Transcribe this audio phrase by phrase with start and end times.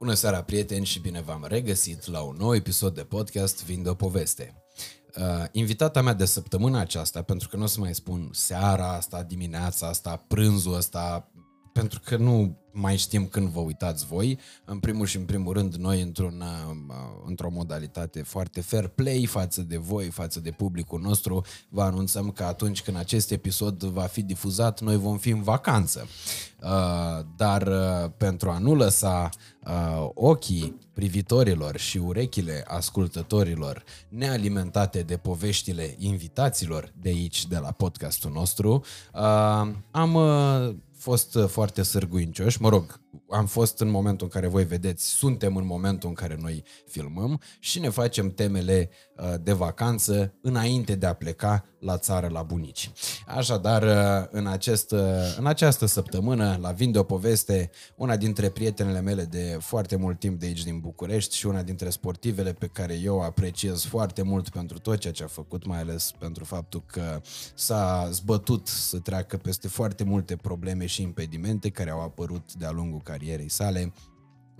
[0.00, 3.94] Bună seara, prieteni, și bine v-am regăsit la un nou episod de podcast Vinde o
[3.94, 4.64] poveste.
[5.16, 9.22] Uh, invitata mea de săptămâna aceasta, pentru că nu o să mai spun seara asta,
[9.22, 11.30] dimineața asta, prânzul ăsta,
[11.72, 14.38] pentru că nu mai știm când vă uitați voi.
[14.64, 16.96] În primul și în primul rând, noi într-un, uh,
[17.26, 22.44] într-o modalitate foarte fair play față de voi, față de publicul nostru, vă anunțăm că
[22.44, 26.06] atunci când acest episod va fi difuzat, noi vom fi în vacanță.
[26.62, 29.28] Uh, dar uh, pentru a nu lăsa
[30.14, 38.84] ochii privitorilor și urechile ascultătorilor nealimentate de poveștile invitaților de aici, de la podcastul nostru,
[39.90, 40.16] am
[41.00, 43.00] fost uh, foarte sârguincioși, mă rog,
[43.30, 47.40] am fost în momentul în care voi vedeți, suntem în momentul în care noi filmăm
[47.58, 52.90] și ne facem temele uh, de vacanță înainte de a pleca la țară la bunici.
[53.26, 54.94] Așadar, uh, în, acest,
[55.38, 60.40] în această săptămână, la Vinde o poveste, una dintre prietenele mele de foarte mult timp
[60.40, 64.78] de aici din București și una dintre sportivele pe care eu apreciez foarte mult pentru
[64.78, 67.20] tot ceea ce a făcut, mai ales pentru faptul că
[67.54, 72.99] s-a zbătut să treacă peste foarte multe probleme și impedimente care au apărut de-a lungul
[73.02, 73.92] carierei sale,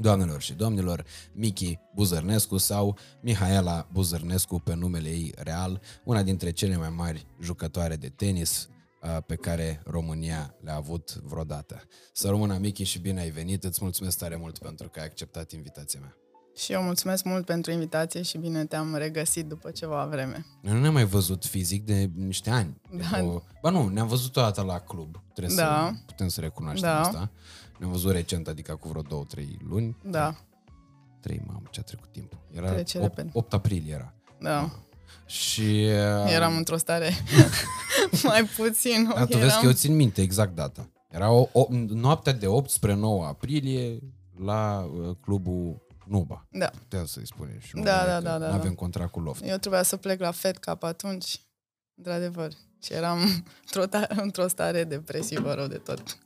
[0.00, 6.76] Doamnelor și domnilor, Miki Buzărnescu sau Mihaela Buzărnescu pe numele ei real, una dintre cele
[6.76, 8.68] mai mari jucătoare de tenis
[9.02, 11.82] uh, pe care România le-a avut vreodată.
[12.12, 15.52] Să rămână Miki și bine ai venit, îți mulțumesc tare mult pentru că ai acceptat
[15.52, 16.14] invitația mea.
[16.56, 20.46] Și eu mulțumesc mult pentru invitație și bine te-am regăsit după ceva vreme.
[20.62, 22.80] Noi nu ne-am mai văzut fizic de niște ani.
[22.90, 23.16] Da.
[23.16, 23.40] De o...
[23.62, 25.22] Ba nu, ne-am văzut o dată la club.
[25.34, 25.92] Trebuie da.
[25.94, 27.00] să putem să recunoaștem da.
[27.00, 27.30] asta.
[27.80, 29.96] Ne-am văzut recent, adică cu vreo două, trei luni.
[30.04, 30.34] Da.
[31.20, 32.38] Trei, mamă, ce a trecut timpul.
[32.52, 34.14] Era 8, 8 aprilie era.
[34.40, 34.62] Da.
[34.62, 34.70] Ah.
[35.26, 35.62] Și...
[36.24, 36.32] Uh...
[36.32, 37.12] Eram într-o stare
[38.22, 39.12] mai puțin.
[39.14, 39.40] Da, tu eram...
[39.40, 40.88] vezi că eu țin minte exact data.
[41.10, 43.98] Era o, o, noaptea de 8 spre 9 aprilie
[44.44, 46.46] la uh, clubul Nuba.
[46.50, 46.66] Da.
[46.66, 48.74] Puteam să-i spune și da, da, da, da, Nu avem da.
[48.74, 49.44] contract cu Loft.
[49.44, 51.40] Eu trebuia să plec la Fed Cup atunci,
[51.94, 52.52] într-adevăr.
[52.82, 53.18] Și eram
[53.64, 56.18] într-o, într-o stare depresivă rău de tot.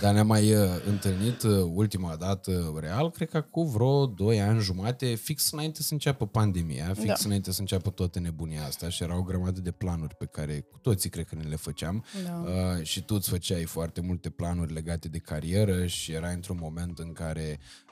[0.00, 4.60] Dar ne-am mai uh, întâlnit uh, ultima dată real, cred că cu vreo 2 ani
[4.60, 7.14] jumate, fix înainte să înceapă pandemia, fix da.
[7.24, 10.78] înainte să înceapă toată nebunia asta și erau o grămadă de planuri pe care cu
[10.78, 12.44] toții cred că ne le făceam da.
[12.46, 16.98] uh, și tu îți făceai foarte multe planuri legate de carieră și era într-un moment
[16.98, 17.58] în care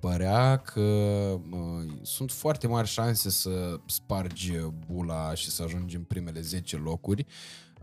[0.00, 4.52] părea că uh, sunt foarte mari șanse să spargi
[4.86, 7.26] bula și să ajungi în primele 10 locuri.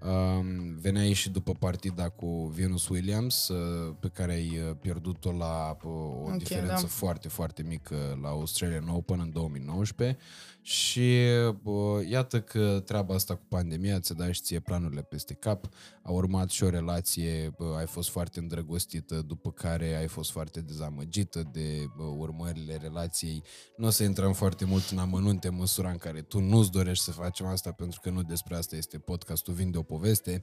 [0.02, 0.46] Uh,
[0.82, 5.92] veneai și după partida cu Venus Williams, uh, pe care ai uh, pierdut-o la uh,
[5.92, 6.88] o okay, diferență da.
[6.88, 10.18] foarte, foarte mică la Australian Open în 2019
[10.62, 11.18] și
[11.62, 15.70] bă, iată că treaba asta cu pandemia ți da și ție planurile peste cap.
[16.04, 20.62] A urmat și o relație, bă, ai fost foarte îndrăgostită, după care ai fost foarte
[20.62, 23.44] dezamăgită de bă, urmările relației.
[23.78, 27.04] Nu o să intrăm foarte mult în amănunte în măsura în care tu nu-ți dorești
[27.04, 30.42] să facem asta, pentru că nu despre asta este podcastul Vinde o poveste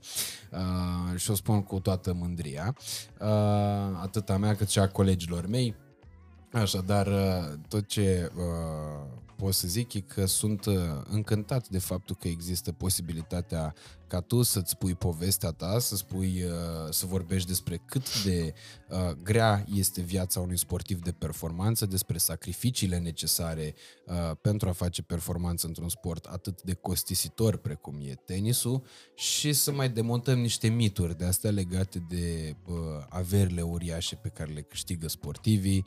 [0.53, 2.77] uh, și o spun cu toată mândria,
[3.21, 3.29] uh,
[4.03, 5.75] atât a mea cât și a colegilor mei.
[6.53, 7.09] Așadar,
[7.69, 10.75] tot ce uh, pot să zic e că sunt uh,
[11.05, 13.75] încântat de faptul că există posibilitatea
[14.07, 18.55] ca tu să-ți spui povestea ta, să spui, uh, să vorbești despre cât de
[18.89, 23.75] uh, grea este viața unui sportiv de performanță, despre sacrificiile necesare
[24.41, 28.83] pentru a face performanță într-un sport atât de costisitor precum e tenisul
[29.15, 32.57] și să mai demontăm niște mituri de astea legate de
[33.09, 35.87] averile uriașe pe care le câștigă sportivii,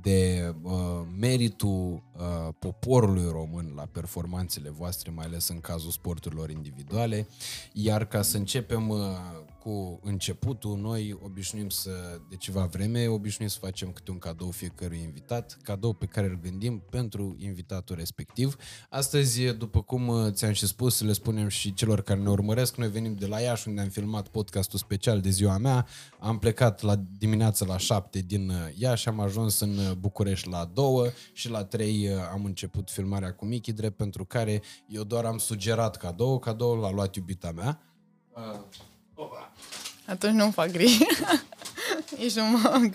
[0.00, 0.54] de
[1.18, 2.02] meritul
[2.58, 7.26] poporului român la performanțele voastre, mai ales în cazul sporturilor individuale.
[7.72, 8.98] Iar ca să începem uh,
[9.62, 11.90] cu începutul, noi obișnuim să,
[12.28, 16.38] de ceva vreme, obișnuim să facem câte un cadou fiecărui invitat, cadou pe care îl
[16.42, 18.56] gândim pentru invitatul respectiv.
[18.90, 22.90] Astăzi, după cum uh, ți-am și spus, le spunem și celor care ne urmăresc, noi
[22.90, 25.86] venim de la Iași, unde am filmat podcastul special de ziua mea,
[26.18, 31.12] am plecat la dimineața la 7 din uh, Iași, am ajuns în București la 2
[31.32, 35.96] și la 3 am început filmarea cu Michi, drept pentru care eu doar am sugerat
[35.96, 37.82] cadou, cadoul l-a luat iubita mea.
[38.36, 38.91] Uh, opa.
[40.06, 41.06] Atunci nu-mi fac gri.
[42.18, 42.90] Nici nu mă...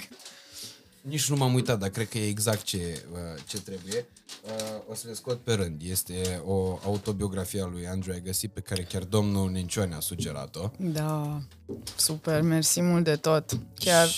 [1.01, 4.05] Nici nu m-am uitat, dar cred că e exact ce, uh, ce trebuie.
[4.43, 5.81] Uh, o să le scot pe rând.
[5.83, 10.69] Este o autobiografie a lui Andrew Agassi pe care chiar domnul Nincioane a sugerat-o.
[10.77, 11.41] Da,
[11.95, 13.51] super, mersi mult de tot.
[13.75, 14.09] Chiar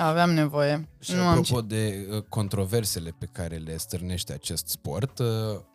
[0.00, 0.88] Aveam nevoie.
[0.98, 1.66] Și nu apropo am...
[1.66, 5.26] de uh, controversele pe care le stârnește acest sport, uh,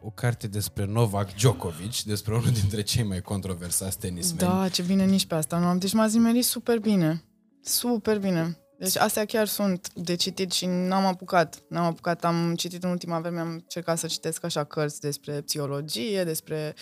[0.02, 4.50] o carte despre Novak Djokovic, despre unul dintre cei mai controversați tenismeni.
[4.50, 5.78] Da, ce bine nici pe asta nu am.
[5.78, 7.24] Deci m-a zimerit super bine.
[7.62, 8.58] Super bine.
[8.78, 11.64] Deci astea chiar sunt de citit și n-am apucat.
[11.70, 16.24] N-am apucat, am citit în ultima vreme, am încercat să citesc așa cărți despre psihologie,
[16.24, 16.74] despre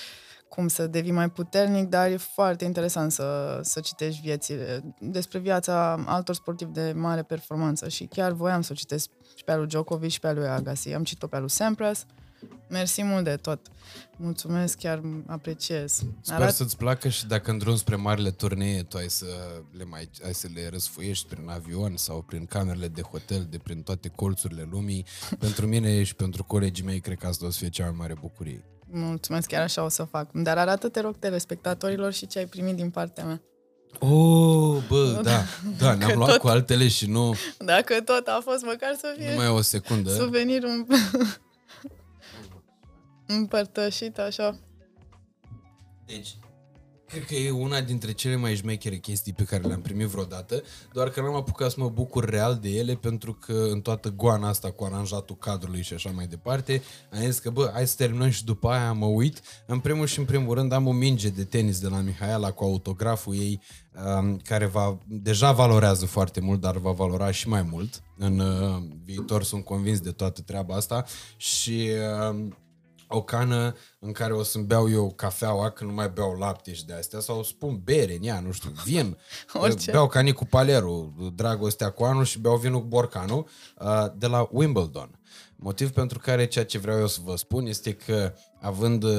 [0.56, 6.04] cum să devii mai puternic, dar e foarte interesant să, să citești viețile, despre viața
[6.06, 9.68] altor sportivi de mare performanță și chiar voiam să o citesc și pe al lui
[9.68, 10.94] Djokovic și pe al lui Agassi.
[10.94, 12.06] Am citit-o pe al lui Sampras,
[12.70, 13.68] Mersi mult de tot.
[14.18, 16.04] Mulțumesc, chiar apreciez.
[16.22, 16.54] Sper Arat...
[16.54, 19.26] să-ți placă și dacă în drum spre marile turnee tu ai să
[19.78, 23.82] le, mai, ai să le răsfoiești prin avion sau prin camerele de hotel, de prin
[23.82, 25.06] toate colțurile lumii.
[25.40, 28.16] pentru mine și pentru colegii mei, cred că asta o să fie cea mai mare
[28.20, 28.64] bucurie.
[28.96, 30.32] Mulțumesc, chiar așa o să fac.
[30.32, 33.42] Dar arată, te rog, telespectatorilor și ce ai primit din partea mea.
[34.00, 35.44] Oh, bă, da,
[35.78, 37.36] da, ne-am luat tot, cu altele și nu...
[37.58, 39.30] Dacă tot a fost, măcar să fie...
[39.30, 40.10] Numai o secundă.
[40.10, 40.86] Suvenirul
[43.38, 44.60] împărtășit așa.
[46.06, 46.38] Deci,
[47.14, 50.64] cred că e una dintre cele mai șmechere chestii pe care le-am primit vreodată,
[50.94, 54.48] doar că n-am apucat să mă bucur real de ele pentru că în toată goana
[54.48, 56.82] asta cu aranjatul cadrului și așa mai departe,
[57.12, 59.42] am zis că bă, hai să terminăm și după aia mă uit.
[59.66, 62.64] În primul și în primul rând am o minge de tenis de la Mihaela cu
[62.64, 63.62] autograful ei
[64.06, 68.04] um, care va, deja valorează foarte mult, dar va valora și mai mult.
[68.18, 71.06] În uh, viitor sunt convins de toată treaba asta
[71.38, 71.90] și
[72.30, 72.48] uh,
[73.16, 76.86] o cană în care o să-mi beau eu cafeaua când nu mai beau lapte și
[76.86, 79.18] de astea sau spun bere în ea, nu știu, vin.
[79.54, 79.92] Orice.
[79.92, 83.48] Beau cani cu paleru, dragostea cu anul și beau vinul cu borcanul
[83.80, 85.20] uh, de la Wimbledon.
[85.56, 89.12] Motiv pentru care ceea ce vreau eu să vă spun este că având uh,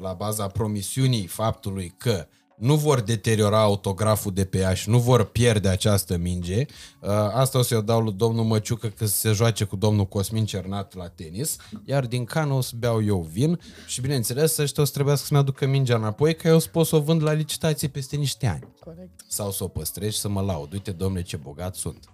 [0.00, 2.26] la baza promisiunii faptului că
[2.60, 6.66] nu vor deteriora autograful de pe ea și nu vor pierde această minge.
[7.00, 10.94] Uh, asta o să-i dau lui domnul Măciucă că se joace cu domnul Cosmin Cernat
[10.94, 14.92] la tenis, iar din cană o să beau eu vin și bineînțeles ăștia o să
[14.92, 17.88] trebuiască să-mi aducă mingea înapoi că eu o să pot să o vând la licitație
[17.88, 18.68] peste niște ani.
[18.80, 19.20] Corect.
[19.28, 20.72] Sau să o păstrez și să mă laud.
[20.72, 22.04] Uite, domnule, ce bogat sunt.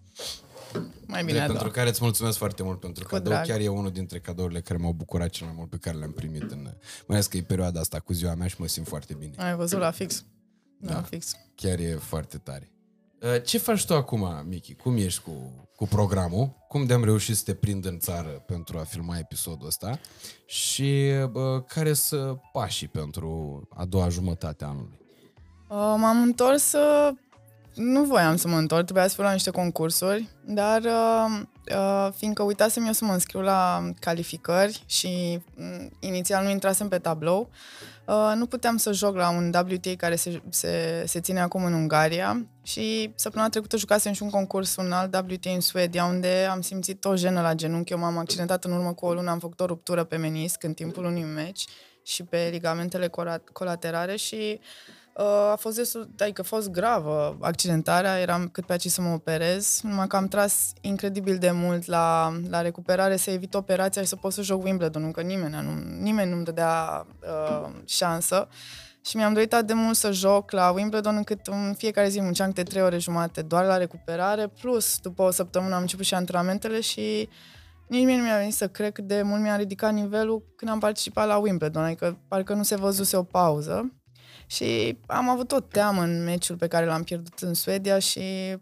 [1.07, 3.33] Mai bine, de, pentru care îți mulțumesc foarte mult pentru Cu cadou.
[3.33, 3.47] Drag.
[3.47, 6.51] Chiar e unul dintre cadourile care m-au bucurat cel mai mult pe care le-am primit
[6.51, 6.63] în...
[6.63, 6.75] Mai
[7.07, 9.33] ales că e perioada asta cu ziua mea și mă simt foarte bine.
[9.37, 10.25] Ai văzut la fix.
[10.79, 11.37] Da, da, fix.
[11.55, 12.71] Chiar e foarte tare.
[13.23, 14.75] Uh, ce faci tu acum, Michi?
[14.75, 16.65] Cum ești cu, cu programul?
[16.69, 20.01] Cum de-am reușit să te prind în țară pentru a filma episodul ăsta?
[20.47, 24.99] Și bă, care sunt pașii pentru a doua jumătate a anului?
[25.69, 27.09] Uh, m-am întors, uh,
[27.75, 31.41] nu voiam să mă întorc, trebuia să fiu la niște concursuri, dar uh,
[31.77, 36.99] uh, fiindcă uitasem eu să mă înscriu la calificări și uh, inițial nu intrasem pe
[36.99, 41.41] tablou, uh, Uh, nu puteam să joc la un WTA care se, se, se ține
[41.41, 46.05] acum în Ungaria și săptămâna trecută jucasem și un concurs, un alt WTA în Suedia,
[46.05, 47.93] unde am simțit o jenă la genunchi.
[47.93, 50.73] Eu m-am accidentat în urmă cu o lună, am făcut o ruptură pe menisc în
[50.73, 51.65] timpul unui meci
[52.03, 53.11] și pe ligamentele
[53.53, 54.96] colaterale și uh, Uh,
[55.53, 59.81] a fost destul, adică a fost gravă accidentarea, eram cât pe aici să mă operez,
[59.83, 64.17] numai că am tras incredibil de mult la, la recuperare să evit operația și să
[64.17, 68.49] pot să joc Wimbledon, că nimeni, nu, nimeni nu-mi dădea uh, șansă.
[69.05, 72.49] Și mi-am dorit atât de mult să joc la Wimbledon încât în fiecare zi munceam
[72.49, 76.81] câte trei ore jumate doar la recuperare, plus după o săptămână am început și antrenamentele
[76.81, 77.29] și
[77.89, 80.79] nici mie nu mi-a venit să cred cât de mult mi-a ridicat nivelul când am
[80.79, 83.93] participat la Wimbledon, adică parcă nu se văzuse o pauză.
[84.47, 88.57] Și am avut o teamă în meciul pe care l-am pierdut în Suedia și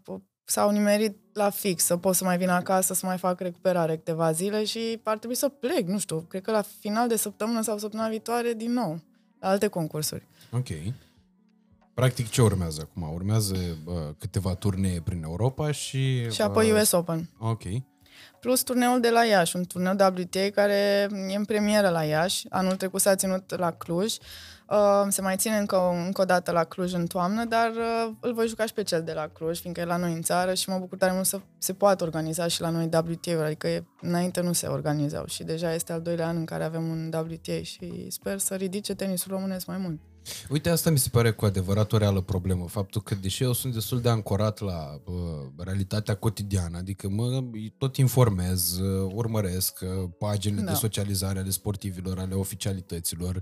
[0.45, 4.31] s-au nimerit la fix, să pot să mai vin acasă, să mai fac recuperare câteva
[4.31, 7.77] zile și ar trebui să plec, nu știu, cred că la final de săptămână sau
[7.77, 8.99] săptămâna viitoare din nou,
[9.39, 10.27] la alte concursuri.
[10.51, 10.67] Ok.
[11.93, 13.13] Practic ce urmează acum?
[13.13, 16.31] Urmează bă, câteva turnee prin Europa și...
[16.31, 17.29] Și apoi US Open.
[17.39, 17.63] Ok.
[18.39, 22.45] Plus turneul de la Iași, un turneu WTA care e în premieră la Iași.
[22.49, 24.13] Anul trecut s-a ținut la Cluj.
[24.13, 24.25] Uh,
[24.69, 28.33] Uh, se mai ține încă, încă o dată la Cluj în toamnă, dar uh, îl
[28.33, 30.69] voi juca și pe cel de la Cluj, fiindcă e la noi în țară și
[30.69, 34.41] mă bucur tare mult să se poată organiza și la noi WTA-uri, adică e, înainte
[34.41, 38.05] nu se organizau și deja este al doilea an în care avem un WTA și
[38.09, 39.99] sper să ridice tenisul românesc mai mult.
[40.49, 42.65] Uite, asta mi se pare cu adevărat o reală problemă.
[42.67, 45.13] Faptul că, deși eu sunt destul de ancorat la uh,
[45.57, 47.43] realitatea cotidiană, adică mă
[47.77, 50.71] tot informez, uh, urmăresc uh, paginile da.
[50.71, 53.41] de socializare ale sportivilor, ale oficialităților,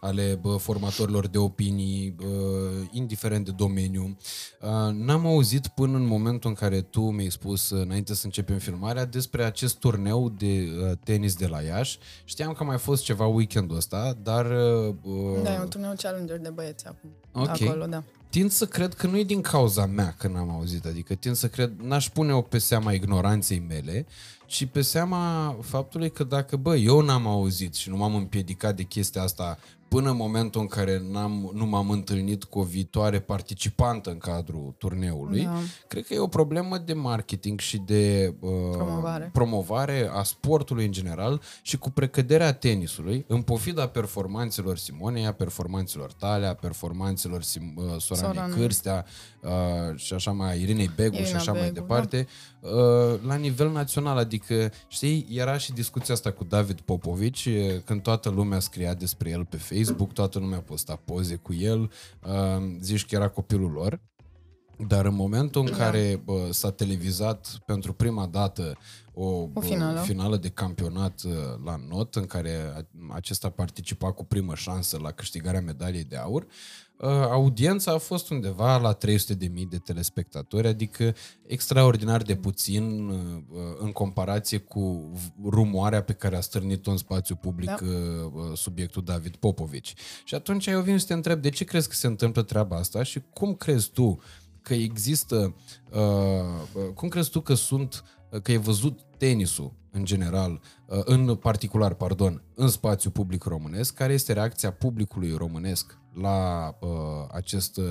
[0.00, 4.16] ale uh, formatorilor de opinii, uh, indiferent de domeniu,
[4.60, 8.58] uh, n-am auzit până în momentul în care tu mi-ai spus, uh, înainte să începem
[8.58, 11.98] filmarea, despre acest turneu de uh, tenis de la Iași.
[12.24, 14.46] Știam că a mai fost ceva weekendul ăsta, dar...
[14.46, 17.10] Uh, da, e un turneu challenge Challenger de băieți acum.
[17.32, 17.68] Okay.
[17.68, 18.02] Acolo, da.
[18.28, 21.48] Tind să cred că nu e din cauza mea că n-am auzit, adică tind să
[21.48, 24.06] cred, n-aș pune-o pe seama ignoranței mele,
[24.46, 28.82] ci pe seama faptului că dacă, bă, eu n-am auzit și nu m-am împiedicat de
[28.82, 29.58] chestia asta
[29.92, 34.74] până în momentul în care n-am, nu m-am întâlnit cu o viitoare participantă în cadrul
[34.78, 35.58] turneului, da.
[35.88, 39.30] cred că e o problemă de marketing și de uh, Promovare.
[39.32, 46.12] promovare a sportului în general și cu precăderea tenisului, în pofida performanțelor Simonei, a performanțelor
[46.12, 48.52] tale, a performanțelor Sim, uh, Soranei Soran.
[48.52, 49.04] Cârstea
[49.40, 49.50] uh,
[49.96, 52.26] și așa mai, Irinei Begu și Irina așa mai Begu, departe,
[52.60, 52.70] uh,
[53.26, 54.16] la nivel național.
[54.16, 59.30] Adică, știi, era și discuția asta cu David Popovici, uh, când toată lumea scria despre
[59.30, 59.80] el pe Facebook,
[60.12, 61.80] toată lumea posta poze cu el,
[62.26, 64.00] uh, zici că era copilul lor.
[64.88, 65.76] Dar în momentul în Da.
[65.76, 68.76] care bă, s-a televizat pentru prima dată
[69.14, 69.24] o,
[69.54, 69.98] O finală.
[69.98, 71.32] bă, finală de campionat uh,
[71.64, 76.42] la not, în care a- acesta participa cu primă șansă la câștigarea medaliei de aur,
[76.42, 76.48] uh,
[77.08, 81.14] audiența a fost undeva la 300.000 de telespectatori, adică
[81.46, 83.16] extraordinar de puțin uh,
[83.48, 87.76] uh, în comparație cu v- rumoarea pe care a stârnit-o în spațiu public Da.
[87.82, 89.94] uh, uh, subiectul David Popovici.
[90.24, 93.02] Și atunci eu vin să te întreb de ce crezi că se întâmplă treaba asta
[93.02, 94.20] și cum crezi tu
[94.62, 95.54] că există,
[95.92, 96.00] uh,
[96.74, 98.10] uh, cum crezi tu că sunt, uh,
[98.42, 104.12] că e văzut tenisul în general, uh, în particular, pardon, în spațiu public românesc, care
[104.12, 106.88] este reacția publicului românesc la uh,
[107.32, 107.84] acest uh,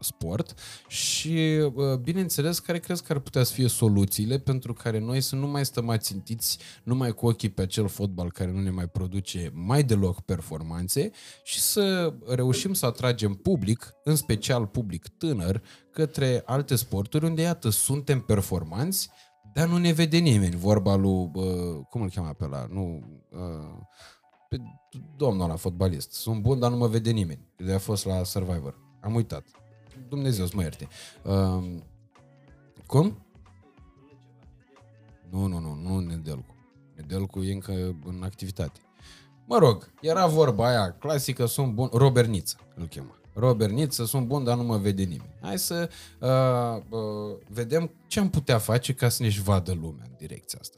[0.00, 0.54] sport?
[0.88, 1.38] Și,
[1.74, 5.46] uh, bineînțeles, care crezi că ar putea să fie soluțiile pentru care noi să nu
[5.46, 9.82] mai stăm ațintiți numai cu ochii pe acel fotbal care nu ne mai produce mai
[9.82, 11.10] deloc performanțe
[11.42, 17.70] și să reușim să atragem public, în special public tânăr, către alte sporturi unde, iată,
[17.70, 19.10] suntem performanți,
[19.52, 20.56] dar nu ne vede nimeni.
[20.56, 22.66] Vorba lui, uh, cum îl cheamă pe ăla?
[22.70, 23.78] Nu, uh,
[24.48, 24.56] pe
[25.16, 26.12] domnul ăla, fotbalist.
[26.12, 27.46] Sunt bun, dar nu mă vede nimeni.
[27.56, 28.78] De a fost la Survivor.
[29.00, 29.46] Am uitat.
[30.08, 30.88] Dumnezeu să mă ierte.
[31.24, 31.78] Uh,
[32.86, 33.26] cum?
[35.30, 36.54] Nu, nu, nu, nu Nedelcu.
[36.94, 38.80] Nedelcu e încă în activitate.
[39.44, 43.20] Mă rog, era vorba aia clasică, sunt bun, Robert Niță îl chema.
[43.34, 45.34] Robert Niță, sunt bun, dar nu mă vede nimeni.
[45.40, 50.14] Hai să uh, uh, vedem ce am putea face ca să ne-și vadă lumea în
[50.18, 50.76] direcția asta.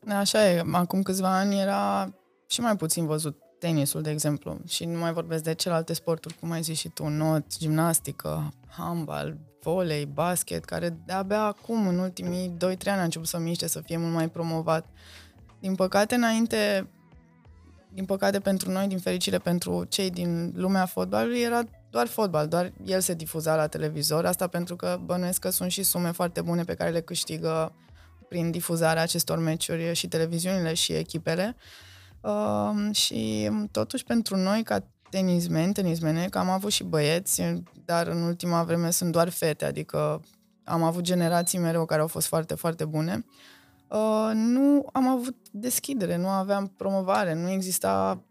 [0.00, 0.64] Da, Așa e.
[0.72, 2.14] Acum câțiva ani era
[2.46, 4.58] și mai puțin văzut tenisul, de exemplu.
[4.68, 9.38] Și nu mai vorbesc de celelalte sporturi, cum ai zis și tu, not, gimnastică, handbal,
[9.62, 13.96] volei, basket, care de-abia acum, în ultimii 2-3 ani, a început să miște, să fie
[13.96, 14.86] mult mai promovat.
[15.60, 16.88] Din păcate, înainte,
[17.94, 22.72] din păcate pentru noi, din fericire pentru cei din lumea fotbalului, era doar fotbal, doar
[22.84, 24.26] el se difuza la televizor.
[24.26, 27.72] Asta pentru că bănuiesc că sunt și sume foarte bune pe care le câștigă
[28.28, 31.56] prin difuzarea acestor meciuri și televiziunile și echipele.
[32.20, 37.42] Uh, și totuși pentru noi ca tenismeni, tenismene, că am avut și băieți,
[37.84, 40.22] dar în ultima vreme sunt doar fete, adică
[40.64, 43.24] am avut generații mereu care au fost foarte, foarte bune.
[43.26, 43.53] Uh,
[44.34, 48.22] nu am avut deschidere, nu aveam promovare, nu exista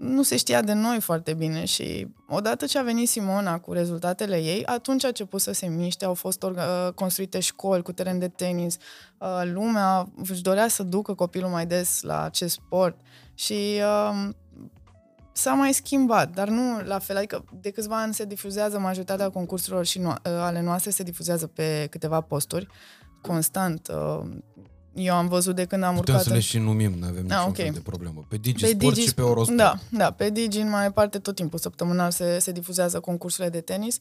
[0.00, 4.36] nu se știa de noi foarte bine și odată ce a venit Simona cu rezultatele
[4.36, 8.28] ei, atunci a început să se miște, au fost orga- construite școli cu teren de
[8.28, 8.76] tenis,
[9.18, 12.96] uh, lumea își dorea să ducă copilul mai des la acest sport
[13.34, 14.28] și uh,
[15.32, 19.86] s-a mai schimbat, dar nu la fel, adică de câțiva ani se difuzează majoritatea concursurilor
[19.86, 22.66] și no- ale noastre se difuzează pe câteva posturi,
[23.20, 23.88] constant.
[23.88, 24.28] Uh,
[24.94, 26.28] eu am văzut de când am Putem urcat...
[26.28, 27.56] să le și numim, nu avem niciun Ah, ok.
[27.56, 28.26] fel de problemă.
[28.28, 29.56] Pe DigiSport și pe Eurosport.
[29.58, 33.60] Da, da, pe Digi în mai parte tot timpul săptămânal se, se difuzează concursurile de
[33.60, 33.98] tenis.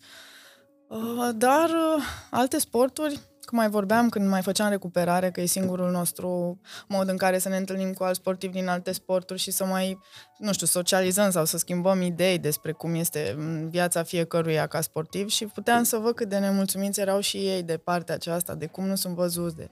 [0.88, 5.92] Uh, Dar uh, alte sporturi, cum mai vorbeam când mai făceam recuperare, că e singurul
[5.92, 9.66] nostru mod în care să ne întâlnim cu alți sportivi din alte sporturi și să
[9.66, 10.00] mai,
[10.38, 15.28] nu știu, socializăm sau să schimbăm idei despre cum este mm, viața fiecăruia ca sportiv
[15.30, 18.86] și puteam să văd cât de nemulțumiți erau și ei de partea aceasta, de cum
[18.88, 19.70] nu sunt văzuți, de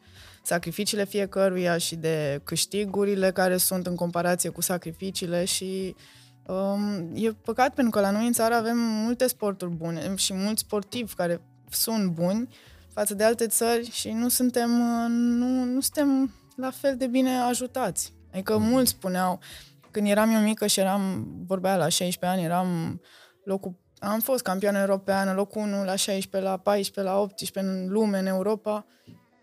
[0.47, 5.95] sacrificiile fiecăruia și de câștigurile care sunt în comparație cu sacrificiile și
[6.45, 10.61] um, e păcat pentru că la noi în țară avem multe sporturi bune și mulți
[10.61, 12.47] sportivi care sunt buni
[12.93, 17.37] față de alte țări și nu suntem, uh, nu, nu suntem la fel de bine
[17.37, 18.13] ajutați.
[18.31, 19.39] Adică mulți spuneau,
[19.91, 23.01] când eram eu mică și eram, vorbea la 16 ani, eram
[23.43, 28.19] locul, am fost campioană europeană, locul 1 la 16, la 14, la 18 în lume,
[28.19, 28.85] în Europa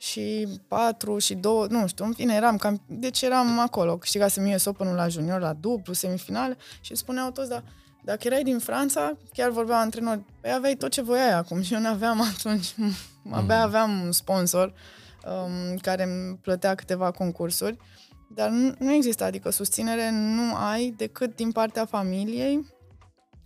[0.04, 4.64] și 4 și 2, nu știu, în fine, eram cam, deci eram acolo, câștigasem US
[4.64, 7.62] Open-ul la junior, la dublu, semifinale și spuneau toți, da,
[8.04, 11.62] dacă erai din Franța, chiar vorbeau antrenori, păi aveai tot ce voiai acum.
[11.62, 12.74] Și eu nu aveam atunci,
[13.30, 14.72] abia aveam un sponsor
[15.26, 17.76] um, care îmi plătea câteva concursuri,
[18.28, 22.72] dar nu, nu există, adică susținere nu ai decât din partea familiei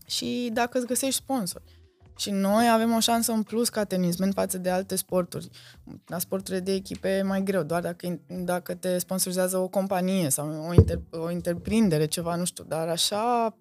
[0.06, 1.77] și dacă îți găsești sponsori.
[2.18, 5.48] Și noi avem o șansă în plus ca tenismen față de alte sporturi.
[6.06, 10.66] La sporturile de echipe e mai greu, doar dacă, dacă te sponsorizează o companie sau
[10.68, 12.64] o, inter, o întreprindere, ceva, nu știu.
[12.64, 13.56] Dar așa,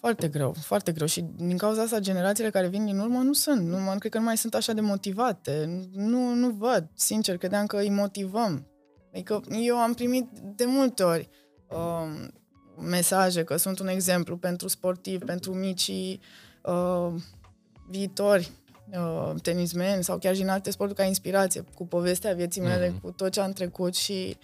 [0.00, 1.06] foarte greu, foarte greu.
[1.06, 3.66] Și din cauza asta, generațiile care vin din urmă nu sunt.
[3.66, 5.86] Nu, nu cred că nu mai sunt așa de motivate.
[5.92, 6.88] Nu, nu văd.
[6.94, 8.66] Sincer, credeam că îi motivăm.
[9.12, 11.28] Adică eu am primit de multe ori
[11.68, 12.28] uh,
[12.76, 16.20] mesaje că sunt un exemplu pentru sportivi, pentru micii
[16.70, 17.12] uh,
[17.88, 18.50] viitori
[18.92, 23.00] uh, tenismeni sau chiar și în alte sporturi ca inspirație, cu povestea vieții mele, mm-hmm.
[23.02, 24.36] cu tot ce am trecut și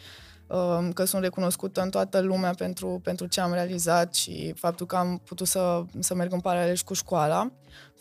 [0.47, 4.97] uh, că sunt recunoscută în toată lumea pentru, pentru ce am realizat și faptul că
[4.97, 7.53] am putut să, să merg în paralel și cu școala,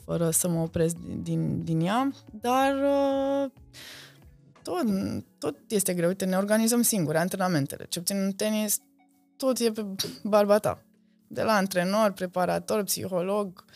[0.05, 3.51] fără să mă opresc din, din, din ea, dar uh,
[4.61, 4.83] tot,
[5.37, 6.07] tot este greu.
[6.07, 7.85] Uite, ne organizăm singuri antrenamentele.
[7.89, 8.79] Ce puțin în tenis,
[9.37, 9.85] tot e pe
[10.23, 10.81] barba ta.
[11.27, 13.73] De la antrenor, preparator, psiholog, uh,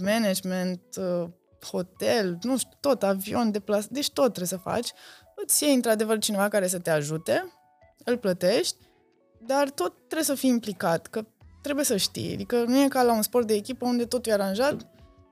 [0.00, 1.28] management, uh,
[1.70, 4.92] hotel, nu știu, tot, avion, deplas, deci tot trebuie să faci.
[5.34, 7.52] Îți iei într-adevăr cineva care să te ajute,
[8.04, 8.76] îl plătești,
[9.40, 11.26] dar tot trebuie să fii implicat, că
[11.62, 12.32] trebuie să știi.
[12.32, 14.86] Adică nu e ca la un sport de echipă unde totul e aranjat,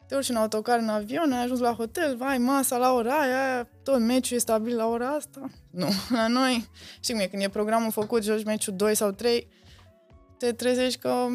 [0.06, 3.68] te urci în autocar, în avion, ai ajuns la hotel, vai, masa la ora aia,
[3.82, 5.40] tot meciul e stabil la ora asta.
[5.70, 6.68] Nu, la noi,
[7.00, 9.49] știi cum e, când e programul făcut, joci meciul 2 sau 3,
[10.38, 11.26] te trezești că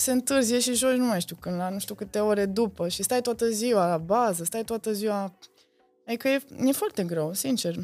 [0.00, 3.02] se întârzie și joci, nu mai știu când, la nu știu câte ore după și
[3.02, 5.38] stai toată ziua la bază, stai toată ziua...
[6.06, 7.74] Adică e, e foarte greu, sincer.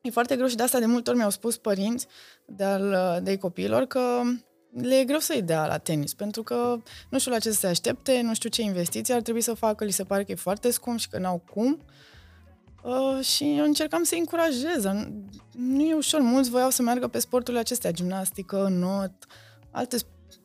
[0.00, 2.06] E foarte greu și de asta de multe ori mi-au spus părinți
[2.46, 4.22] de-al, de copiilor că
[4.72, 6.76] le e greu să-i dea la tenis, pentru că
[7.08, 9.84] nu știu la ce să se aștepte, nu știu ce investiții ar trebui să facă,
[9.84, 11.82] li se pare că e foarte scump și că n-au cum.
[12.82, 14.84] Uh, și eu încercam să-i încurajez.
[15.52, 16.20] Nu e ușor.
[16.20, 19.12] Mulți voiau să meargă pe sporturile acestea, gimnastică, not,
[19.70, 19.96] alte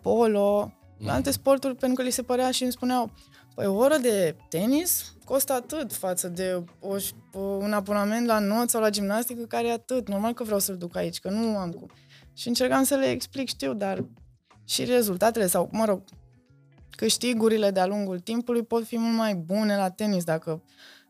[0.02, 1.10] polo, mm.
[1.10, 3.12] alte sporturi, pentru că li se părea și îmi spuneau,
[3.56, 6.96] păi o oră de tenis costă atât față de o,
[7.40, 10.08] un abonament la not sau la gimnastică care e atât.
[10.08, 11.90] Normal că vreau să-l duc aici, că nu am cum.
[12.34, 14.06] Și încercam să le explic, știu, dar
[14.66, 16.04] și rezultatele sau, mă rog,
[16.90, 20.64] câștigurile de-a lungul timpului pot fi mult mai bune la tenis dacă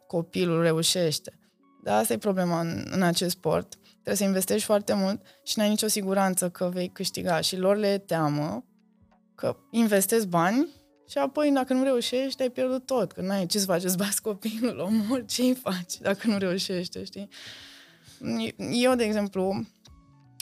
[0.07, 1.39] copilul reușește.
[1.83, 3.79] Dar asta e problema în, în acest sport.
[3.91, 7.41] Trebuie să investești foarte mult și n-ai nicio siguranță că vei câștiga.
[7.41, 8.65] Și lor le teamă
[9.35, 10.67] că investezi bani
[11.09, 13.11] și apoi dacă nu reușești, ai pierdut tot.
[13.11, 17.03] Că n-ai ce să faci, îți bați copilul, omor, ce îi faci dacă nu reușește,
[17.03, 17.29] știi?
[18.71, 19.65] Eu, de exemplu,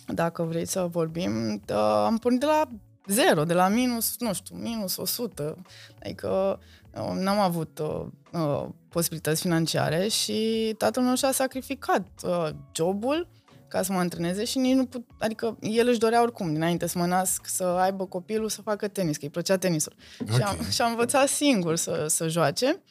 [0.07, 1.61] dacă vrei să vorbim,
[2.05, 2.69] am pornit de la
[3.07, 5.57] zero, de la minus, nu știu, minus 100.
[6.03, 6.59] Adică
[6.93, 13.27] uh, n-am avut uh, uh, posibilități financiare și tatăl meu și-a sacrificat uh, jobul
[13.71, 16.97] ca să mă antreneze și nici nu put, adică el își dorea oricum, dinainte să
[16.97, 19.93] mă nasc, să aibă copilul să facă tenis, că îi plăcea tenisul.
[20.19, 20.35] Okay.
[20.35, 22.81] Și, am, și am învățat singur să, să joace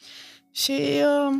[0.51, 1.35] și uh,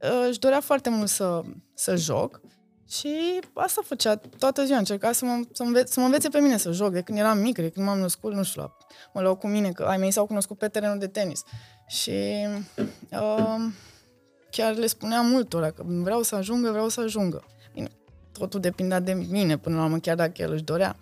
[0.00, 1.42] uh, își dorea foarte mult să,
[1.74, 2.40] să joc
[2.88, 6.56] și asta făcea toată ziua, încerca să mă, să, înveț, să mă învețe pe mine
[6.56, 8.76] să joc, de când eram mic, de când m-am născut, nu știu, la,
[9.12, 11.42] mă luau cu mine, că ai mei s-au cunoscut pe terenul de tenis.
[11.86, 12.46] Și
[13.10, 13.66] uh,
[14.50, 17.44] chiar le spuneam multora că vreau să ajungă, vreau să ajungă.
[17.72, 17.90] Bine,
[18.38, 20.96] totul depindea de mine până la urmă, chiar dacă el își dorea.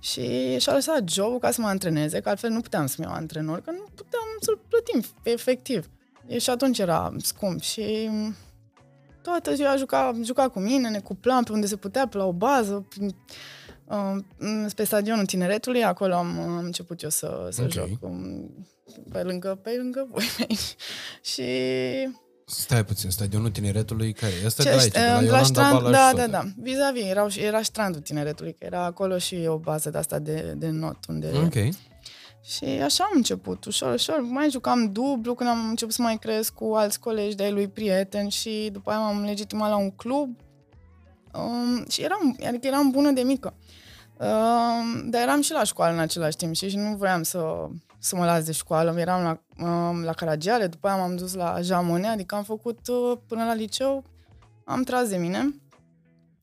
[0.00, 3.60] Și și-a lăsat jobul ca să mă antreneze, că altfel nu puteam să-mi iau antrenor,
[3.60, 5.90] că nu puteam să-l plătim efectiv.
[6.38, 8.10] Și atunci era scump și
[9.22, 12.32] toată ziua juca, juca cu mine, ne cuplam pe unde se putea, pe la o
[12.32, 13.14] bază, prin,
[13.84, 17.88] uh, pe stadionul tineretului, acolo am, am început eu să, să okay.
[17.88, 18.66] joc um,
[19.12, 20.24] pe lângă, pe lângă voi
[21.32, 21.42] Și
[22.48, 24.46] Stai puțin, stadionul tineretului care e?
[24.46, 26.42] Asta Ce, de aici, de la, la strand, Da, da, da.
[26.56, 30.68] Vis-a-vis, era, era strandul tineretului, că era acolo și o bază de asta de, de
[30.68, 30.96] not.
[31.08, 31.30] Unde...
[31.44, 31.74] Ok.
[32.44, 34.20] Și așa am început, ușor, ușor.
[34.20, 38.30] Mai jucam dublu când am început să mai cresc cu alți colegi de-ai lui prieteni
[38.30, 40.38] și după aia m-am legitimat la un club.
[41.32, 43.54] Um, și eram, adică eram bună de mică.
[44.18, 47.68] Um, dar eram și la școală în același timp și, și nu voiam să,
[48.06, 48.94] să mă las de școală.
[49.00, 53.18] Eram la, um, la Caragiale, după aia m-am dus la Jamone, adică am făcut uh,
[53.26, 54.04] până la liceu,
[54.64, 55.54] am tras de mine.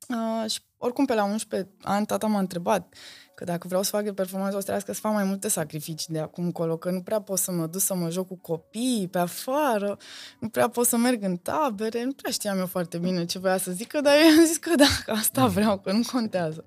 [0.09, 2.93] Uh, și oricum pe la 11 ani tata m-a întrebat
[3.35, 6.13] Că dacă vreau să fac de performanță, o să trebuiască să fac mai multe sacrificii
[6.13, 9.07] de acum încolo, că nu prea pot să mă duc să mă joc cu copii
[9.11, 9.97] pe afară,
[10.39, 13.57] nu prea pot să merg în tabere, nu prea știam eu foarte bine ce voia
[13.57, 16.65] să zică, dar eu am zis că da, că asta vreau, că nu contează.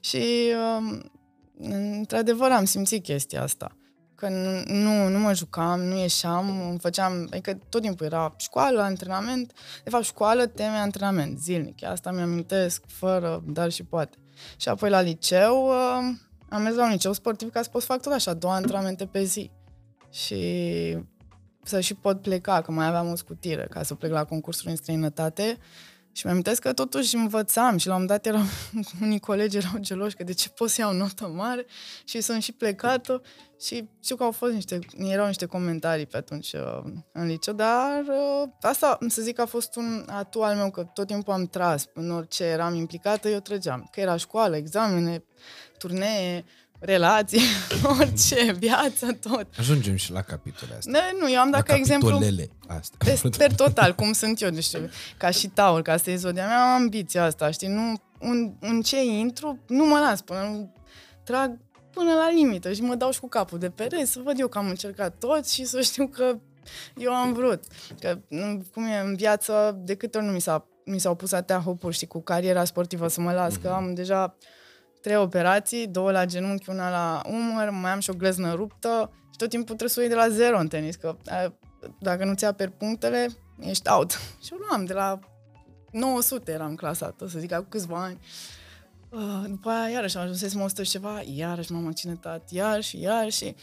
[0.00, 1.10] Și, um,
[1.58, 3.76] într-adevăr, am simțit chestia asta
[4.16, 4.28] că
[4.66, 9.52] nu, nu mă jucam, nu ieșeam, îmi făceam, adică tot timpul era școală, antrenament,
[9.84, 11.84] de fapt școală, teme, antrenament, zilnic.
[11.84, 14.16] Asta mi-amintesc, fără, dar și poate.
[14.56, 16.14] Și apoi la liceu, uh,
[16.48, 19.06] am mers la un liceu sportiv ca să pot să fac tot așa, două antrenamente
[19.06, 19.50] pe zi.
[20.10, 20.98] Și
[21.62, 24.76] să și pot pleca, că mai aveam o scutire ca să plec la concursuri în
[24.76, 25.58] străinătate.
[26.12, 28.46] Și mi-am că totuși învățam și la un moment dat erau,
[29.06, 31.66] unii colegi erau geloși că de ce pot să iau notă mare
[32.04, 33.22] și sunt și plecată
[33.60, 38.04] și știu că au fost niște, erau niște comentarii pe atunci uh, în liceu, dar
[38.08, 41.86] uh, asta, să zic, a fost un atu al meu, că tot timpul am tras
[41.94, 43.88] în orice eram implicată, eu trăgeam.
[43.92, 45.24] Că era școală, examene,
[45.78, 46.44] turnee,
[46.78, 47.40] relații,
[48.00, 49.46] orice, viața, tot.
[49.58, 50.92] Ajungem și la capitole astea.
[50.92, 52.20] Ne, nu, eu am dat la ca exemplu...
[52.66, 53.14] astea.
[53.36, 54.70] Pe total, cum sunt eu, deci,
[55.16, 59.04] ca și taur, ca să zodia mea, am ambiția asta, știi, nu, în, în ce
[59.04, 60.74] intru, nu mă las până, nu,
[61.24, 61.58] trag
[61.96, 64.58] până la limită și mă dau și cu capul de pereți să văd eu că
[64.58, 66.38] am încercat tot și să știu că
[66.96, 67.64] eu am vrut.
[68.00, 68.18] Că,
[68.72, 71.94] cum e în viață, de câte ori nu mi, s-a, mi s-au pus atâtea hopuri,
[71.94, 73.62] știi, cu cariera sportivă să mă las, mm-hmm.
[73.62, 74.36] că am deja
[75.00, 79.36] trei operații, două la genunchi, una la umăr, mai am și o gleznă ruptă și
[79.36, 81.16] tot timpul trebuie să o iei de la zero în tenis, că
[82.00, 83.28] dacă nu ți per punctele,
[83.60, 84.10] ești out.
[84.44, 85.18] Și eu luam de la
[85.90, 88.18] 900 eram clasată, să zic, acum câțiva ani.
[89.16, 93.54] Uh, după aia, iarăși, am ajunsesem 100 și ceva, iarăși m-am accidentat, iarăși, iarăși.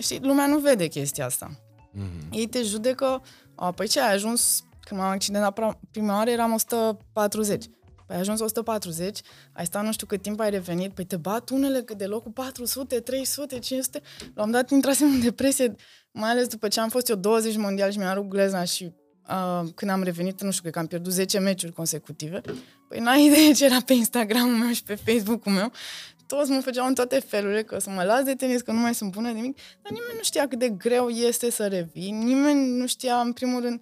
[0.00, 1.50] Și lumea nu vede chestia asta.
[1.50, 2.30] Mm-hmm.
[2.30, 3.22] Ei te judecă,
[3.54, 7.64] a, păi ce, ai ajuns, când m-am accidentat prima oară, eram 140.
[8.06, 9.20] Păi ai ajuns 140,
[9.52, 13.00] ai stat nu știu cât timp ai revenit, păi te bat unele de locul 400,
[13.00, 14.00] 300, 500.
[14.34, 15.74] La un dat intrasem în depresie,
[16.12, 18.92] mai ales după ce am fost eu 20 mondial și mi-am rupt glezna și
[19.28, 22.40] uh, când am revenit, nu știu, cred că am pierdut 10 meciuri consecutive.
[22.88, 25.72] Păi n-ai idee ce era pe Instagramul meu și pe Facebook-ul meu.
[26.26, 28.94] Toți mă făceau în toate felurile, că să mă las de tenis, că nu mai
[28.94, 32.86] sunt bună nimic, dar nimeni nu știa cât de greu este să revin, nimeni nu
[32.86, 33.80] știa, în primul rând,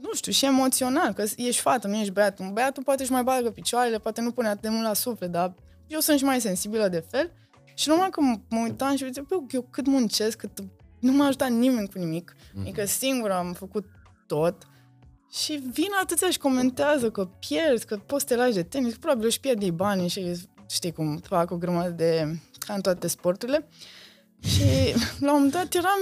[0.00, 2.38] nu știu, și emoțional, că ești fată, nu ești băiat.
[2.38, 5.30] Un băiatul poate își mai bagă picioarele, poate nu pune atât de mult la suflet,
[5.30, 5.54] dar
[5.86, 7.32] eu sunt și mai sensibilă de fel.
[7.74, 10.50] Și numai că mă uitam și ziceam, eu cât muncesc, cât
[11.00, 12.34] nu m-a ajutat nimeni cu nimic.
[12.34, 12.60] Mm-hmm.
[12.60, 13.84] Adică singur am făcut
[14.26, 14.66] tot.
[15.42, 19.26] Și vin atâția și comentează că pierzi, că poți să te lași de tenis, probabil
[19.26, 20.34] își pierd bani și
[20.70, 22.38] știi cum fac o grămadă de...
[22.58, 23.68] ca în toate sporturile.
[24.42, 25.98] Și la un moment dat eram,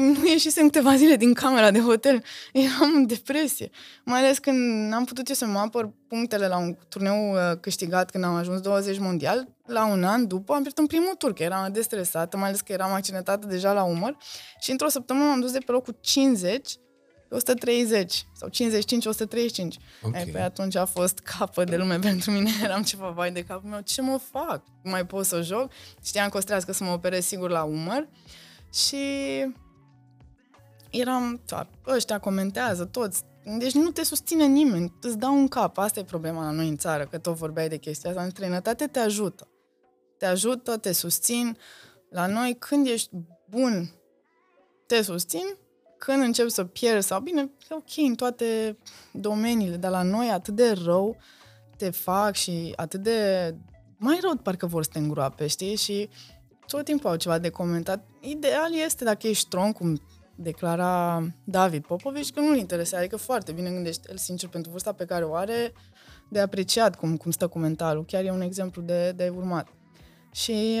[0.00, 3.70] nu ieșisem câteva zile din camera de hotel, eram în depresie.
[4.04, 8.10] Mai ales când n-am putut eu să mă apăr punctele la un turneu uh, câștigat
[8.10, 9.48] când am ajuns 20 mondial.
[9.66, 12.72] La un an după am pierdut în primul tur, că eram destresată, mai ales că
[12.72, 14.16] eram accidentată deja la umăr.
[14.60, 16.70] Și într-o săptămână m-am dus de pe locul 50
[17.30, 18.52] 130 sau 55-135.
[20.02, 20.22] Okay.
[20.24, 23.70] Ei, păi atunci a fost capă de lume pentru mine, eram ceva vai de capul
[23.70, 24.62] meu, ce mă fac?
[24.82, 25.70] Mai pot să joc?
[26.04, 28.08] Știam că o să să mă operez sigur la umăr
[28.72, 28.96] și
[30.90, 31.40] eram,
[31.86, 33.22] ăștia comentează toți,
[33.58, 36.76] deci nu te susține nimeni, îți dau un cap, asta e problema la noi în
[36.76, 39.48] țară, că tot vorbeai de chestia asta, în străinătate te ajută.
[40.18, 41.58] Te ajută, te susțin.
[42.10, 43.10] La noi, când ești
[43.48, 43.92] bun,
[44.86, 45.56] te susțin,
[45.98, 48.78] când încep să pierd sau bine, ok, în toate
[49.12, 51.16] domeniile, dar la noi atât de rău
[51.76, 53.54] te fac și atât de
[53.96, 55.76] mai rău parcă vor să te îngroape, știi?
[55.76, 56.08] Și
[56.66, 58.06] tot timpul au ceva de comentat.
[58.20, 60.00] Ideal este dacă ești strong, cum
[60.34, 65.04] declara David Popovici, că nu-l interesează, adică foarte bine gândește el, sincer, pentru vârsta pe
[65.04, 65.72] care o are,
[66.28, 68.04] de apreciat cum, cum stă cu mentalul.
[68.04, 69.68] Chiar e un exemplu de, de urmat.
[70.32, 70.80] Și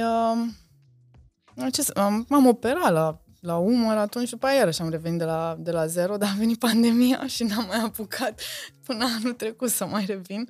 [1.56, 5.24] uh, ce, am, m-am operat la la umăr, atunci după aia iarăși am revenit de
[5.24, 8.40] la, de la zero, dar a venit pandemia și n-am mai apucat
[8.84, 10.48] până anul trecut să mai revin.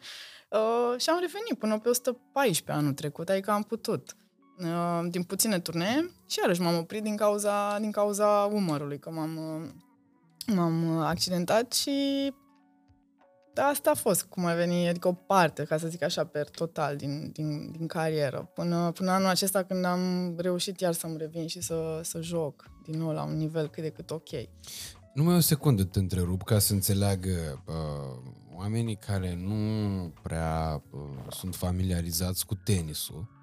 [0.48, 4.16] Uh, și am revenit până pe 114 anul trecut, adică am putut.
[4.59, 9.37] Uh, din puține turnee și iarăși m-am oprit din cauza, din cauza umărului, că m-am,
[9.37, 11.92] uh, m-am accidentat și
[12.33, 12.47] da,
[13.61, 16.97] asta a fost cum a venit, adică o parte, ca să zic așa, per total
[16.97, 18.51] din, din, din carieră.
[18.55, 22.99] Până, până anul acesta când am reușit iar să-mi revin și să, să joc din
[22.99, 24.29] nou la un nivel cât de cât ok.
[25.14, 31.55] Numai o secundă te întrerup ca să înțeleagă uh, oamenii care nu prea uh, sunt
[31.55, 33.38] familiarizați cu tenisul.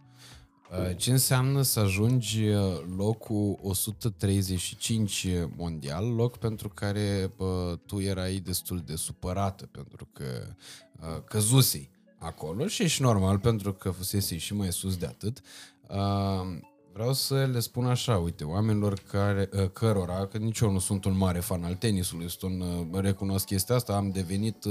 [0.71, 8.35] Uh, ce înseamnă să ajungi uh, locul 135 mondial, loc pentru care bă, tu erai
[8.35, 10.23] destul de supărată pentru că
[10.99, 15.41] uh, căzusei acolo și ești normal pentru că fusese și mai sus de atât.
[16.93, 21.17] Vreau să le spun așa, uite, oamenilor care, cărora, că nici eu nu sunt un
[21.17, 22.51] mare fan al tenisului, sunt
[22.91, 24.65] un, recunosc chestia asta, am devenit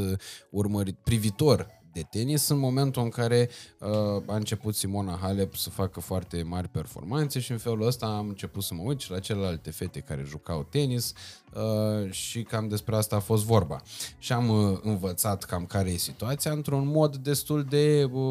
[0.50, 6.00] urmărit, privitor de tenis în momentul în care uh, a început Simona Halep să facă
[6.00, 9.70] foarte mari performanțe și în felul ăsta am început să mă uit și la celelalte
[9.70, 11.12] fete care jucau tenis
[11.54, 13.82] uh, și cam despre asta a fost vorba.
[14.18, 18.22] Și am uh, învățat cam care e situația într-un mod destul de uh,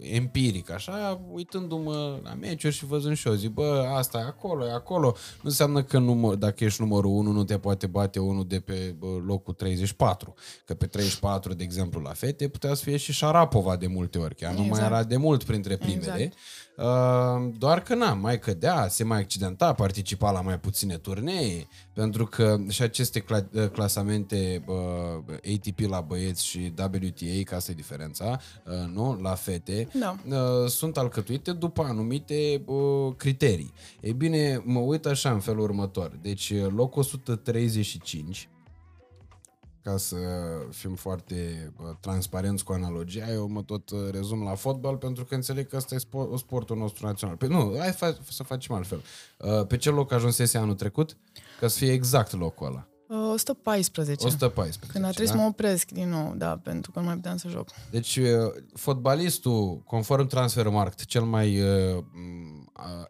[0.00, 4.72] empiric, așa, uitându-mă la meciuri și văzând și eu, zic, bă, asta e acolo, e
[4.72, 5.06] acolo.
[5.34, 8.94] Nu înseamnă că număr, dacă ești numărul 1, nu te poate bate unul de pe
[8.98, 10.34] bă, locul 34.
[10.64, 14.34] Că pe 34, de exemplu, la fete, putea să fie și Șarapova de multe ori,
[14.34, 14.68] chiar exact.
[14.68, 16.22] nu mai era de mult printre primele.
[16.22, 16.36] Exact.
[16.76, 22.26] Uh, doar că na, mai cădea, se mai accidenta, participa la mai puține turnee, pentru
[22.26, 27.74] că și aceste cla- uh, clasamente uh, ATP la băieți și WTA, ca asta e
[27.74, 30.16] diferența, uh, nu, la fete, da.
[30.28, 33.72] uh, sunt alcătuite după anumite uh, criterii.
[34.00, 36.18] Ei bine, mă uit așa în felul următor.
[36.22, 38.48] Deci, loc 135,
[39.84, 40.16] ca să
[40.70, 45.68] fim foarte transparenți cu analogia, eu mă tot uh, rezum la fotbal pentru că înțeleg
[45.68, 45.98] că ăsta e
[46.36, 47.36] sportul nostru național.
[47.36, 49.02] Pe, nu, hai fa- să facem altfel.
[49.38, 51.16] Uh, pe ce loc ajunsese anul trecut?
[51.60, 52.88] Ca să fie exact locul ăla.
[53.32, 54.26] 114.
[54.26, 54.92] 114.
[54.92, 55.34] Când a trebuit da?
[55.34, 57.68] să mă opresc din nou, da, pentru că nu mai puteam să joc.
[57.90, 58.28] Deci, uh,
[58.74, 62.04] fotbalistul, conform Transfermarkt, cel mai uh,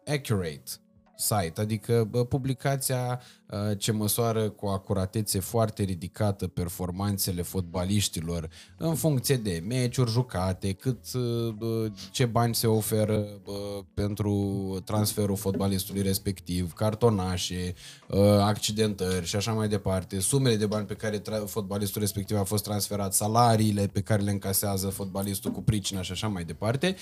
[0.05, 0.71] accurate
[1.15, 9.63] site, adică publicația uh, ce măsoară cu acuratețe foarte ridicată performanțele fotbaliștilor în funcție de
[9.67, 13.25] meciuri jucate, cât uh, ce bani se oferă
[13.93, 14.33] pentru
[14.85, 17.73] transferul fotbalistului respectiv, cartonașe,
[18.09, 22.63] uh, accidentări și așa mai departe, sumele de bani pe care fotbalistul respectiv a fost
[22.63, 26.95] transferat, salariile pe care le încasează fotbalistul cu pricina și așa mai departe.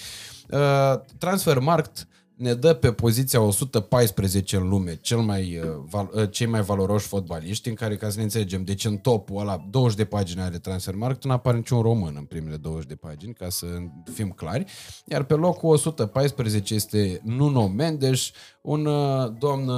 [1.17, 2.07] Transfermarkt
[2.43, 5.59] ne dă pe poziția 114 în lume cel mai,
[5.91, 9.39] uh, uh, cei mai valoroși fotbaliști, în care, ca să ne înțelegem, deci în topul
[9.39, 13.33] ăla 20 de pagini are Transfermarkt, nu apare niciun român în primele 20 de pagini,
[13.33, 13.65] ca să
[14.13, 14.65] fim clari,
[15.05, 19.71] iar pe locul 114 este Nuno Mendes, un uh, domn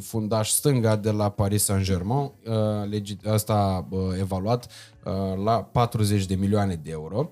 [0.00, 2.32] fundaș stânga de la Paris Saint-Germain,
[3.24, 4.70] asta evaluat
[5.44, 7.30] la 40 de milioane de euro.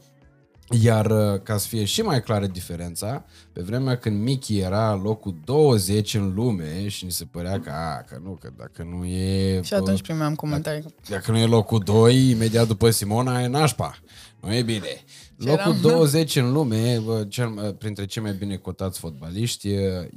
[0.70, 5.34] Iar uh, ca să fie și mai clară diferența, pe vremea când Mickey era locul
[5.44, 9.62] 20 în lume și ni se părea că, a, că nu, că dacă nu e...
[9.62, 10.80] Și atunci primeam comentarii.
[10.82, 13.98] Dacă, dacă nu e locul 2, imediat după Simona, e nașpa.
[14.40, 15.04] Nu e bine.
[15.36, 19.68] Locul 20 în lume, cel, printre cei mai bine cotați fotbaliști,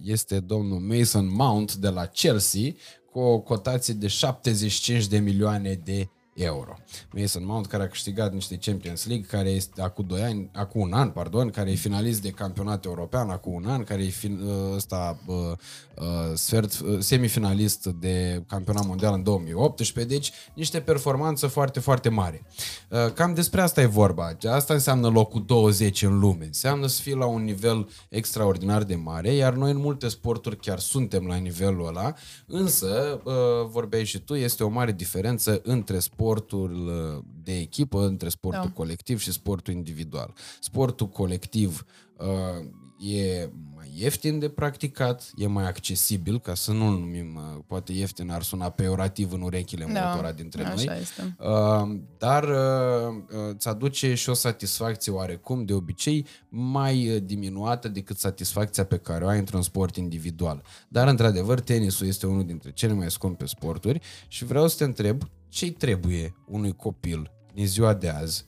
[0.03, 2.71] este domnul Mason Mount de la Chelsea,
[3.11, 6.77] cu o cotație de 75 de milioane de euro.
[7.11, 10.93] Mason Mount, care a câștigat niște Champions League, care este acum 2 ani, acum un
[10.93, 14.75] an, pardon, care e finalist de campionat european acum un an, care e fin, ă,
[14.75, 21.79] ăsta, uh, uh, sfert, uh, semifinalist de campionat mondial în 2018, deci niște performanță foarte,
[21.79, 22.43] foarte mare.
[22.89, 24.37] Uh, cam despre asta e vorba.
[24.49, 26.45] Asta înseamnă locul 20 în lume.
[26.45, 30.79] Înseamnă să fii la un nivel extraordinar de mare, iar noi în multe sporturi chiar
[30.79, 32.13] suntem la nivelul ăla,
[32.47, 33.33] însă, uh,
[33.69, 38.63] vorbeai și tu, este o mare diferență între sport sportul uh, de echipă, între sportul
[38.63, 38.73] da.
[38.73, 40.33] colectiv și sportul individual.
[40.59, 41.85] Sportul colectiv
[42.17, 42.65] uh,
[43.13, 48.29] e mai ieftin de practicat, e mai accesibil, ca să nu-l numim, uh, poate ieftin
[48.29, 51.35] ar suna peorativ în urechile da, multora dintre așa noi, este.
[51.39, 58.17] Uh, dar uh, uh, îți aduce și o satisfacție oarecum, de obicei, mai diminuată decât
[58.17, 60.63] satisfacția pe care o ai într-un sport individual.
[60.87, 65.23] Dar, într-adevăr, tenisul este unul dintre cele mai scumpe sporturi și vreau să te întreb
[65.53, 68.45] ce trebuie unui copil din ziua de azi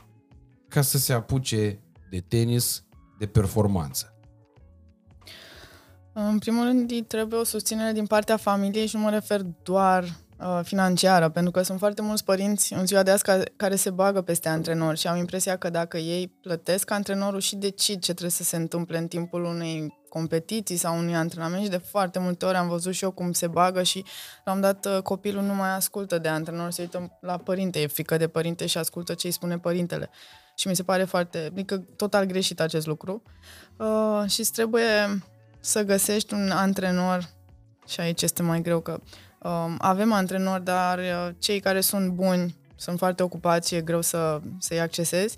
[0.68, 2.86] ca să se apuce de tenis
[3.20, 4.14] de performanță?
[6.14, 10.04] În primul rând, îi trebuie o susținere din partea familiei și nu mă refer doar
[10.04, 10.10] uh,
[10.64, 14.22] financiară, pentru că sunt foarte mulți părinți în ziua de azi care, care se bagă
[14.22, 18.44] peste antrenori și am impresia că dacă ei plătesc antrenorul și decid ce trebuie să
[18.44, 22.68] se întâmple în timpul unei competiții sau unui antrenament și de foarte multe ori am
[22.68, 24.06] văzut și eu cum se bagă și
[24.46, 27.88] la un dat uh, copilul nu mai ascultă de antrenor, se uită la părinte, e
[27.88, 30.10] frică de părinte și ascultă ce îi spune părintele.
[30.56, 33.24] Și mi se pare foarte, adică total greșit acest lucru.
[33.78, 35.24] Uh, și trebuie
[35.60, 37.30] să găsești un antrenor
[37.88, 39.25] și aici este mai greu că uh,
[39.78, 44.42] avem antrenori, dar uh, cei care sunt buni sunt foarte ocupați și e greu să,
[44.60, 45.38] să-i accesezi.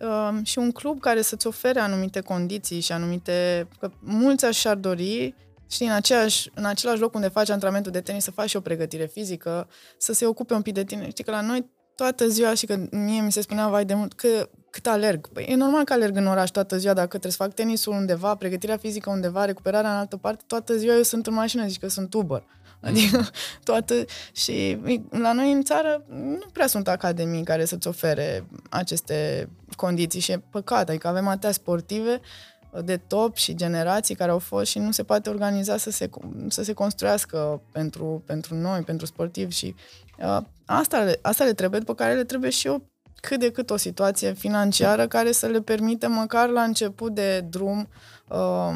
[0.00, 3.68] Uh, și un club care să-ți ofere anumite condiții și anumite...
[3.78, 5.34] Că mulți și-ar dori
[5.70, 8.60] și în, aceeași, în același loc unde faci antrenamentul de tenis să faci și o
[8.60, 11.08] pregătire fizică, să se ocupe un pic de tine.
[11.08, 14.12] Știi că la noi toată ziua și că mie mi se spunea vai de mult
[14.12, 15.28] că cât alerg.
[15.28, 18.34] Păi e normal că alerg în oraș toată ziua, dacă trebuie să fac tenisul undeva,
[18.34, 21.88] pregătirea fizică undeva, recuperarea în altă parte, toată ziua eu sunt în mașină, zic că
[21.88, 22.44] sunt Uber.
[22.80, 23.28] Adică
[23.64, 23.94] toată...
[24.32, 24.78] Și
[25.10, 30.42] la noi în țară nu prea sunt academii care să-ți ofere aceste condiții și e
[30.50, 30.88] păcat.
[30.88, 32.20] Adică avem atâtea sportive
[32.84, 36.10] de top și generații care au fost și nu se poate organiza să se,
[36.48, 39.74] să se construiască pentru, pentru noi, pentru sportivi și
[40.18, 42.88] uh, asta, asta le trebuie, după care le trebuie și eu
[43.20, 47.88] cât de cât o situație financiară care să le permită măcar la început de drum
[48.28, 48.74] uh,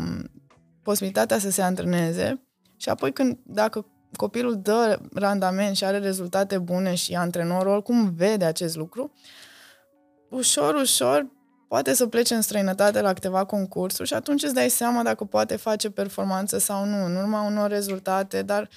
[0.82, 2.42] posibilitatea să se antreneze
[2.76, 8.44] și apoi când, dacă copilul dă randament și are rezultate bune și antrenorul oricum vede
[8.44, 9.12] acest lucru,
[10.28, 11.26] ușor, ușor
[11.68, 15.56] poate să plece în străinătate la câteva concursuri și atunci îți dai seama dacă poate
[15.56, 18.68] face performanță sau nu, în urma unor rezultate, dar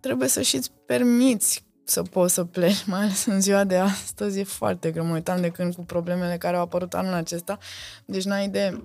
[0.00, 4.44] trebuie să și-ți permiți să poți să pleci, mai ales în ziua de astăzi, e
[4.44, 5.04] foarte greu.
[5.04, 7.58] Mă uitam de când cu problemele care au apărut anul acesta,
[8.04, 8.84] deci n-ai idee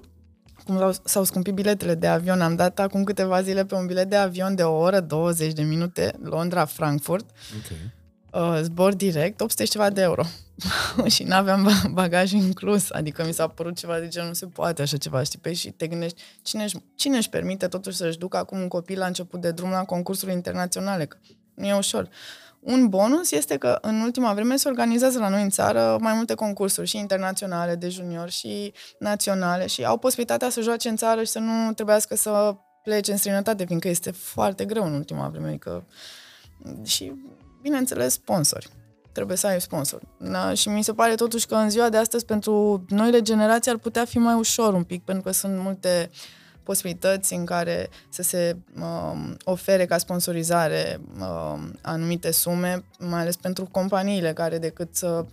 [0.66, 2.42] cum s-au scumpit biletele de avion.
[2.42, 5.62] Am dat acum câteva zile pe un bilet de avion de o oră, 20 de
[5.62, 7.26] minute, Londra-Frankfurt.
[7.64, 7.94] Okay.
[8.32, 10.24] Uh, zbor direct, 800 ceva de euro.
[11.14, 14.98] și n-aveam bagaj inclus, adică mi s-a părut ceva de genul, nu se poate așa
[14.98, 15.40] ceva, știi?
[15.40, 19.00] Păi și te gândești, cine își, cine își permite totuși să-și ducă acum un copil
[19.00, 21.06] la început de drum la concursuri internaționale?
[21.06, 21.18] Că
[21.54, 22.04] nu e ușor.
[22.04, 22.10] Uh,
[22.66, 26.34] un bonus este că în ultima vreme se organizează la noi în țară mai multe
[26.34, 31.32] concursuri și internaționale de junior și naționale și au posibilitatea să joace în țară și
[31.32, 35.48] să nu trebuiască să plece în străinătate, fiindcă este foarte greu în ultima vreme.
[35.48, 35.86] Adică...
[36.84, 37.14] Și,
[37.62, 38.70] bineînțeles, sponsori.
[39.12, 40.02] Trebuie să ai sponsor.
[40.20, 40.54] Da?
[40.54, 44.06] Și mi se pare totuși că în ziua de astăzi pentru noile generații ar putea
[44.06, 46.18] fi mai ușor un pic, pentru că sunt multe uh,
[46.66, 53.68] posibilități în care să se uh, ofere ca sponsorizare uh, anumite sume, mai ales pentru
[53.72, 55.26] companiile care decât să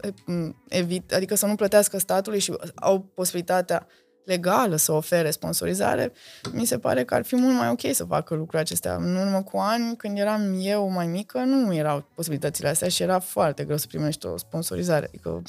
[0.69, 3.87] evit, adică să nu plătească statului și au posibilitatea
[4.25, 6.13] legală să ofere sponsorizare,
[6.53, 8.95] mi se pare că ar fi mult mai ok să facă lucrurile acestea.
[8.95, 13.19] În urmă cu ani, când eram eu mai mică, nu erau posibilitățile astea și era
[13.19, 15.07] foarte greu să primești o sponsorizare.
[15.07, 15.43] Adică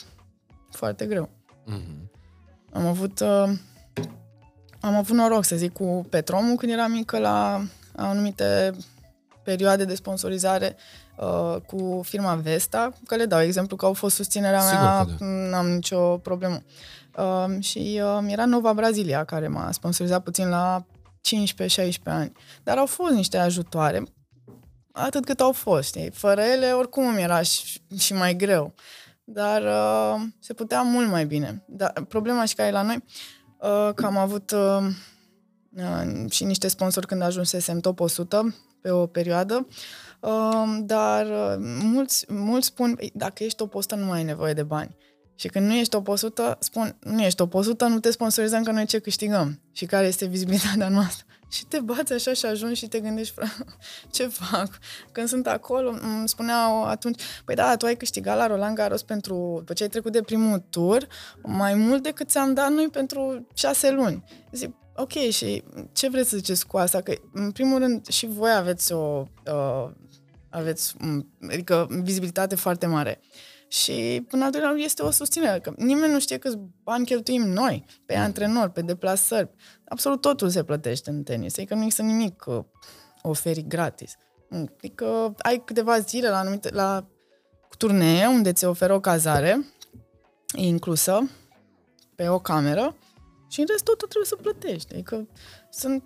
[0.71, 1.29] foarte greu.
[1.71, 2.11] Mm-hmm.
[2.71, 3.49] Am avut uh,
[4.83, 7.61] am avut noroc, să zic, cu Petromul când eram mică la
[7.95, 8.71] anumite
[9.43, 10.75] perioade de sponsorizare
[11.17, 15.25] uh, cu firma Vesta, că le dau exemplu că au fost susținerea Sigur mea, da.
[15.25, 16.61] n-am nicio problemă.
[17.17, 20.85] Uh, și uh, era Nova Brazilia care m-a sponsorizat puțin la
[21.85, 22.31] 15-16 ani.
[22.63, 24.03] Dar au fost niște ajutoare,
[24.91, 25.87] atât cât au fost.
[25.87, 26.11] Știi?
[26.11, 28.73] Fără ele, oricum mi era și, și mai greu.
[29.23, 31.63] Dar uh, se putea mult mai bine.
[31.67, 33.42] Dar problema și care e la noi, Uh,
[33.95, 34.85] că am avut uh,
[35.75, 39.67] uh, și niște sponsori când ajunsesem top 100 pe o perioadă,
[40.79, 41.25] dar
[41.81, 44.95] mulți, mulți spun, dacă ești top 100 nu mai ai nevoie de bani.
[45.35, 48.71] Și când nu ești top 100, spun, nu ești top 100, nu te sponsorizăm că
[48.71, 51.25] noi ce câștigăm și care este vizibilitatea noastră.
[51.53, 53.33] Și te bați așa și ajungi și te gândești,
[54.11, 54.79] ce fac?
[55.11, 59.55] Când sunt acolo, îmi spuneau atunci, păi da, tu ai câștigat la Roland Garros pentru,
[59.57, 61.07] după ce ai trecut de primul tur,
[61.43, 64.23] mai mult decât ți-am dat noi pentru șase luni.
[64.51, 67.01] Zic, ok, și ce vreți să ziceți cu asta?
[67.01, 69.91] Că, în primul rând, și voi aveți o, uh,
[70.49, 70.95] aveți,
[71.49, 73.19] adică, vizibilitate foarte mare.
[73.73, 77.85] Și, până al doilea este o susținere, că nimeni nu știe câți bani cheltuim noi,
[78.05, 79.49] pe antrenori, pe deplasări.
[79.85, 82.63] Absolut totul se plătește în tenis, adică nu există nimic uh,
[83.21, 84.15] oferi gratis.
[84.49, 87.07] Adică ai câteva zile la anumite, la
[87.77, 89.65] turnee unde ți oferă o cazare
[90.55, 91.29] inclusă
[92.15, 92.97] pe o cameră
[93.49, 94.93] și în rest totul trebuie să plătești.
[94.93, 95.27] Adică
[95.69, 96.03] sunt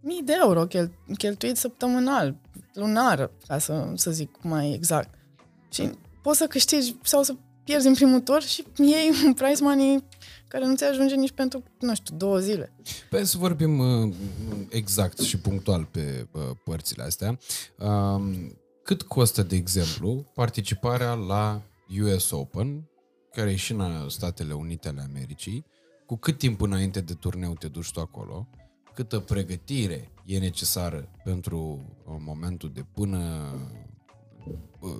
[0.00, 2.36] mii de euro chel, cheltuit săptămânal,
[2.72, 5.14] lunar, ca să, să zic mai exact.
[5.70, 5.90] Și
[6.24, 7.34] poți să câștigi sau să
[7.64, 10.04] pierzi în primul tur și iei un prize money
[10.48, 12.72] care nu ți ajunge nici pentru, nu știu, două zile.
[13.10, 14.14] Păi să vorbim uh,
[14.68, 17.38] exact și punctual pe uh, părțile astea.
[17.78, 21.62] Um, cât costă, de exemplu, participarea la
[22.02, 22.88] US Open,
[23.32, 25.66] care e și în Statele Unite ale Americii,
[26.06, 28.48] cu cât timp înainte de turneu te duci tu acolo,
[28.94, 31.58] câtă pregătire e necesară pentru
[32.06, 33.50] uh, momentul de până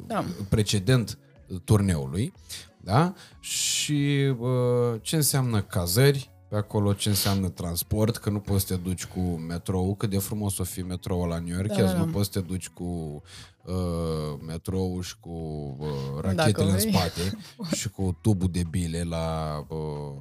[0.06, 0.24] da.
[0.48, 1.18] precedent
[1.64, 2.32] turneului,
[2.80, 3.14] da?
[3.40, 8.80] Și uh, ce înseamnă cazări pe acolo, ce înseamnă transport, că nu poți să te
[8.80, 11.98] duci cu metrou, cât de frumos o fi metrou la New York, da, da.
[11.98, 13.22] nu poți să te duci cu
[13.64, 15.30] uh, metrou și cu
[15.78, 17.38] uh, rachetele în spate
[17.78, 20.14] și cu tubul de bile la uh,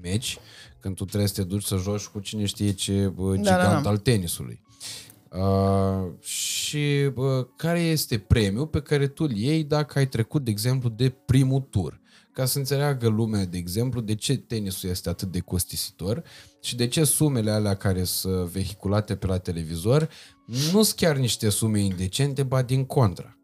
[0.00, 0.38] meci,
[0.80, 3.56] când tu trebuie să te duci să joci cu cine știe ce uh, gigant da,
[3.56, 3.88] da, da.
[3.88, 4.62] al tenisului.
[5.36, 10.50] Uh, și uh, care este premiul pe care tu îl iei dacă ai trecut, de
[10.50, 12.00] exemplu, de primul tur?
[12.32, 16.22] ca să înțeleagă lumea, de exemplu, de ce tenisul este atât de costisitor
[16.60, 20.08] și de ce sumele alea care sunt vehiculate pe la televizor
[20.46, 23.36] nu sunt chiar niște sume indecente, ba din contra.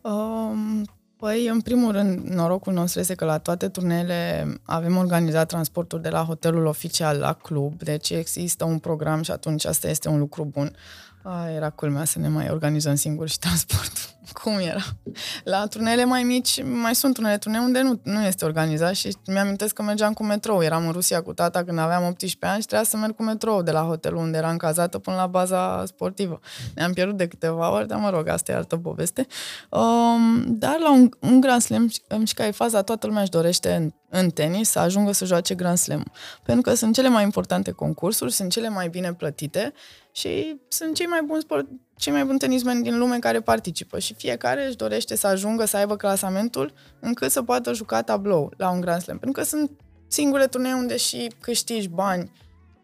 [0.00, 0.84] Um,
[1.22, 6.08] Păi, în primul rând, norocul nostru este că la toate turneele avem organizat transportul de
[6.08, 10.44] la hotelul oficial la club, deci există un program și atunci asta este un lucru
[10.44, 10.76] bun.
[11.22, 13.92] A, era culmea să ne mai organizăm singuri și transport.
[14.42, 14.82] Cum era?
[15.44, 19.74] La turnele mai mici, mai sunt unele turnee unde nu, nu este organizat și mi-amintesc
[19.74, 20.62] că mergeam cu metrou.
[20.62, 23.62] Eram în Rusia cu tata când aveam 18 ani și trebuia să merg cu metrou
[23.62, 26.40] de la hotelul unde eram cazată până la baza sportivă.
[26.74, 29.26] Ne-am pierdut de câteva ori, dar mă rog, asta e altă poveste.
[29.70, 31.88] Um, dar la un, un Grand Slam,
[32.24, 35.54] și ca e faza, toată lumea își dorește în, în tenis să ajungă să joace
[35.54, 36.04] Grand Slam.
[36.42, 39.72] Pentru că sunt cele mai importante concursuri, sunt cele mai bine plătite
[40.12, 44.14] și sunt cei mai buni sport, cei mai buni tenismeni din lume care participă și
[44.14, 48.80] fiecare își dorește să ajungă să aibă clasamentul încât să poată juca tablou la un
[48.80, 49.18] Grand Slam.
[49.18, 49.70] Pentru că sunt
[50.08, 52.30] singure turnee unde și câștigi bani,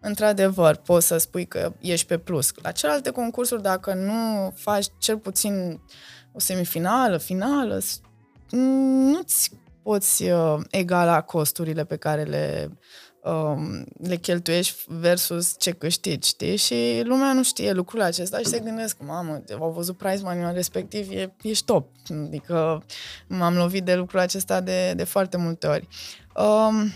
[0.00, 2.52] într-adevăr, poți să spui că ești pe plus.
[2.62, 5.80] La celelalte concursuri, dacă nu faci cel puțin
[6.32, 7.80] o semifinală, finală,
[8.50, 9.50] nu-ți
[9.82, 12.78] poți uh, egala costurile pe care le
[13.28, 16.56] um, le cheltuiești versus ce câștigi, știi?
[16.56, 21.10] Și lumea nu știe lucrul acesta și se gândesc, mamă, au văzut prize money respectiv,
[21.10, 21.88] e, ești top.
[22.26, 22.82] Adică
[23.26, 25.88] m-am lovit de lucrul acesta de, de foarte multe ori.
[26.36, 26.92] Um,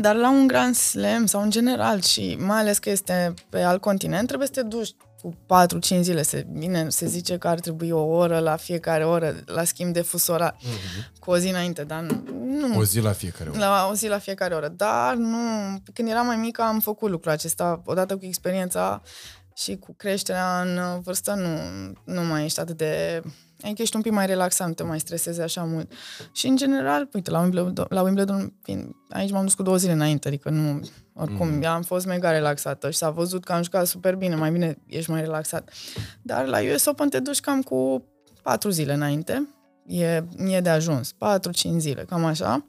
[0.00, 3.80] dar la un Grand Slam sau în general și mai ales că este pe alt
[3.80, 5.34] continent, trebuie să te duci cu
[5.98, 6.22] 4-5 zile.
[6.22, 10.00] Se, bine, se zice că ar trebui o oră la fiecare oră la schimb de
[10.00, 11.18] fusora uh-huh.
[11.18, 12.78] cu o zi înainte, dar nu.
[12.78, 13.58] O zi la fiecare oră.
[13.58, 14.68] La o zi la fiecare oră.
[14.68, 15.38] Dar nu,
[15.92, 19.02] când eram mai mică am făcut lucrul acesta, odată cu experiența
[19.56, 21.58] și cu creșterea în vârstă nu,
[22.14, 23.22] nu mai ești atât de
[23.62, 25.92] Adică ești un pic mai relaxat, nu te mai stresezi așa mult.
[26.32, 28.52] Și în general, uite, la Wimbledon, la Wimbledon
[29.08, 30.80] aici m-am dus cu două zile înainte, adică nu,
[31.14, 31.64] oricum, mm.
[31.64, 35.10] am fost mega relaxată și s-a văzut că am jucat super bine, mai bine ești
[35.10, 35.70] mai relaxat.
[36.22, 38.04] Dar la US Open te duci cam cu
[38.42, 39.48] patru zile înainte,
[39.86, 42.66] e, e de ajuns, patru, cinci zile, cam așa.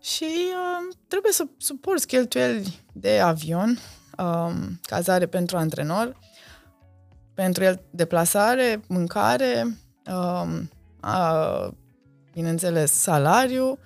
[0.00, 3.78] Și uh, trebuie să suporți cheltuieli de avion,
[4.18, 4.52] uh,
[4.82, 6.18] cazare pentru antrenor,
[7.34, 9.76] pentru el deplasare, mâncare,
[10.06, 10.60] uh,
[11.02, 11.68] uh,
[12.32, 13.78] bineînțeles, salariu,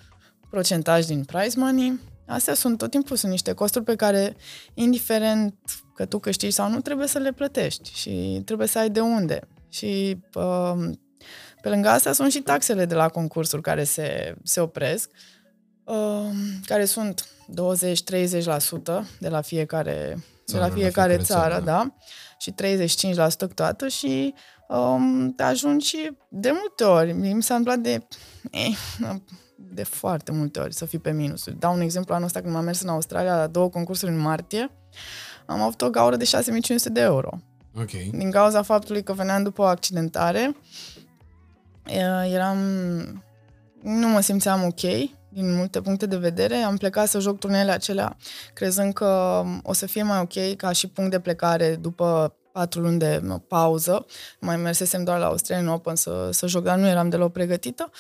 [0.51, 2.01] procentaj din prize money.
[2.27, 4.37] Astea sunt tot timpul sunt niște costuri pe care,
[4.75, 5.55] indiferent
[5.95, 9.41] că tu câștigi sau nu, trebuie să le plătești și trebuie să ai de unde.
[9.69, 10.91] Și uh,
[11.63, 15.11] pe lângă asta sunt și taxele de la concursuri care se, se opresc,
[15.85, 16.31] uh,
[16.65, 17.53] care sunt 20-30%
[19.19, 21.95] de la fiecare, de la fiecare țară, țară, da,
[22.39, 22.55] și 35%
[23.39, 24.35] câteodată și
[24.69, 25.97] um, ajungi
[26.29, 27.13] de multe ori.
[27.13, 28.07] Mi s-a întâmplat de,
[28.51, 28.77] eh,
[29.57, 31.45] de foarte multe ori să fii pe minus.
[31.59, 34.71] Dau un exemplu anul ăsta când m-am mers în Australia la două concursuri în martie,
[35.47, 37.31] am avut o gaură de 6500 de euro.
[37.81, 38.11] Okay.
[38.13, 40.57] Din cauza faptului că veneam după o accidentare,
[42.33, 42.59] eram...
[43.83, 44.81] nu mă simțeam ok
[45.29, 46.55] din multe puncte de vedere.
[46.55, 48.17] Am plecat să joc turnele acelea
[48.55, 52.99] crezând că o să fie mai ok ca și punct de plecare după patru luni
[52.99, 54.07] de pauză.
[54.41, 57.91] Mai mersesem doar la Australian Open să, să joc, dar nu eram deloc pregătită.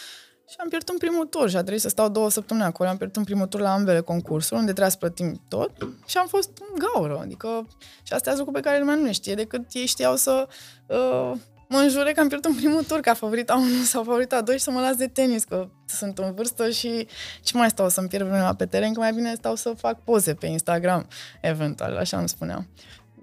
[0.48, 2.88] Și am pierdut în primul tur și a trebuit să stau două săptămâni acolo.
[2.88, 5.70] Am pierdut în primul tur la ambele concursuri, unde trebuia să plătim tot
[6.06, 7.18] și am fost în gaură.
[7.22, 7.68] Adică,
[8.02, 10.48] și astea sunt lucruri pe care lumea nu le știe, decât ei știau să
[10.86, 11.32] uh,
[11.68, 14.62] mă înjure că am pierdut în primul tur ca favorita 1 sau favorita 2 și
[14.62, 17.06] să mă las de tenis, că sunt în vârstă și
[17.42, 20.34] ce mai stau să-mi pierd vremea pe teren, că mai bine stau să fac poze
[20.34, 21.06] pe Instagram,
[21.40, 22.68] eventual, așa îmi spuneam.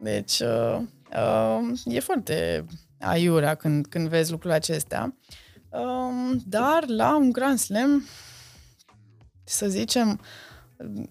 [0.01, 0.81] Deci, uh, uh,
[1.85, 2.65] e foarte
[2.99, 5.17] aiurea când, când vezi lucrurile acestea.
[5.69, 8.05] Uh, dar la un Grand Slam,
[9.43, 10.19] să zicem,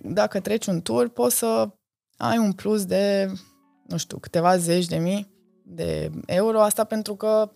[0.02, 1.68] dacă treci un tur, poți să
[2.16, 3.32] ai un plus de,
[3.86, 6.60] nu știu, câteva zeci de mii de euro.
[6.60, 7.50] Asta pentru că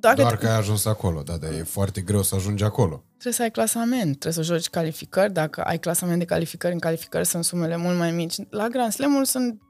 [0.00, 3.04] dacă Doar că ai ajuns acolo, da, dar e foarte greu să ajungi acolo.
[3.08, 5.32] Trebuie să ai clasament, trebuie să joci calificări.
[5.32, 8.34] Dacă ai clasament de calificări, în calificări sunt sumele mult mai mici.
[8.50, 9.62] La Grand slam sunt,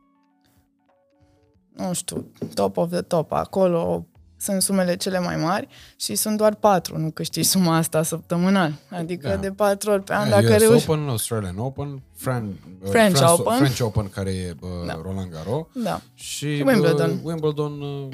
[1.79, 3.33] nu știu, top of the top.
[3.33, 4.07] Acolo
[4.41, 8.73] sunt sumele cele mai mari și sunt doar patru, nu câștigi suma asta săptămânal.
[8.91, 9.37] Adică da.
[9.37, 10.91] de patru ori pe an, yeah, dacă US reuși...
[10.91, 13.57] Open, Australian Open, Fran, uh, French, France, Open.
[13.57, 15.01] French Open, care e uh, Da.
[15.03, 16.01] Roland Garros, Da.
[16.15, 17.11] și Wimbledon.
[17.11, 18.09] Uh, Wimbledon, uh,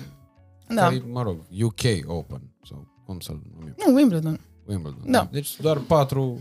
[0.74, 0.82] Da.
[0.82, 4.40] care, mă rog, UK Open, sau cum să-l numim, Nu, Wimbledon.
[4.66, 5.10] Wimbledon.
[5.10, 5.28] Da.
[5.32, 6.38] Deci doar patru,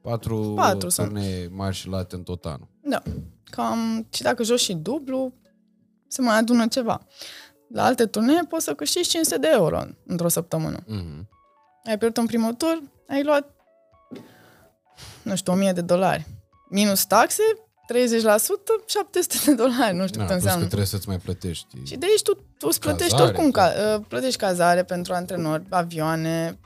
[0.00, 1.06] patru, Patru sunt.
[1.08, 2.68] turnee mari și late în tot anul.
[2.80, 3.02] Da.
[3.50, 5.32] Cam, și dacă joci și dublu,
[6.08, 7.06] se mai adună ceva.
[7.72, 10.78] La alte turnee poți să câștigi 500 de euro într-o săptămână.
[10.80, 11.26] Mm-hmm.
[11.84, 13.50] Ai pierdut în primul tur, ai luat
[15.22, 16.26] nu știu, 1000 de dolari.
[16.70, 17.42] Minus taxe,
[17.92, 20.60] 30%, 700 de dolari, nu știu Da, cât plus înseamnă.
[20.60, 21.66] că trebuie să-ți mai plătești.
[21.84, 23.60] Și de aici tu, tu îți plătești Cazare, oricum, da.
[23.62, 26.58] ca, uh, plătești cazare pentru antrenori, avioane,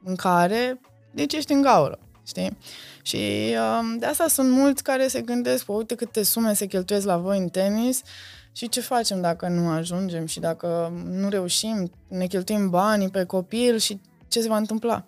[0.00, 0.80] mâncare,
[1.12, 2.56] deci ești în gaură, știi?
[3.02, 7.06] Și um, de asta sunt mulți care se gândesc, "Pă, uite câte sume se cheltuiesc
[7.06, 8.00] la voi în tenis
[8.56, 13.78] și ce facem dacă nu ajungem și dacă nu reușim, ne cheltuim banii pe copil
[13.78, 15.06] și ce se va întâmpla?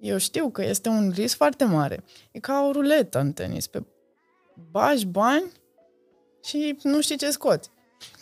[0.00, 2.04] Eu știu că este un risc foarte mare.
[2.32, 3.66] E ca o ruletă în tenis.
[3.66, 3.84] Pe
[4.70, 5.52] bagi bani
[6.44, 7.70] și nu știi ce scoți.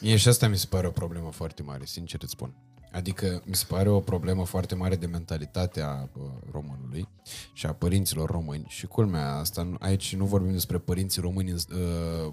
[0.01, 2.64] Mie și asta mi se pare o problemă foarte mare, sincer îți spun.
[2.95, 7.09] Adică mi se pare o problemă foarte mare de mentalitate a bă, românului
[7.53, 8.65] și a părinților români.
[8.69, 11.59] Și culmea asta, nu- aici nu vorbim despre părinții români uh,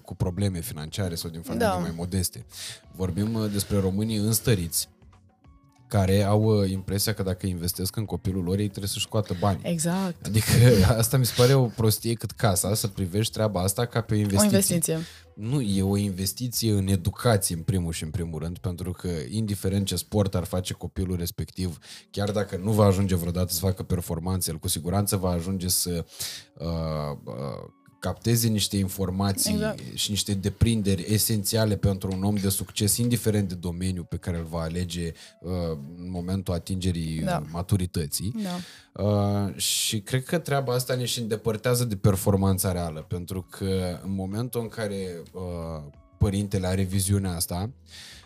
[0.01, 1.73] cu probleme financiare sau din familii Da.
[1.73, 2.45] mai modeste.
[2.95, 4.89] Vorbim uh, despre românii înstăriți
[5.91, 9.59] care au uh, impresia că dacă investesc în copilul lor, ei trebuie să-și scoată bani.
[9.63, 10.25] Exact.
[10.25, 10.51] Adică
[10.97, 14.17] asta mi se pare o prostie cât casa, să privești treaba asta ca pe o
[14.17, 14.55] O investiție.
[14.55, 14.99] investiție.
[15.35, 19.85] Nu, e o investiție în educație, în primul și în primul rând, pentru că, indiferent
[19.85, 21.77] ce sport ar face copilul respectiv,
[22.11, 26.05] chiar dacă nu va ajunge vreodată să facă performanțe, el cu siguranță va ajunge să
[26.53, 26.67] uh,
[27.23, 27.69] uh,
[28.01, 29.79] capteze niște informații Exact.
[29.93, 34.43] și niște deprinderi esențiale pentru un om de succes, indiferent de domeniu pe care îl
[34.43, 35.51] va alege uh,
[35.97, 37.39] în momentul atingerii Da.
[37.41, 38.33] uh, maturității.
[38.43, 39.03] Da.
[39.03, 44.13] Uh, și cred că treaba asta ne și îndepărtează de performanța reală, pentru că în
[44.13, 45.83] momentul în care uh,
[46.17, 48.20] părintele are viziunea asta, uh,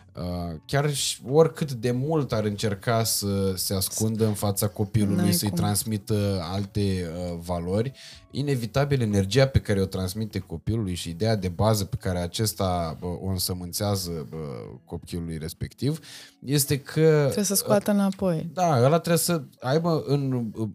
[0.64, 5.48] chiar și oricât de mult ar încerca să se ascundă în fața copilului, N-ai să-i
[5.48, 5.56] cum.
[5.58, 7.92] transmită alte uh, valori,
[8.30, 13.08] inevitabil energia pe care o transmite copilului și ideea de bază pe care acesta uh,
[13.22, 15.98] o însămânțează uh, copilului respectiv
[16.44, 18.50] este că Trebuie să scoată înapoi.
[18.52, 20.68] da, ăla trebuie să aibă în, în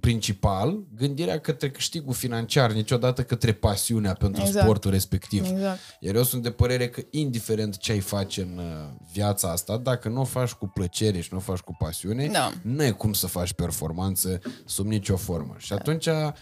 [0.00, 4.64] principal gândirea către câștigul financiar, niciodată către pasiunea pentru Exact.
[4.64, 5.50] sportul respectiv.
[5.50, 5.78] Exact.
[6.00, 8.64] Iar eu sunt de părere că indiferent ce ai face în uh,
[9.12, 12.52] viața asta, dacă nu o faci cu plăcere și nu o faci cu pasiune, Da.
[12.62, 15.54] nu ai cum să faci performanță sub nicio formă.
[15.58, 16.32] Și atunci uh,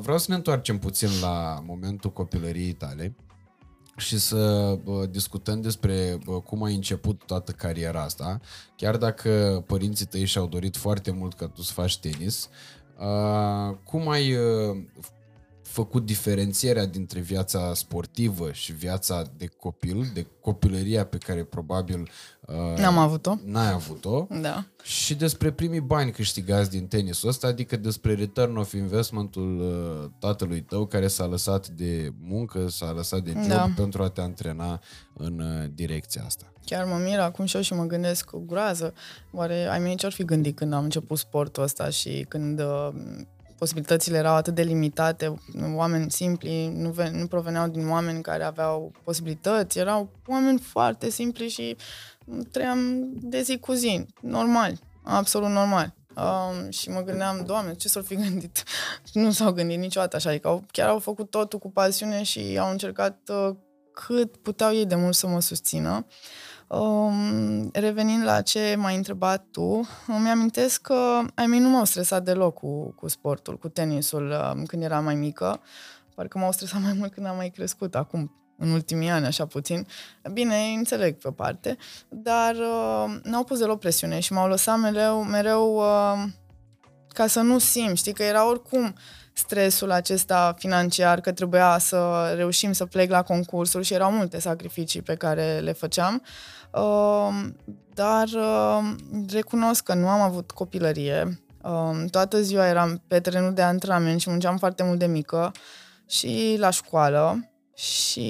[0.00, 3.14] vreau să ne întoarcem puțin la momentul copilăriei tale
[3.96, 8.40] și să bă, discutăm despre bă, cum ai început toată cariera asta.
[8.76, 12.48] Chiar dacă părinții tăi și-au dorit foarte mult ca tu să faci tenis,
[12.98, 14.76] uh, cum ai uh,
[15.64, 22.08] făcut diferențierea dintre viața sportivă și viața de copil, de copilăria pe care probabil
[22.46, 23.34] uh, N-am avut-o.
[23.44, 24.64] n-ai avut-o Da.
[24.82, 30.60] și despre primii bani câștigați din tenisul ăsta, adică despre return of investmentul uh, tatălui
[30.62, 33.72] tău care s-a lăsat de muncă, s-a lăsat de job Da.
[33.76, 34.80] pentru a te antrena
[35.14, 36.52] în uh, direcția asta.
[36.64, 38.94] Chiar mă mir acum și eu și mă gândesc cu groază.
[39.32, 42.88] Oare ai mei ce-ar fi gândit când am început sportul ăsta și când uh,
[43.64, 45.34] posibilitățile erau atât de limitate,
[45.74, 51.48] oameni simpli, nu, ven- nu proveneau din oameni care aveau posibilități, erau oameni foarte simpli
[51.48, 51.76] și
[52.50, 55.94] trăiam de zi cu zi, normal, absolut normal.
[56.16, 58.62] Um, și mă gândeam, Doamne, ce s-ar fi gândit?
[59.12, 62.70] nu s-au gândit niciodată așa, adică au, chiar au făcut totul cu pasiune și au
[62.70, 63.56] încercat uh,
[63.92, 66.06] cât puteau ei de mult să mă susțină.
[66.78, 72.24] Um, revenind la ce m-ai întrebat tu, îmi amintesc că ai mei nu m-au stresat
[72.24, 75.60] deloc cu, cu sportul, cu tenisul um, când eram mai mică.
[76.14, 79.86] Parcă m-au stresat mai mult când am mai crescut, acum, în ultimii ani, așa puțin.
[80.32, 81.76] Bine, înțeleg pe parte,
[82.08, 86.24] dar uh, n-au pus deloc presiune și m-au lăsat mereu, mereu uh,
[87.08, 88.94] ca să nu simt, știi, că era oricum
[89.34, 95.02] stresul acesta financiar, că trebuia să reușim să plec la concursuri și erau multe sacrificii
[95.02, 96.22] pe care le făceam.
[96.72, 97.28] Uh,
[97.94, 98.94] dar uh,
[99.30, 101.40] recunosc că nu am avut copilărie.
[101.62, 105.52] Uh, toată ziua eram pe terenul de antrenament și munceam foarte mult de mică
[106.08, 107.48] și la școală.
[107.76, 108.28] Și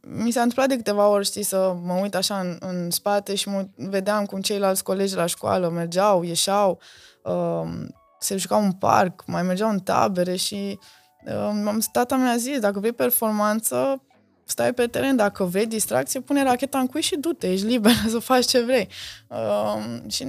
[0.00, 3.48] mi s-a întâmplat de câteva ori, știi, să mă uit așa în, în spate și
[3.48, 6.80] mă vedeam cum ceilalți colegi de la școală mergeau, ieșeau,
[7.22, 7.86] uh,
[8.22, 10.78] se jucau în parc, mai mergeau în tabere și
[11.24, 14.02] uh, tata mi-a zis, dacă vrei performanță,
[14.44, 18.18] stai pe teren, dacă vrei distracție, pune racheta în cui și du-te, ești liber să
[18.18, 18.88] faci ce vrei.
[19.28, 20.26] Uh, și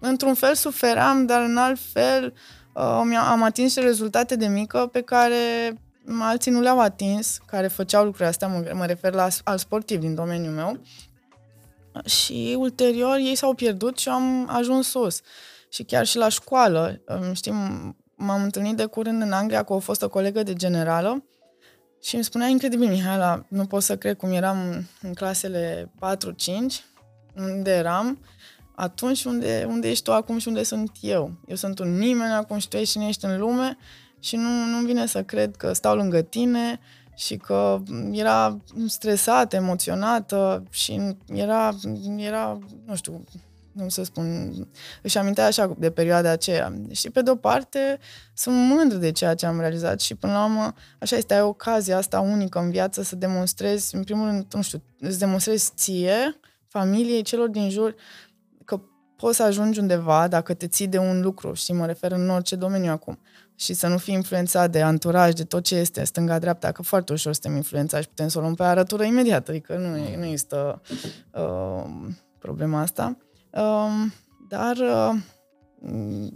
[0.00, 2.34] într-un fel suferam, dar în alt fel
[2.74, 5.36] uh, am atins rezultate de mică pe care
[6.20, 10.14] alții nu le-au atins, care făceau lucrurile astea, mă, mă refer la al sportiv din
[10.14, 10.80] domeniul meu.
[12.04, 15.20] Și ulterior ei s-au pierdut și am ajuns sus.
[15.74, 17.00] Și chiar și la școală,
[17.32, 17.54] știm,
[18.14, 21.24] m-am întâlnit de curând în Anglia cu o fostă colegă de generală
[22.02, 26.24] și îmi spunea incredibil, Mihaela, nu pot să cred cum eram în clasele 4-5,
[27.36, 28.18] unde eram,
[28.74, 31.32] atunci unde, unde ești tu acum și unde sunt eu.
[31.46, 33.76] Eu sunt un nimeni acum și tu ești cine ești în lume
[34.18, 36.80] și nu, nu vine să cred că stau lângă tine
[37.16, 38.56] și că era
[38.86, 41.74] stresată, emoționată și era,
[42.16, 43.24] era nu știu,
[43.76, 44.52] cum să spun,
[45.02, 46.72] își amintea așa de perioada aceea.
[46.90, 47.98] Și pe de-o parte
[48.34, 51.96] sunt mândră de ceea ce am realizat și până la urmă așa este, ai ocazia
[51.96, 57.22] asta unică în viață să demonstrezi, în primul rând, nu știu, îți demonstrezi ție, familiei,
[57.22, 57.94] celor din jur,
[58.64, 58.80] că
[59.16, 62.56] poți să ajungi undeva dacă te ții de un lucru, și mă refer în orice
[62.56, 63.18] domeniu acum
[63.56, 67.32] și să nu fii influențat de anturaj, de tot ce este stânga-dreapta, că foarte ușor
[67.32, 70.82] suntem influențați și putem să o luăm pe arătură imediat, adică nu, nu există
[71.30, 71.84] uh,
[72.38, 73.16] problema asta.
[73.18, 73.33] Uh,
[74.48, 75.14] dar uh,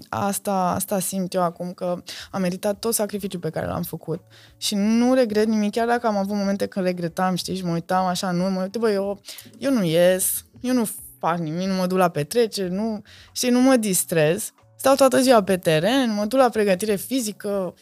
[0.09, 4.21] asta, asta simt eu acum, că am meritat tot sacrificiul pe care l-am făcut
[4.57, 8.05] și nu regret nimic, chiar dacă am avut momente când regretam, știi, și mă uitam
[8.05, 9.21] așa în urmă, uite, bă, eu,
[9.59, 10.89] eu nu ies, eu nu
[11.19, 13.03] fac nimic, nu mă duc la petreceri, nu,
[13.33, 17.75] și nu mă distrez, Stau toată ziua pe teren, mă duc la pregătire fizică.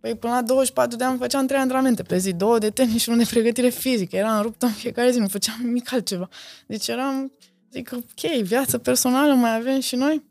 [0.00, 3.08] Păi până la 24 de ani făceam trei antrenamente pe zi, două de tenis și
[3.08, 4.16] unul de pregătire fizică.
[4.16, 6.28] Eram ruptă în fiecare zi, nu făceam nimic altceva.
[6.66, 7.32] Deci eram,
[7.72, 10.22] zic, ok, viață personală mai avem și noi?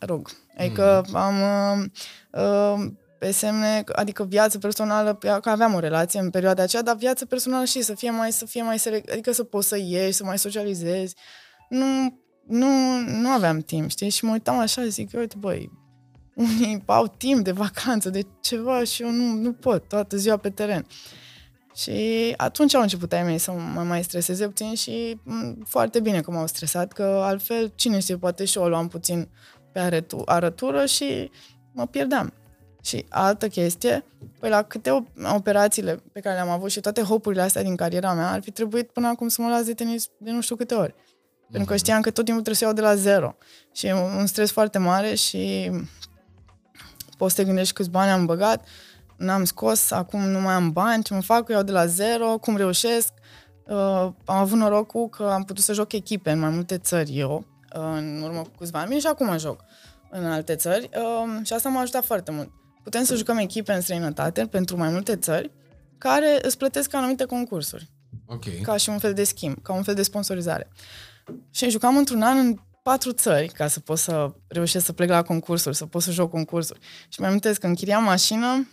[0.00, 1.16] Rog, adică mm.
[1.16, 1.84] am uh,
[2.42, 7.26] uh, pe semne, adică viață personală, că aveam o relație în perioada aceea, dar viață
[7.26, 8.82] personală și să fie mai, să fie mai,
[9.12, 11.14] adică să poți să ieși, să mai socializezi.
[11.68, 14.08] Nu, nu, nu aveam timp, știi?
[14.08, 15.70] Și mă uitam așa și zic, uite, băi,
[16.34, 20.50] unii au timp de vacanță, de ceva și eu nu, nu pot, toată ziua pe
[20.50, 20.86] teren.
[21.78, 26.20] Și atunci au început ai mei să mă mai streseze puțin și m- foarte bine
[26.20, 29.28] că m-au stresat, că altfel, cine știe, poate și eu o luam puțin
[29.72, 31.30] pe arătu- arătură și
[31.72, 32.32] mă pierdeam.
[32.82, 34.04] Și altă chestie,
[34.38, 38.30] păi la câte operațiile pe care le-am avut și toate hopurile astea din cariera mea,
[38.30, 40.94] ar fi trebuit până acum să mă las de tenis de nu știu câte ori.
[41.50, 43.36] Pentru că știam că tot timpul trebuie să iau de la zero.
[43.72, 45.70] Și e un stres foarte mare și
[47.16, 48.66] poți să te gândești câți bani am băgat,
[49.18, 52.56] n-am scos, acum nu mai am bani, ce mă fac, iau de la zero, cum
[52.56, 53.12] reușesc.
[53.64, 53.76] Uh,
[54.24, 57.46] am avut norocul că am putut să joc echipe în mai multe țări eu,
[57.76, 59.64] uh, în urmă cu câțiva ani și acum joc
[60.10, 62.50] în alte țări uh, și asta m-a ajutat foarte mult.
[62.82, 65.50] Putem să jucăm echipe în străinătate pentru mai multe țări
[65.98, 67.90] care îți plătesc anumite concursuri.
[68.26, 68.60] Okay.
[68.62, 70.70] Ca și un fel de schimb, ca un fel de sponsorizare.
[71.50, 75.22] Și jucam într-un an în patru țări ca să pot să reușesc să plec la
[75.22, 76.78] concursuri, să pot să joc concursuri.
[77.08, 78.68] Și mi-am amintesc că închiriam mașină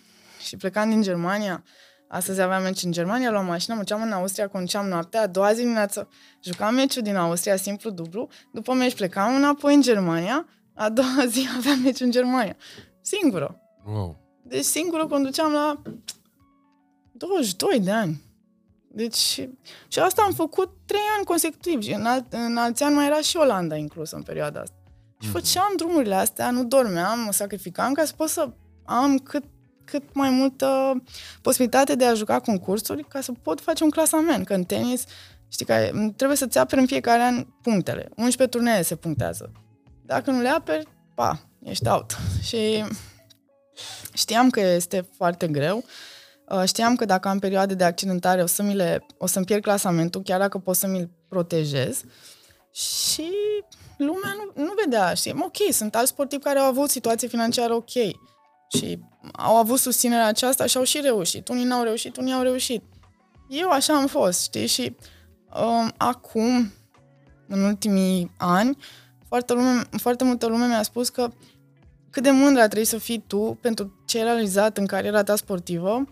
[0.46, 1.64] și plecam din Germania,
[2.08, 5.62] astăzi aveam meci în Germania, luam mașina, mergeam în Austria, conduceam noaptea, a doua zi
[5.62, 6.10] dimineață
[6.44, 11.48] jucam meciul din Austria, simplu dublu, după meci plecam înapoi în Germania, a doua zi
[11.58, 12.56] aveam meci în Germania.
[13.02, 13.60] Singură.
[13.86, 14.18] Wow.
[14.44, 15.82] Deci singură conduceam la
[17.12, 18.24] 22 de ani.
[18.96, 19.50] Deci,
[19.88, 21.82] și asta am făcut trei ani consecutiv.
[21.82, 24.76] Și în, alt, în alți ani mai era și Olanda inclusă în perioada asta.
[25.20, 25.38] Și mhm.
[25.38, 28.50] făceam drumurile astea, nu dormeam, mă sacrificam ca să pot să
[28.86, 29.44] am cât,
[29.86, 31.02] cât mai multă
[31.42, 34.46] posibilitate de a juca concursuri ca să pot face un clasament.
[34.46, 35.04] Că în tenis,
[35.48, 35.74] știi, că
[36.16, 38.10] trebuie să-ți aperi în fiecare an punctele.
[38.16, 39.52] 11 turnee se punctează.
[40.06, 42.18] Dacă nu le aperi, pa, ești out.
[42.48, 42.84] Și
[44.14, 45.78] știam că este foarte greu.
[45.78, 45.84] Uh,
[46.50, 49.64] Uh, știam că dacă am perioade de accidentare o, să mi le, o să-mi pierd
[49.64, 52.02] clasamentul, chiar dacă pot să mi-l protejez.
[52.72, 53.32] Și
[53.98, 57.92] lumea nu, nu vedea, știi, ok, sunt alți sportivi care au avut situație financiară ok
[58.78, 59.00] și
[59.32, 61.48] au avut susținerea aceasta și au și reușit.
[61.48, 62.84] Unii n-au reușit, unii au reușit.
[63.50, 64.96] Eu așa am fost, știi, și
[65.62, 66.72] um, acum,
[67.48, 68.78] în ultimii ani,
[69.28, 71.32] foarte, lume, foarte multă lume mi-a spus că
[72.10, 76.06] cât de mândră trebuie să fii tu pentru ce ai realizat în cariera ta sportivă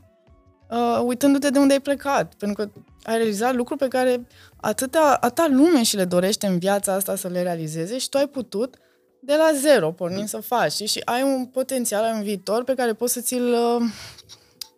[0.69, 2.71] uh, uitându-te de unde ai plecat, pentru că
[3.03, 7.27] ai realizat lucruri pe care atâta, atâta lume și le dorește în viața asta să
[7.27, 8.77] le realizeze și tu ai putut
[9.25, 12.93] de la zero, pornind să faci și, și ai un potențial în viitor pe care
[12.93, 13.81] poți să ți-l uh,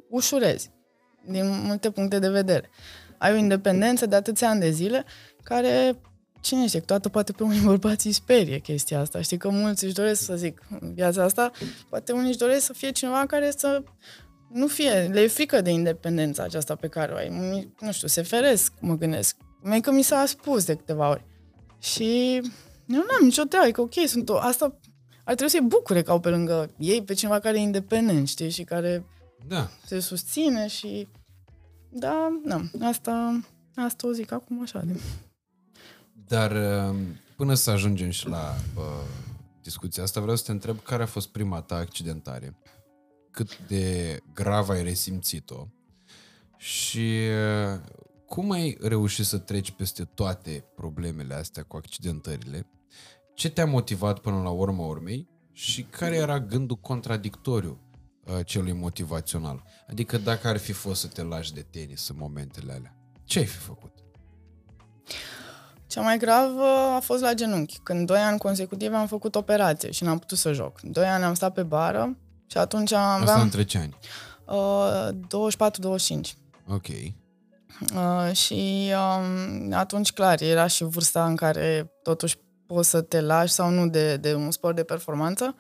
[0.10, 0.72] ușurezi
[1.28, 2.70] din multe puncte de vedere.
[3.18, 5.06] Ai o independență de atâția ani de zile
[5.44, 6.00] care,
[6.42, 9.22] cine știe, toată poate pe unii bărbați îi sperie chestia asta.
[9.22, 11.52] Știi că mulți își doresc să zic în viața asta,
[11.90, 13.84] poate unii își doresc să fie cineva care să
[14.52, 17.30] nu fie, le e frică de independența aceasta pe care o ai.
[17.80, 19.38] Nu știu, se feresc, mă gândesc.
[19.62, 21.26] Mai că mi s-a spus de câteva ori.
[21.80, 22.42] Și
[22.88, 24.80] eu n-am nicio treabă, că ok, sunt o, asta
[25.24, 28.50] ar trebui să-i bucure că au pe lângă ei pe cineva care e independent, știi,
[28.50, 29.06] și care
[29.48, 29.70] da.
[29.86, 31.08] se susține și
[31.90, 33.42] da, nu, asta,
[33.76, 34.80] asta o zic acum așa.
[34.80, 35.00] De...
[36.28, 36.96] Dar uh,
[37.36, 38.84] până să ajungem și la uh,
[39.62, 42.58] discuția asta, vreau să te întreb care a fost prima ta accidentare
[43.32, 45.68] cât de grav ai resimțit-o
[46.58, 47.20] și
[47.74, 47.80] uh,
[48.26, 52.68] cum ai reușit să treci peste toate problemele astea cu accidentările?
[53.36, 57.80] Ce te-a motivat până la urmă urmei și care era gândul contradictoriu
[58.26, 59.64] uh, celui motivațional.
[59.90, 63.46] Adică dacă ar fi fost să te lași de tenis în momentele alea, ce ai
[63.46, 63.94] fi făcut?
[65.88, 66.66] Cea mai gravă
[66.96, 70.54] a fost la genunchi, când doi ani consecutiv am făcut operație și n-am putut să
[70.54, 70.80] joc.
[70.82, 72.18] Doi ani am stat pe bară
[72.48, 73.98] și atunci am Asta aveam între ce ani?
[74.46, 75.10] uh,
[76.30, 76.34] 24-25.
[76.68, 76.88] Ok.
[76.88, 83.54] Uh, și um, atunci, clar, era și vârsta în care totuși poți să te lași
[83.54, 85.56] sau nu de, de un sport de performanță.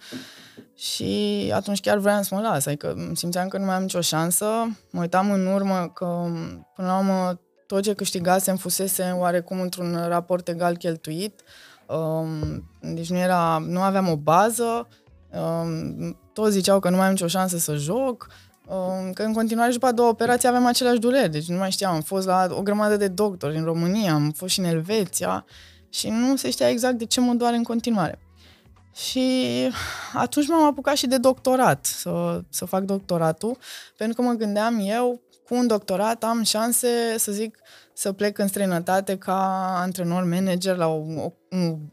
[0.75, 4.45] Și atunci chiar vreau să mă las, adică simțeam că nu mai am nicio șansă.
[4.89, 6.05] Mă uitam în urmă că,
[6.75, 11.41] până la urmă, tot ce câștigasem fusese oarecum într-un raport egal cheltuit.
[11.87, 14.87] Um, deci nu, era, nu aveam o bază.
[15.29, 18.27] Um, toți ziceau că nu mai am nicio șansă să joc.
[18.67, 21.71] Um, că în continuare și după a doua operație aveam aceleași dureri, deci nu mai
[21.71, 21.93] știam.
[21.93, 25.45] Am fost la o grămadă de doctori în România, am fost și în Elveția
[25.95, 28.19] și nu se știa exact de ce mă doare în continuare.
[28.95, 29.51] Și
[30.13, 33.57] atunci m-am apucat și de doctorat, să, să fac doctoratul,
[33.97, 37.59] pentru că mă gândeam eu, cu un doctorat am șanse, să zic,
[37.93, 41.31] să plec în străinătate ca antrenor manager la o, o,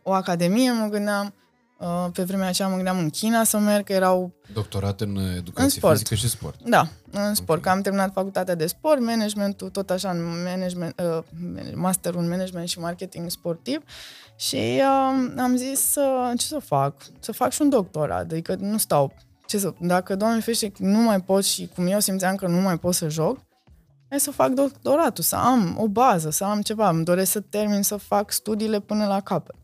[0.03, 1.42] o academie, mă gândeam, uh,
[2.13, 4.33] pe vremea aceea mă gândeam în China să merg, că erau...
[4.53, 5.93] Doctorat în educație În sport.
[5.93, 6.61] fizică și sport.
[6.65, 11.25] Da, în sport, că am terminat facultatea de sport, managementul, tot așa, în management, uh,
[11.75, 13.83] masterul în management și marketing sportiv
[14.37, 18.79] și uh, am zis uh, ce să fac, să fac și un doctorat, adică nu
[18.79, 19.15] stau,
[19.47, 22.79] ce să, dacă Doamne ferește nu mai pot și cum eu simțeam că nu mai
[22.79, 23.39] pot să joc,
[24.09, 27.83] hai să fac doctoratul, să am o bază, să am ceva, îmi doresc să termin
[27.83, 29.55] să fac studiile până la capăt.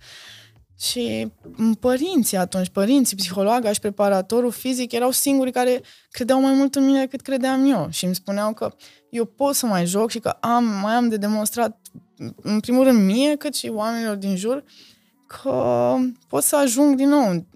[0.81, 1.33] Și
[1.81, 6.99] părinții atunci, părinții, psihologa și preparatorul fizic erau singurii care credeau mai mult în mine
[6.99, 8.74] decât credeam eu și îmi spuneau că
[9.11, 11.81] eu pot să mai joc și că am, mai am de demonstrat,
[12.43, 14.64] în primul rând mie, cât și oamenilor din jur,
[15.26, 15.95] că
[16.29, 17.47] pot să ajung din nou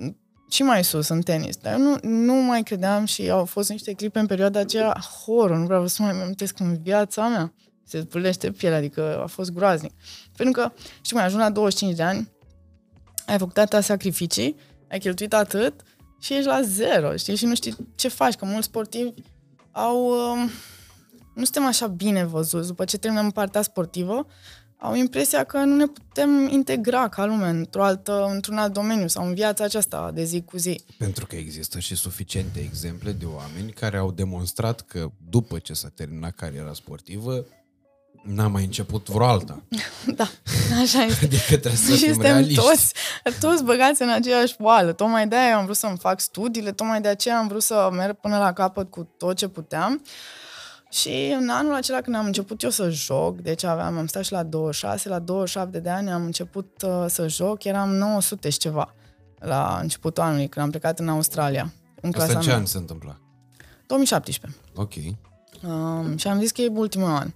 [0.50, 1.56] și mai sus în tenis.
[1.56, 5.56] Dar eu nu, nu mai credeam și au fost niște clipe în perioada aceea horror,
[5.56, 7.52] nu vreau să mai amintesc în viața mea.
[7.84, 9.92] Se zbulește pielea, adică a fost groaznic.
[10.36, 12.31] Pentru că, știi mai ajung la 25 de ani,
[13.26, 14.56] ai făcut atâtea sacrificii,
[14.90, 15.80] ai cheltuit atât
[16.20, 17.36] și ești la zero, știi?
[17.36, 19.12] Și nu știi ce faci, că mulți sportivi
[19.70, 20.06] au...
[20.06, 20.50] Um,
[21.34, 22.66] nu suntem așa bine văzuți.
[22.66, 24.26] După ce terminăm partea sportivă,
[24.76, 29.26] au impresia că nu ne putem integra ca lume într-o altă, într-un alt domeniu sau
[29.26, 30.84] în viața aceasta de zi cu zi.
[30.98, 35.88] Pentru că există și suficiente exemple de oameni care au demonstrat că după ce s-a
[35.94, 37.44] terminat cariera sportivă,
[38.22, 39.62] n-a mai început vreo alta.
[40.16, 40.28] Da,
[40.82, 41.24] așa este.
[41.24, 42.60] Adică trebuie să și fim suntem realiști.
[42.62, 42.92] toți,
[43.40, 44.92] toți băgați în aceeași poală.
[44.92, 48.16] Tocmai de aia am vrut să-mi fac studiile, tocmai de aceea am vrut să merg
[48.16, 50.02] până la capăt cu tot ce puteam.
[50.90, 54.32] Și în anul acela când am început eu să joc, deci aveam, am stat și
[54.32, 58.94] la 26, la 27 de ani am început uh, să joc, eram 900 și ceva
[59.38, 61.72] la începutul anului, când am plecat în Australia.
[62.00, 62.58] În Asta clasa în ce mea.
[62.58, 63.18] an se întâmpla?
[63.86, 64.60] 2017.
[64.74, 64.92] Ok.
[65.66, 67.28] Um, și am zis că e ultimul an.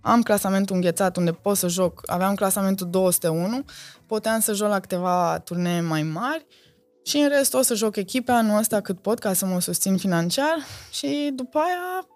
[0.00, 3.64] Am clasamentul înghețat unde pot să joc, aveam clasamentul 201,
[4.06, 6.46] puteam să joc la câteva turnee mai mari
[7.02, 9.96] și în rest o să joc echipe anul ăsta cât pot ca să mă susțin
[9.96, 10.56] financiar
[10.90, 12.06] și după aia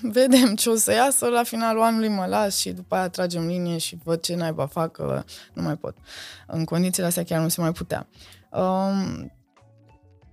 [0.00, 3.78] vedem ce o să iasă, la finalul anului mă las și după aia tragem linie
[3.78, 5.96] și văd ce naiba fac, că nu mai pot.
[6.46, 8.08] În condițiile astea chiar nu se mai putea.
[8.50, 9.32] Um,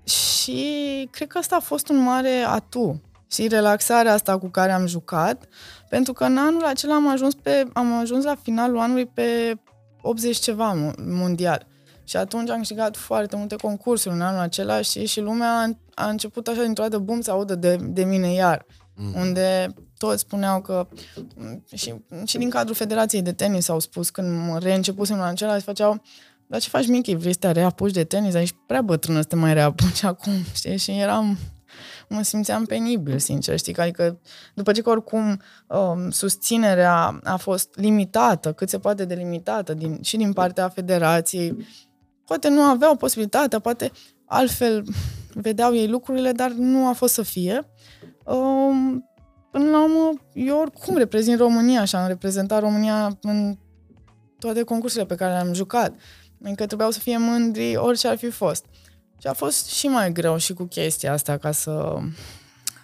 [0.04, 3.02] și cred că asta a fost un mare atu
[3.34, 5.48] și relaxarea asta cu care am jucat,
[5.90, 9.54] pentru că în anul acela am ajuns, pe, am ajuns la finalul anului pe
[10.02, 11.68] 80 ceva mo- mondial.
[12.04, 16.10] Și atunci am câștigat foarte multe concursuri în anul acela și, și lumea a, a
[16.10, 18.66] început așa dintr-o dată bum să audă de, de mine iar.
[18.96, 19.14] Mm.
[19.16, 20.88] Unde toți spuneau că
[21.76, 21.94] și,
[22.26, 26.02] și din cadrul Federației de Tenis au spus când mă reîncepusem în acela și făceau
[26.48, 27.16] dar ce faci, Michi?
[27.16, 28.34] Vrei să te reapuci de tenis?
[28.34, 30.78] Ești prea bătrână să te mai reapuci acum, știi?
[30.78, 31.38] Și eram
[32.10, 33.76] mă simțeam penibil, sincer, știi?
[33.76, 34.20] Adică,
[34.54, 40.00] după ce că oricum um, susținerea a fost limitată, cât se poate de limitată, din,
[40.02, 41.68] și din partea federației,
[42.26, 43.92] poate nu aveau posibilitatea, poate
[44.26, 44.84] altfel
[45.34, 47.68] vedeau ei lucrurile, dar nu a fost să fie.
[48.26, 49.10] Um,
[49.52, 53.58] până la urmă, eu oricum reprezint România și am reprezentat România în
[54.40, 55.96] toate concursurile pe care le-am jucat.
[56.44, 58.66] Adică trebuiau să fie mândri orice ar fi fost.
[59.24, 61.98] Și a fost și mai greu și cu chestia asta ca să,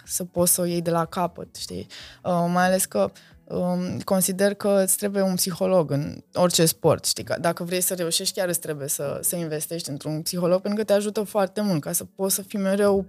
[0.04, 1.86] să poți să o iei de la capăt, știi?
[2.24, 3.10] Uh, mai ales că
[3.44, 7.24] um, consider că îți trebuie un psiholog în orice sport, știi?
[7.24, 10.84] Că dacă vrei să reușești, chiar îți trebuie să, să investești într-un psiholog pentru că
[10.84, 13.06] te ajută foarte mult ca să poți să fii mereu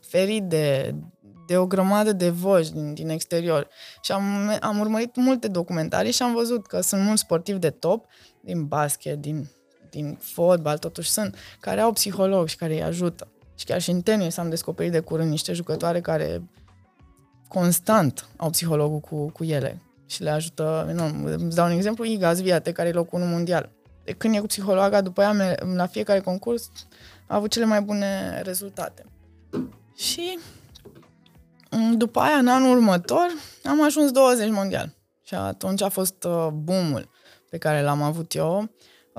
[0.00, 0.94] ferit de,
[1.46, 3.68] de o grămadă de voci din, din exterior.
[4.02, 8.06] Și am, am urmărit multe documentarii și am văzut că sunt mulți sportivi de top,
[8.40, 9.50] din basket, din,
[9.90, 13.28] din fotbal, totuși sunt, care au psiholog și care îi ajută.
[13.54, 16.42] Și chiar și în tenis am descoperit de curând niște jucătoare care
[17.48, 22.32] constant au psihologul cu, cu ele și le ajută Nu, Îți dau un exemplu, Iga
[22.32, 23.70] Zviate, care e locul 1 mondial.
[24.04, 26.70] De când e cu psihologa, după ea, la fiecare concurs,
[27.26, 29.04] a avut cele mai bune rezultate.
[29.96, 30.38] Și
[31.70, 33.26] mm, după aia, în anul următor,
[33.64, 34.94] am ajuns 20 mondial.
[35.22, 37.10] Și atunci a fost uh, boom-ul
[37.50, 38.70] pe care l-am avut eu.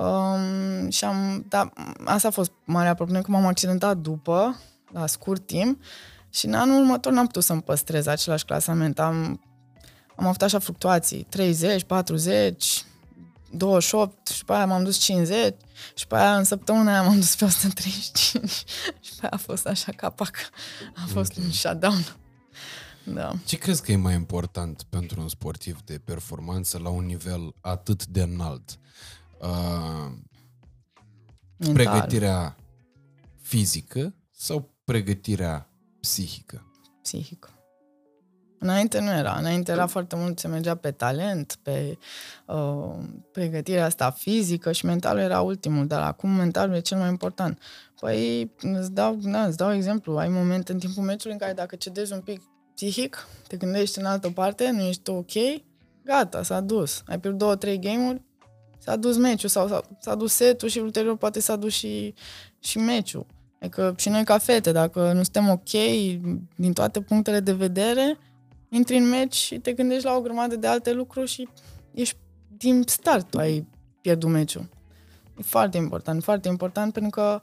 [0.01, 1.69] Um, și am, da,
[2.05, 4.59] asta a fost marea problemă, că m-am accidentat după,
[4.91, 5.83] la scurt timp,
[6.29, 8.99] și în anul următor n-am putut să-mi păstrez același clasament.
[8.99, 9.41] Am,
[10.15, 12.85] am avut așa fluctuații, 30, 40,
[13.51, 15.55] 28 și pe aia m-am dus 50
[15.95, 18.49] și pe aia în săptămâna aia m-am dus pe 135
[18.99, 20.35] și pe aia a fost așa capac.
[20.95, 21.43] A fost okay.
[21.45, 22.15] un shutdown.
[23.03, 23.33] Da.
[23.45, 28.05] Ce crezi că e mai important pentru un sportiv de performanță la un nivel atât
[28.05, 28.79] de înalt?
[29.41, 30.11] Uh,
[31.73, 32.55] pregătirea
[33.41, 35.69] fizică sau pregătirea
[35.99, 36.65] psihică?
[37.01, 37.49] Psihică.
[38.59, 39.35] Înainte nu era.
[39.39, 41.97] Înainte era foarte mult, se mergea pe talent, pe
[42.47, 42.95] uh,
[43.31, 47.59] pregătirea asta fizică și mentalul era ultimul, dar acum mentalul e cel mai important.
[47.99, 50.17] Păi, îți dau, da, îți dau exemplu.
[50.17, 52.41] Ai momente în timpul meciului în care dacă cedezi un pic
[52.75, 55.31] psihic, te gândești în altă parte, nu ești ok,
[56.03, 57.03] gata, s-a dus.
[57.05, 58.21] Ai pierdut două, trei game-uri,
[58.83, 62.13] s-a dus meciul sau s-a, s-a dus setul și ulterior poate s-a dus și,
[62.59, 63.25] și meciul.
[63.59, 65.69] Adică și noi ca fete, dacă nu suntem ok
[66.55, 68.17] din toate punctele de vedere,
[68.69, 71.47] intri în meci și te gândești la o grămadă de alte lucruri și
[71.91, 72.17] ești
[72.57, 73.67] din start tu ai
[74.01, 74.69] pierdut meciul.
[75.37, 77.41] E foarte important, foarte important pentru că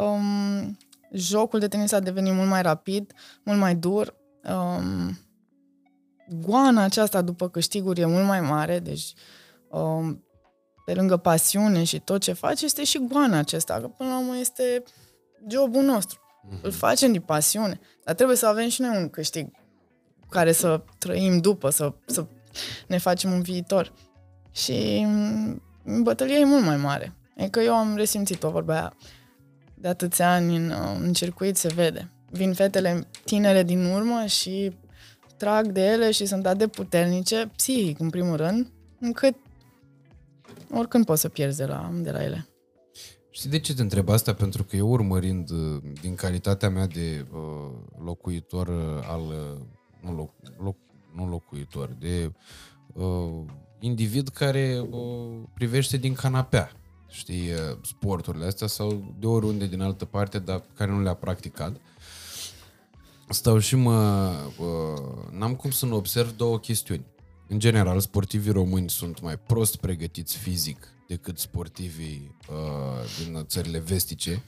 [0.00, 0.78] um,
[1.12, 3.12] jocul de tenis a devenit mult mai rapid,
[3.44, 4.14] mult mai dur.
[4.44, 5.18] Um,
[6.40, 9.14] goana aceasta după câștiguri e mult mai mare, deci
[9.68, 10.23] um,
[10.84, 14.36] pe lângă pasiune și tot ce faci, este și goana acesta, că până la urmă
[14.36, 14.82] este
[15.48, 16.18] jobul nostru.
[16.18, 16.60] Mm-hmm.
[16.62, 19.48] Îl facem din pasiune, dar trebuie să avem și noi un câștig
[20.28, 22.26] care să trăim după, să, să
[22.86, 23.92] ne facem un viitor.
[24.52, 25.62] Și mm,
[26.02, 27.16] bătălia e mult mai mare.
[27.36, 28.96] E că eu am resimțit-o, vorba aia.
[29.74, 32.10] De atâția ani în, în circuit se vede.
[32.30, 34.72] Vin fetele tinere din urmă și
[35.36, 39.36] trag de ele și sunt atât de puternice, psihic în primul rând, încât
[40.78, 42.48] oricând poți să pierzi de la, de la ele.
[43.30, 44.34] Știi de ce te întreb asta?
[44.34, 47.70] Pentru că eu urmărind uh, din calitatea mea de uh,
[48.04, 49.60] locuitor uh, al uh,
[50.02, 50.76] nu, loc, loc,
[51.14, 52.32] nu locuitor, de
[52.92, 53.44] uh,
[53.78, 56.70] individ care uh, privește din canapea,
[57.08, 61.76] știi, uh, sporturile astea sau de oriunde din altă parte, dar care nu le-a practicat.
[63.28, 64.30] Stau și mă...
[64.58, 67.04] Uh, n-am cum să nu observ două chestiuni.
[67.48, 74.42] În general, sportivii români sunt mai prost pregătiți fizic decât sportivii uh, din țările vestice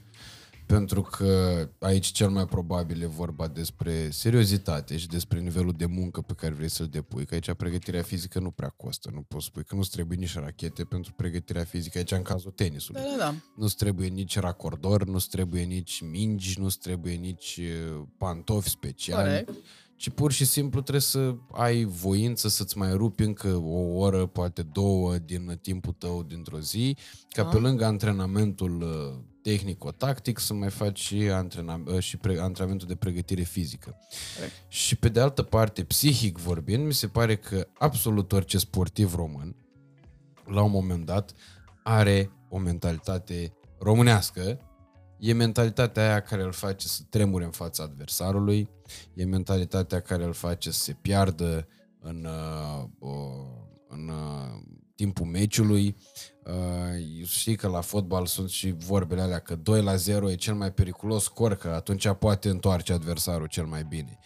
[0.66, 6.20] pentru că aici cel mai probabil e vorba despre seriozitate și despre nivelul de muncă
[6.20, 9.64] pe care vrei să-l depui, că aici pregătirea fizică nu prea costă, nu poți spui
[9.64, 13.01] că nu-ți trebuie nici rachete pentru pregătirea fizică, aici în cazul tenisului.
[13.01, 13.34] Da, da, da.
[13.57, 19.28] Nu-ți trebuie nici racordor, nu-ți trebuie nici mingi, nu-ți trebuie nici uh, pantofi speciali.
[19.28, 19.55] Corect
[19.97, 24.62] ci pur și simplu trebuie să ai voință să-ți mai rupi încă o oră, poate
[24.62, 26.97] două din timpul tău dintr-o zi,
[27.28, 27.49] ca ah.
[27.53, 32.94] pe lângă antrenamentul uh, tehnico-tactic să mai faci și, antrenam- uh, și pre- antrenamentul de
[32.94, 33.99] pregătire fizică.
[34.34, 34.53] Corect.
[34.68, 39.57] Și pe de altă parte, psihic vorbind, mi se pare că absolut orice sportiv român,
[40.44, 41.32] la un moment dat,
[41.82, 44.61] are o mentalitate românească,
[45.18, 48.68] E mentalitatea aia care îl face să tremure în fața adversarului,
[49.14, 51.68] e mentalitatea care îl face să se piardă
[52.01, 52.84] în, uh,
[53.89, 54.62] în uh,
[54.95, 55.97] timpul meciului.
[56.45, 60.55] Uh, știi că la fotbal sunt și vorbele alea că 2 la 0 e cel
[60.55, 64.18] mai periculos scor, că atunci poate întoarce adversarul cel mai bine.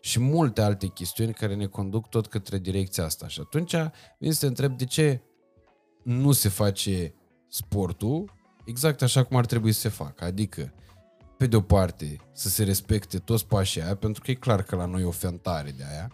[0.00, 3.28] Și multe alte chestiuni care ne conduc tot către direcția asta.
[3.28, 3.74] Și atunci
[4.18, 5.20] vin să te întreb de ce
[6.02, 7.14] nu se face
[7.48, 8.32] sportul
[8.64, 10.24] exact așa cum ar trebui să se facă.
[10.24, 10.72] Adică,
[11.36, 14.76] pe de o parte, să se respecte toți pașii aia, pentru că e clar că
[14.76, 16.10] la noi e o fentare de aia,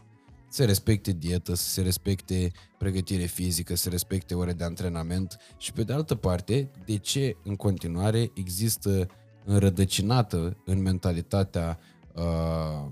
[0.48, 5.36] să se respecte dietă, să se respecte pregătire fizică, să se respecte ore de antrenament
[5.56, 9.06] și pe de altă parte, de ce în continuare există
[9.44, 11.78] înrădăcinată în mentalitatea
[12.14, 12.90] uh,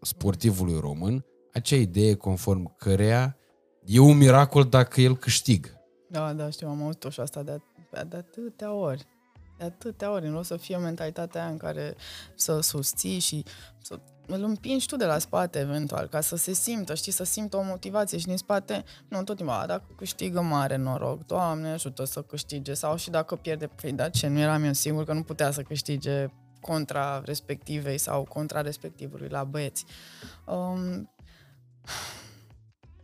[0.00, 3.36] sportivului român acea idee conform cărea
[3.84, 5.68] e un miracol dacă el câștigă.
[6.08, 7.60] Da, da, știu, am auzit-o și asta de
[8.08, 9.06] de atâtea ori.
[9.58, 10.28] De atâtea ori.
[10.28, 11.94] Nu o să fie o mentalitate aia în care
[12.34, 13.44] să susții și
[13.82, 13.98] să
[14.30, 17.62] îl împingi tu de la spate, eventual, ca să se simtă, știi, să simtă o
[17.62, 22.22] motivație și din spate, nu, tot timpul, a, dacă câștigă mare noroc, Doamne ajută să
[22.22, 25.50] câștige, sau și dacă pierde, păi da, ce, nu eram eu sigur că nu putea
[25.50, 26.26] să câștige
[26.60, 29.84] contra respectivei sau contra respectivului la băieți.
[30.46, 31.10] Um,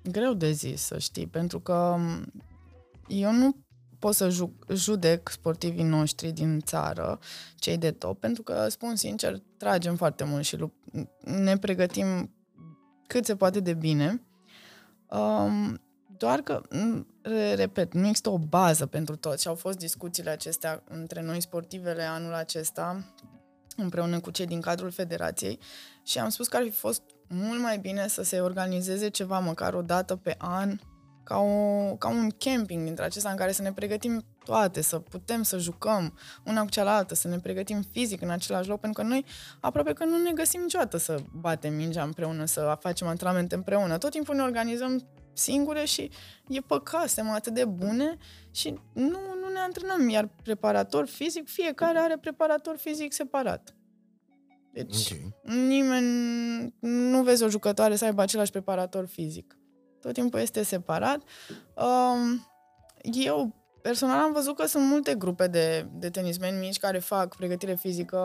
[0.12, 2.32] greu de zis, să știi, pentru că um,
[3.07, 3.63] eu nu
[4.05, 7.18] pot să ju- judec sportivii noștri din țară,
[7.57, 10.57] cei de top, pentru că, spun sincer, tragem foarte mult și
[11.20, 12.34] ne pregătim
[13.07, 14.22] cât se poate de bine.
[15.09, 15.80] Um,
[16.16, 16.61] doar că,
[17.55, 22.02] repet, nu există o bază pentru toți și au fost discuțiile acestea între noi sportivele
[22.02, 23.14] anul acesta,
[23.76, 25.59] împreună cu cei din cadrul federației
[26.02, 29.74] și am spus că ar fi fost mult mai bine să se organizeze ceva măcar
[29.74, 30.78] o dată pe an
[31.24, 35.42] ca, o, ca un camping dintre acesta în care să ne pregătim toate, să putem
[35.42, 39.24] să jucăm una cu cealaltă, să ne pregătim fizic în același loc, pentru că noi
[39.60, 43.98] aproape că nu ne găsim niciodată să batem mingea împreună, să facem antrenamente împreună.
[43.98, 46.10] Tot timpul ne organizăm singure și
[46.48, 48.18] e păcat, suntem atât de bune
[48.50, 53.74] și nu, nu ne antrenăm, iar preparator fizic, fiecare are preparator fizic separat.
[54.72, 55.34] Deci okay.
[55.68, 59.58] nimeni, nu vezi o jucătoare să aibă același preparator fizic.
[60.05, 61.22] Tot timpul este separat.
[61.74, 62.46] Um,
[63.02, 67.74] eu personal am văzut că sunt multe grupe de, de tenismeni mici care fac pregătire
[67.74, 68.18] fizică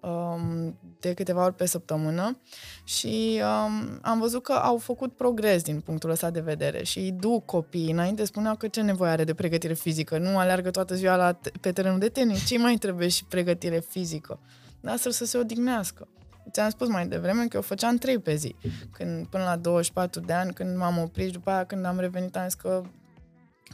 [0.00, 2.40] um, de câteva ori pe săptămână
[2.84, 7.44] și um, am văzut că au făcut progres din punctul ăsta de vedere și duc
[7.44, 7.92] copiii.
[7.92, 11.72] Înainte spuneau că ce nevoie are de pregătire fizică, nu aleargă toată ziua la, pe
[11.72, 14.40] terenul de tenis, ce mai trebuie și pregătire fizică?
[14.80, 16.08] Lasă-l să se odihnească.
[16.50, 18.56] Ți-am spus mai devreme că eu făceam trei pe zi.
[18.92, 22.36] Când, până la 24 de ani, când m-am oprit și după aia când am revenit
[22.36, 22.82] am zis că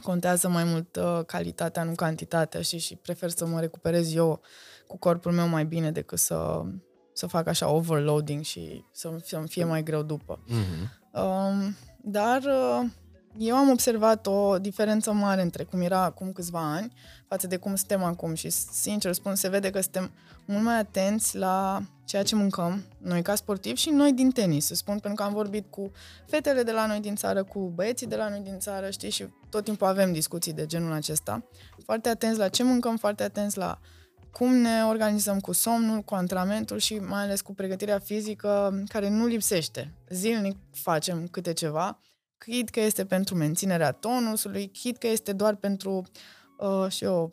[0.01, 4.41] contează mai mult uh, calitatea, nu cantitatea și, și prefer să mă recuperez eu
[4.87, 6.61] cu corpul meu mai bine decât să,
[7.13, 10.43] să fac așa overloading și să, să-mi fie mai greu după.
[10.47, 11.03] Mm-hmm.
[11.11, 11.67] Uh,
[12.01, 12.89] dar uh,
[13.37, 16.93] eu am observat o diferență mare între cum era acum câțiva ani
[17.27, 20.11] față de cum suntem acum și, sincer spun, se vede că suntem
[20.45, 24.75] mult mai atenți la ceea ce mâncăm noi ca sportivi și noi din tenis, să
[24.75, 25.91] spun, pentru că am vorbit cu
[26.25, 29.25] fetele de la noi din țară, cu băieții de la noi din țară, știi, și
[29.49, 31.43] tot timpul avem discuții de genul acesta.
[31.83, 33.79] Foarte atenți la ce mâncăm, foarte atenți la
[34.31, 39.25] cum ne organizăm cu somnul, cu antrenamentul și mai ales cu pregătirea fizică, care nu
[39.25, 39.93] lipsește.
[40.09, 41.99] Zilnic facem câte ceva,
[42.37, 46.03] chit că este pentru menținerea tonusului, chit că este doar pentru,
[46.57, 47.31] uh, și eu,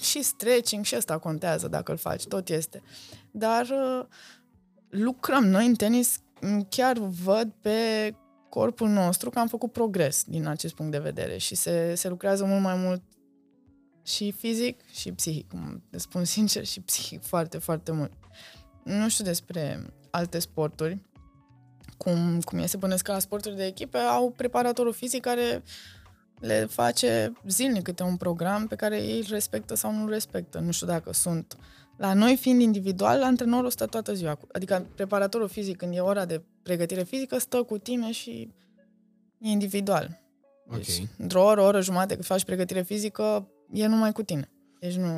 [0.00, 2.82] și stretching și asta contează dacă îl faci, tot este.
[3.30, 4.06] Dar uh,
[4.88, 6.22] lucrăm noi în tenis,
[6.68, 8.14] chiar văd pe
[8.48, 12.44] corpul nostru că am făcut progres din acest punct de vedere și se, se lucrează
[12.44, 13.02] mult mai mult
[14.02, 18.12] și fizic și psihic, cum spun sincer, și psihic foarte, foarte mult.
[18.82, 21.02] Nu știu despre alte sporturi,
[21.98, 25.62] cum, cum este bănesc la sporturi de echipe, au preparatorul fizic care
[26.40, 30.58] le face zilnic câte un program pe care ei îl respectă sau nu îl respectă.
[30.58, 31.56] Nu știu dacă sunt.
[31.96, 34.38] La noi, fiind individual, antrenorul stă toată ziua.
[34.52, 38.52] Adică preparatorul fizic, când e ora de pregătire fizică, stă cu tine și
[39.38, 40.20] e individual.
[40.70, 41.08] Deci, okay.
[41.18, 44.50] într-o oră, o oră jumate când faci pregătire fizică, e numai cu tine.
[44.80, 45.08] Deci nu,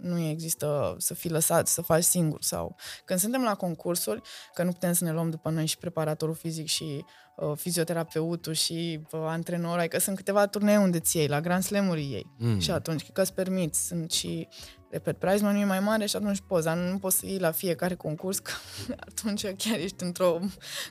[0.00, 4.20] nu există să fii lăsat să faci singur sau când suntem la concursuri,
[4.54, 7.04] că nu putem să ne luăm după noi și preparatorul fizic și
[7.36, 12.00] uh, fizioterapeutul și uh, antrenorul, adică sunt câteva turnee unde ți iei, la Grand Slam-uri
[12.00, 12.34] ei.
[12.38, 12.58] Mm.
[12.58, 14.48] Și atunci, că îți permiți, sunt și
[14.90, 17.38] repet, prize money e mai mare și atunci poți, dar nu, nu poți să iei
[17.38, 18.52] la fiecare concurs, că
[19.08, 20.38] atunci chiar ești într-o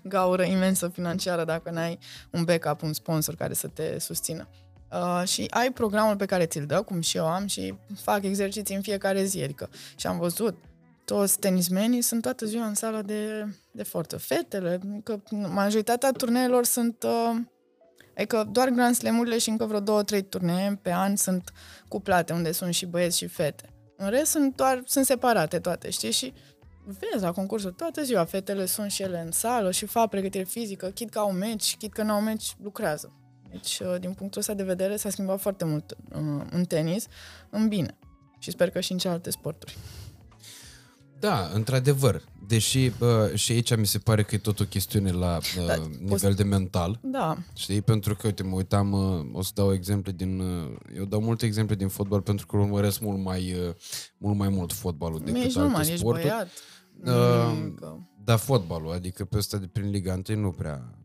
[0.03, 1.99] gaură imensă financiară dacă n-ai
[2.31, 4.47] un backup, un sponsor care să te susțină.
[4.91, 8.75] Uh, și ai programul pe care ți-l dă, cum și eu am, și fac exerciții
[8.75, 9.43] în fiecare zi.
[9.43, 10.57] Adică, și am văzut,
[11.05, 14.17] toți tenismenii sunt toată ziua în sala de, de forță.
[14.17, 17.03] Fetele, că majoritatea turneelor sunt...
[17.03, 17.35] Uh,
[18.17, 21.53] adică doar Grand Slam-urile și încă vreo două, trei turnee pe an sunt
[21.87, 23.69] cuplate, unde sunt și băieți și fete.
[23.97, 26.11] În rest sunt doar, sunt separate toate, știi?
[26.11, 26.33] Și
[26.85, 30.87] vezi la concursuri toată ziua, fetele sunt și ele în sală și fac pregătire fizică,
[30.87, 33.26] chit că au meci, chit că nu au meci, lucrează.
[33.51, 37.07] Deci, uh, din punctul ăsta de vedere, s-a schimbat foarte mult uh, în tenis,
[37.49, 37.97] în bine.
[38.39, 39.77] Și sper că și în celelalte sporturi.
[41.19, 42.21] Da, într-adevăr.
[42.47, 45.75] Deși uh, și aici mi se pare că e tot o chestiune la uh, da,
[45.99, 46.99] nivel de mental.
[47.01, 47.37] Da.
[47.55, 47.81] Știi?
[47.81, 50.39] Pentru că, uite, mă uitam, uh, o să dau exemple din...
[50.39, 53.73] Uh, eu dau multe exemple din fotbal pentru că urmăresc mult mai, uh,
[54.17, 56.25] mult mai mult fotbalul decât ești alte numai, sporturi.
[56.25, 56.49] Ești băiat.
[57.03, 57.93] Uh,
[58.23, 60.96] da, fotbalul, adică pe ăsta de prin Liga 1 nu prea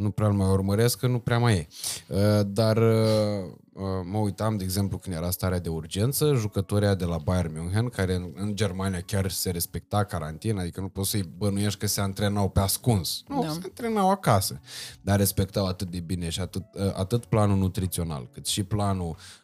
[0.00, 1.66] nu prea mai urmăresc, că nu prea mai e.
[2.08, 7.04] Uh, dar uh, uh, mă uitam, de exemplu, când era starea de urgență, jucătoria de
[7.04, 11.30] la Bayern München, care în, în Germania chiar se respecta carantina, adică nu poți să-i
[11.36, 13.22] bănuiești că se antrenau pe ascuns.
[13.28, 13.48] Nu, da.
[13.48, 14.60] se antrenau acasă.
[15.00, 19.39] Dar respectau atât de bine și atât, atât planul nutrițional, cât și planul uh,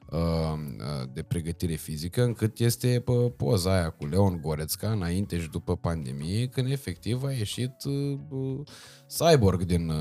[1.13, 6.47] de pregătire fizică, încât este pe poza aia cu Leon Gorețca, înainte și după pandemie,
[6.47, 8.61] când efectiv a ieșit uh,
[9.07, 9.93] cyborg din,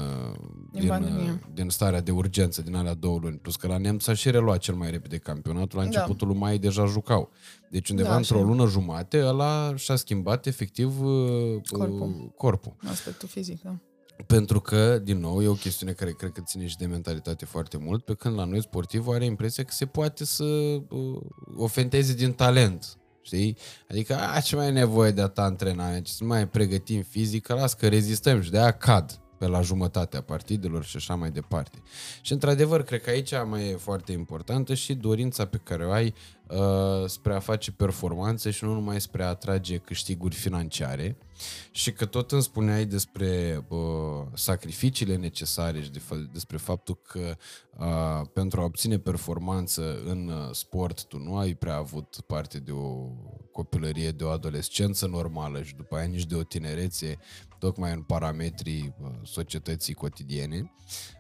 [0.72, 3.38] din, din, din starea de urgență, din alea două luni.
[3.38, 5.90] Plus că la nemți a și reluat cel mai repede campionatul, la da.
[5.90, 6.40] începutul da.
[6.40, 7.32] mai deja jucau.
[7.70, 11.00] Deci undeva da, într-o lună jumate, ăla și-a schimbat efectiv
[11.72, 12.34] corpul.
[12.36, 12.76] corpul.
[12.90, 13.80] Aspectul fizic, da.
[14.28, 17.78] Pentru că, din nou, e o chestiune care cred că ține și de mentalitate foarte
[17.78, 21.22] mult, pe când la noi sportivul are impresia că se poate să uh,
[21.56, 22.98] ofenteze din talent.
[23.22, 23.58] Știi?
[23.90, 27.74] Adică, a, ce mai e nevoie de atâta antrenament, ce să mai pregătim fizic, las
[27.74, 31.82] că rezistăm și de-aia cad pe la jumătatea partidelor și așa mai departe.
[32.22, 36.14] Și într-adevăr, cred că aici mai e foarte importantă și dorința pe care o ai
[36.48, 36.58] uh,
[37.08, 41.18] spre a face performanțe și nu numai spre a atrage câștiguri financiare
[41.72, 43.80] și că tot îmi spuneai despre uh,
[44.34, 47.36] sacrificiile necesare și de, despre faptul că
[47.78, 52.72] uh, pentru a obține performanță în uh, sport tu nu ai prea avut parte de
[52.72, 53.10] o
[53.52, 57.18] copilărie, de o adolescență normală și după aia nici de o tinerețe
[57.60, 60.72] tocmai în parametrii uh, societății cotidiene.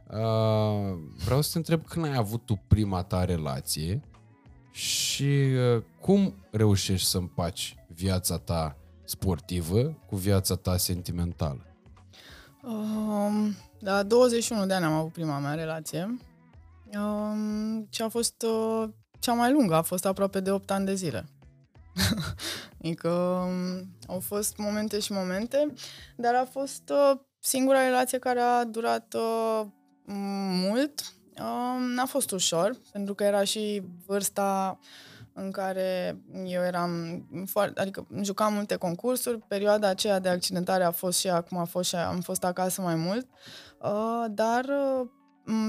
[0.09, 4.01] Uh, vreau să te întreb când ai avut tu prima ta relație
[4.71, 5.23] și
[5.75, 11.65] uh, cum reușești să împaci viața ta sportivă cu viața ta sentimentală?
[12.63, 16.17] Um, la 21 de ani am avut prima mea relație
[16.97, 18.89] um, și a fost uh,
[19.19, 21.25] cea mai lungă, a fost aproape de 8 ani de zile.
[22.79, 25.73] adică um, au fost momente și momente,
[26.15, 29.65] dar a fost uh, singura relație care a durat uh,
[30.69, 31.13] mult.
[31.39, 34.79] Uh, n-a fost ușor, pentru că era și vârsta
[35.37, 36.91] în care eu eram
[37.45, 41.89] foarte, adică jucam multe concursuri, perioada aceea de accidentare a fost și acum a fost
[41.89, 43.27] și am fost acasă mai mult,
[43.81, 45.07] uh, dar uh,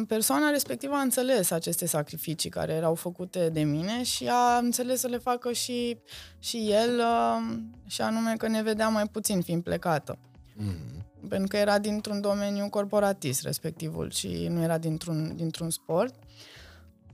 [0.09, 5.09] persoana respectivă a înțeles aceste sacrificii care erau făcute de mine și a înțeles să
[5.09, 5.99] le facă și,
[6.39, 7.57] și el, uh,
[7.87, 10.19] și anume că ne vedea mai puțin fiind plecată.
[10.19, 11.29] Mm-hmm.
[11.29, 16.15] Pentru că era dintr-un domeniu corporatist respectivul și nu era dintr-un, dintr-un sport.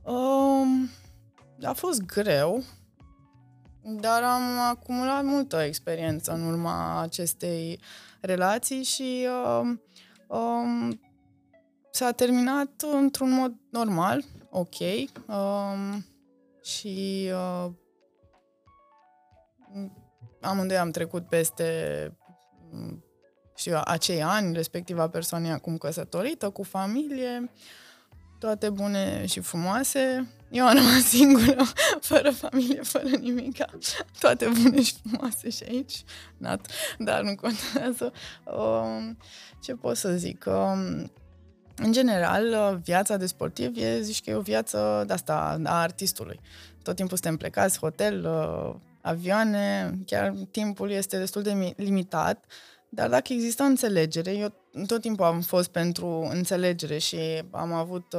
[0.03, 0.89] Um,
[1.65, 2.63] a fost greu,
[3.83, 7.79] dar am acumulat multă experiență în urma acestei
[8.21, 9.27] relații și
[9.59, 9.81] um,
[10.27, 10.99] um,
[11.91, 14.79] s-a terminat într-un mod normal, ok.
[15.27, 16.05] Um,
[16.63, 17.71] și uh,
[20.41, 22.11] amândoi am trecut peste
[23.55, 27.51] știu, acei ani, respectiva persoană acum căsătorită, cu familie,
[28.39, 30.27] toate bune și frumoase.
[30.53, 31.63] Eu am rămas singură,
[32.11, 33.57] fără familie, fără nimic.
[34.19, 36.03] Toate bune și frumoase și aici.
[36.37, 36.65] Not,
[36.97, 38.13] dar nu contează.
[38.43, 39.17] Um,
[39.61, 40.45] ce pot să zic?
[40.47, 41.11] Um,
[41.75, 46.39] în general, viața de sportiv e, zici că e o viață de asta, a artistului.
[46.83, 52.45] Tot timpul suntem plecați, hotel, uh, avioane, chiar timpul este destul de limitat,
[52.89, 54.53] dar dacă există înțelegere, eu
[54.87, 57.17] tot timpul am fost pentru înțelegere și
[57.51, 58.13] am avut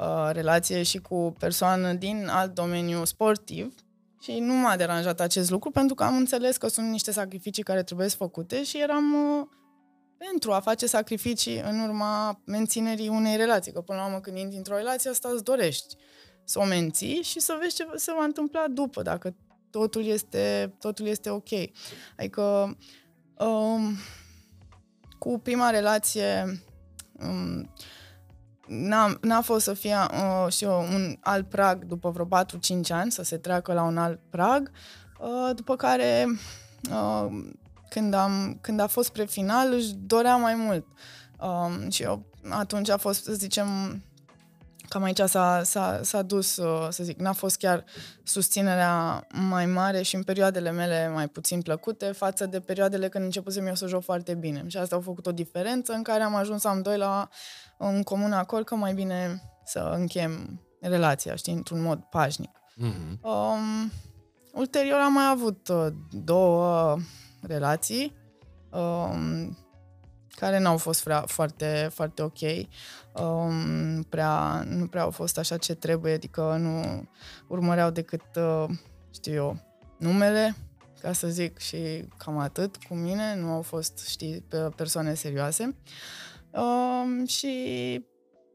[0.00, 3.74] uh, uh, relație și cu persoană din alt domeniu sportiv
[4.20, 7.82] și nu m-a deranjat acest lucru pentru că am înțeles că sunt niște sacrificii care
[7.82, 9.46] trebuie făcute și eram uh,
[10.16, 13.72] pentru a face sacrificii în urma menținerii unei relații.
[13.72, 15.96] Că până la urmă când intri într-o relație, asta îți dorești
[16.44, 19.34] să o menții și să vezi ce se va întâmpla după, dacă
[19.70, 21.48] totul este, totul este ok.
[22.16, 22.76] Adică
[23.38, 23.96] um,
[25.18, 26.62] cu prima relație
[27.12, 27.70] um,
[28.70, 33.12] n-a, n-a fost să fie uh, și eu, un alt prag după vreo 4-5 ani,
[33.12, 34.70] să se treacă la un alt prag,
[35.20, 36.26] uh, după care
[36.90, 37.26] uh,
[37.88, 40.86] când, am, când a fost spre final, își dorea mai mult.
[41.40, 43.66] Um, și eu atunci a fost, să zicem,
[44.88, 47.84] cam aici s-a, s-a, s-a dus, uh, să zic, n-a fost chiar
[48.22, 53.66] susținerea mai mare și în perioadele mele mai puțin plăcute față de perioadele când începusem
[53.66, 54.64] eu să joc foarte bine.
[54.66, 57.28] Și asta a făcut o diferență în care am ajuns amândoi la
[57.80, 62.50] un comun acord că mai bine să închem relația, știi, într-un mod pașnic.
[62.76, 63.20] Mm-hmm.
[63.20, 63.92] Um,
[64.52, 66.96] ulterior am mai avut uh, două
[67.42, 68.16] relații
[68.70, 69.58] um,
[70.28, 72.38] care n-au fost prea, foarte, foarte ok.
[73.12, 77.08] Um, prea, nu prea au fost așa ce trebuie, adică nu
[77.48, 78.64] urmăreau decât, uh,
[79.14, 79.60] știu eu,
[79.98, 80.56] numele,
[81.00, 84.44] ca să zic, și cam atât cu mine, nu au fost, știi,
[84.76, 85.76] persoane serioase.
[86.52, 87.54] Um, și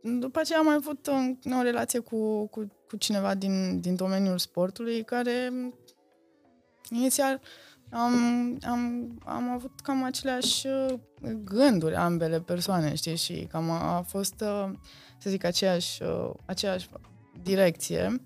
[0.02, 1.14] după aceea am mai avut o,
[1.58, 5.52] o relație cu, cu, cu cineva din, din domeniul sportului care
[6.90, 7.42] inițial
[7.92, 10.94] am, am, am avut cam aceleași uh,
[11.44, 14.70] gânduri ambele persoane, știi, și cam a, a fost, uh,
[15.18, 16.90] să zic, aceeași, uh, aceeași
[17.44, 18.22] direcție.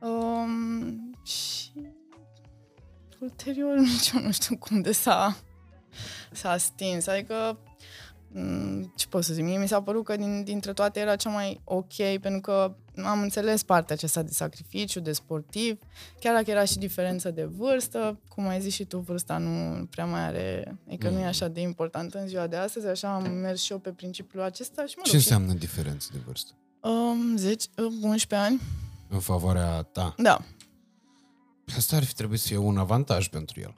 [0.00, 1.72] Um, și
[3.20, 5.36] ulterior nici eu nu știu cum de s-a,
[6.32, 7.06] s-a stins.
[7.06, 7.71] Adică Mm,
[8.94, 11.60] ce pot să zic, mie mi s-a părut că din, dintre toate era cea mai
[11.64, 15.78] ok, pentru că am înțeles partea aceasta de sacrificiu, de sportiv,
[16.20, 20.06] chiar dacă era și diferență de vârstă, cum ai zis și tu, vârsta nu prea
[20.06, 21.12] mai are, adică mm.
[21.12, 21.28] nu e mm.
[21.28, 24.86] așa de important în ziua de astăzi, așa am mers și eu pe principiul acesta.
[24.86, 25.58] Și mă Ce înseamnă și...
[25.58, 26.52] diferență de vârstă?
[26.80, 28.60] Um, 10, 11 ani.
[29.08, 30.14] În favoarea ta?
[30.16, 30.44] Da.
[31.76, 33.74] Asta ar fi trebuit să fie un avantaj pentru el.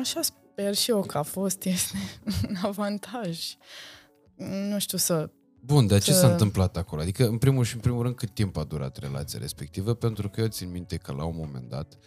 [0.00, 0.20] Așa
[0.62, 1.96] Sper și eu că a fost, este
[2.48, 3.38] un avantaj.
[4.70, 5.30] Nu știu să...
[5.60, 7.00] Bun, dar ce s-a întâmplat acolo?
[7.00, 9.94] Adică, în primul și în primul rând, cât timp a durat relația respectivă?
[9.94, 11.98] Pentru că eu țin minte că la un moment dat,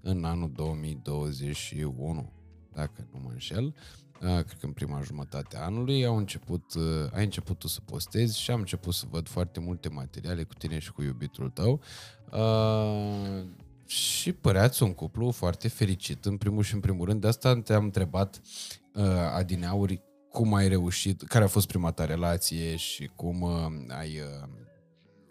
[0.00, 2.32] în anul 2021,
[2.72, 3.74] dacă nu mă înșel,
[4.18, 6.64] cred că în prima jumătate a anului, au început,
[7.12, 10.78] ai început tu să postezi și am început să văd foarte multe materiale cu tine
[10.78, 11.80] și cu iubitul tău
[13.92, 17.20] și păreați un cuplu foarte fericit, în primul și în primul rând.
[17.20, 18.40] De asta te-am întrebat,
[18.94, 19.04] uh,
[19.34, 24.20] Adineauri, cum ai reușit, care a fost prima ta relație și cum uh, ai...
[24.20, 24.48] Uh,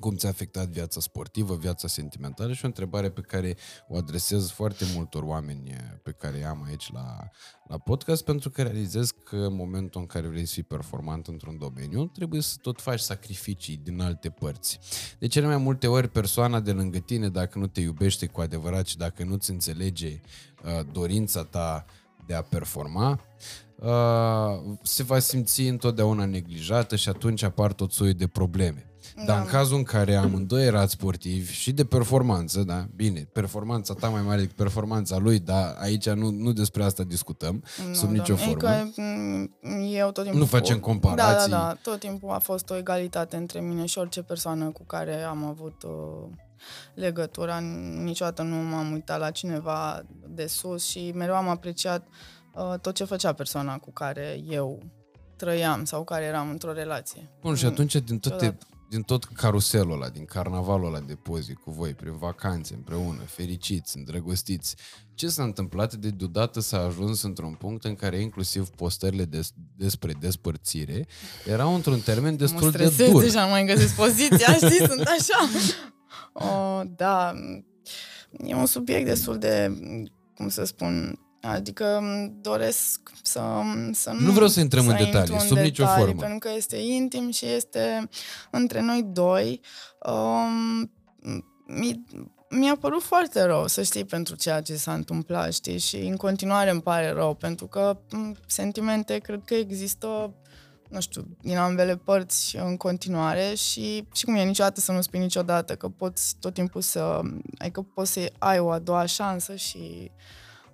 [0.01, 3.55] cum ți-a afectat viața sportivă, viața sentimentală și o întrebare pe care
[3.87, 7.29] o adresez foarte multor oameni pe care i am aici la,
[7.67, 11.57] la podcast, pentru că realizez că în momentul în care vrei să fii performant într-un
[11.57, 14.79] domeniu, trebuie să tot faci sacrificii din alte părți.
[15.19, 18.87] De cele mai multe ori, persoana de lângă tine, dacă nu te iubește cu adevărat
[18.87, 20.19] și dacă nu-ți înțelege
[20.63, 21.85] uh, dorința ta
[22.25, 23.21] de a performa,
[23.75, 28.90] uh, se va simți întotdeauna neglijată și atunci apar tot soiul de probleme.
[29.15, 29.23] Da.
[29.23, 34.07] Dar în cazul în care amândoi erați sportivi și de performanță, da, bine, performanța ta
[34.07, 38.35] mai mare decât performanța lui, dar aici nu, nu despre asta discutăm, nu, sub nicio
[38.35, 38.57] formă.
[38.57, 39.49] Că mm,
[39.93, 40.39] eu tot timpul...
[40.41, 41.49] Nu facem comparații.
[41.49, 44.83] Da, da, da, tot timpul a fost o egalitate între mine și orice persoană cu
[44.83, 45.91] care am avut uh,
[46.93, 47.59] legătura.
[48.03, 52.07] Niciodată nu m-am uitat la cineva de sus și mereu am apreciat
[52.53, 54.79] uh, tot ce făcea persoana cu care eu
[55.35, 57.29] trăiam sau care eram într-o relație.
[57.41, 58.57] Bun, și atunci din toate,
[58.91, 63.97] din tot caruselul ăla, din carnavalul ăla de pozi cu voi, prin vacanțe, împreună, fericiți,
[63.97, 64.75] îndrăgostiți,
[65.13, 70.13] ce s-a întâmplat de deodată s-a ajuns într-un punct în care inclusiv postările des, despre
[70.19, 71.07] despărțire
[71.45, 73.21] erau într-un termen destul mă de dur.
[73.21, 75.49] deja, mai găsesc poziția, știi, sunt așa.
[76.33, 77.33] O, da,
[78.45, 79.71] e un subiect destul de,
[80.35, 82.01] cum să spun, Adică
[82.41, 83.41] doresc să,
[83.91, 84.25] să nu...
[84.25, 86.21] Nu vreau să intrăm să în detalii, sub detalii, nicio formă.
[86.21, 88.09] Pentru că este intim și este
[88.51, 89.61] între noi doi.
[90.05, 90.91] Um,
[91.65, 92.03] mi,
[92.49, 96.69] mi-a părut foarte rău, să știi, pentru ceea ce s-a întâmplat, știi, și în continuare
[96.69, 97.99] îmi pare rău, pentru că
[98.47, 100.33] sentimente cred că există,
[100.89, 105.19] nu știu, din ambele părți în continuare și, și cum e niciodată să nu spui
[105.19, 107.19] niciodată că poți tot timpul să,
[107.57, 110.11] adică poți să ai o a doua șansă și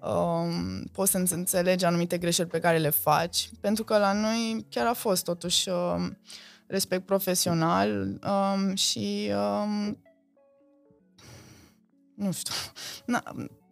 [0.07, 4.85] um, poți să înțelegi anumite greșeli pe care le faci, pentru că la noi chiar
[4.85, 6.17] a fost totuși um,
[6.67, 9.97] respect profesional um, și um,
[12.15, 12.53] nu știu,
[13.05, 13.23] na,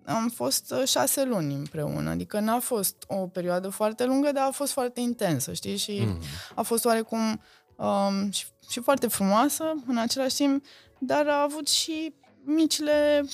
[0.05, 4.51] am fost uh, șase luni împreună, adică n-a fost o perioadă foarte lungă, dar a
[4.51, 5.77] fost foarte intensă, știi?
[5.77, 6.19] Și mm.
[6.55, 7.41] a fost oarecum
[7.75, 10.65] um, și, și foarte frumoasă în același timp,
[10.99, 12.13] dar a avut și
[12.43, 13.25] micile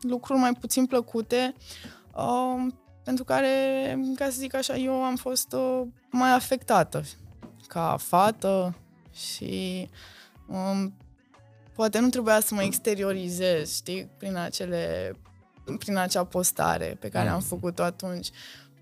[0.00, 1.54] lucruri mai puțin plăcute.
[2.14, 2.66] Uh,
[3.04, 3.54] pentru care,
[4.14, 7.02] ca să zic așa, eu am fost uh, mai afectată
[7.66, 8.76] ca fată
[9.12, 9.88] și
[10.48, 10.96] um,
[11.74, 15.12] poate nu trebuia să mă exteriorizez, știi, prin acele
[15.78, 17.40] prin acea postare pe care am mm.
[17.40, 18.30] făcut-o atunci.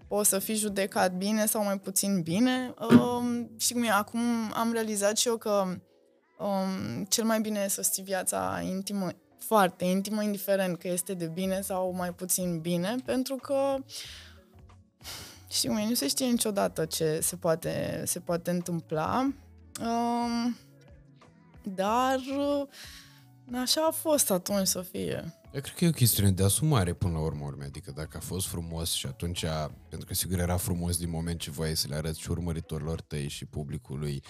[0.08, 2.74] Poți să fii judecat bine sau mai puțin bine.
[2.90, 4.20] Um, și cum e, acum
[4.54, 5.64] am realizat și eu că
[6.38, 9.08] um, cel mai bine e să ții viața intimă
[9.46, 13.76] foarte intimă, indiferent că este de bine sau mai puțin bine, pentru că
[15.50, 19.32] știu, nu se știe niciodată ce se poate, se poate întâmpla,
[19.80, 20.56] um,
[21.62, 22.18] dar
[23.62, 25.34] așa a fost atunci să fie.
[25.56, 27.64] Eu cred că e o chestiune de asumare până la urmă urme.
[27.64, 29.44] Adică dacă a fost frumos și atunci,
[29.88, 33.28] pentru că sigur era frumos din moment ce voiai să le arăți și urmăritorilor tăi
[33.28, 34.22] și publicului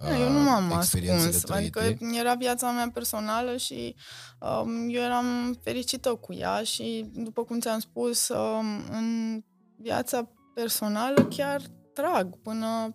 [0.00, 3.94] uh, Eu nu m-am ascuns, adică era viața mea personală și
[4.40, 9.40] um, eu eram fericită cu ea și după cum ți-am spus, um, în
[9.76, 11.62] viața personală chiar
[11.92, 12.94] trag până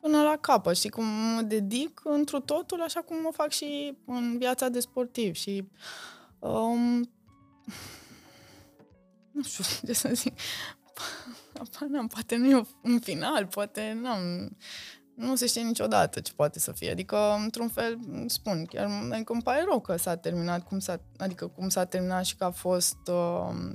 [0.00, 4.38] până la capăt, și cum mă dedic întru totul așa cum o fac și în
[4.38, 5.34] viața de sportiv.
[5.34, 5.68] Și
[6.38, 7.10] um,
[9.32, 10.38] nu știu ce să zic,
[11.88, 14.56] n-am, poate nu e un final, poate n-am,
[15.14, 16.90] nu se știe niciodată ce poate să fie.
[16.90, 21.46] Adică, într-un fel, spun, chiar adică îmi pare rău că s-a terminat, cum s-a, adică
[21.46, 22.96] cum s-a terminat și că a fost...
[23.10, 23.72] Uh,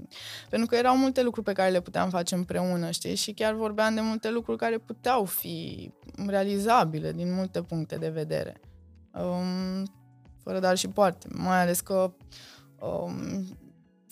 [0.49, 3.15] pentru că erau multe lucruri pe care le puteam face împreună, știi?
[3.15, 5.91] Și chiar vorbeam de multe lucruri care puteau fi
[6.27, 8.61] realizabile din multe puncte de vedere.
[9.11, 9.85] Um,
[10.43, 11.27] fără dar și poate.
[11.31, 12.13] Mai ales că
[12.79, 13.45] um,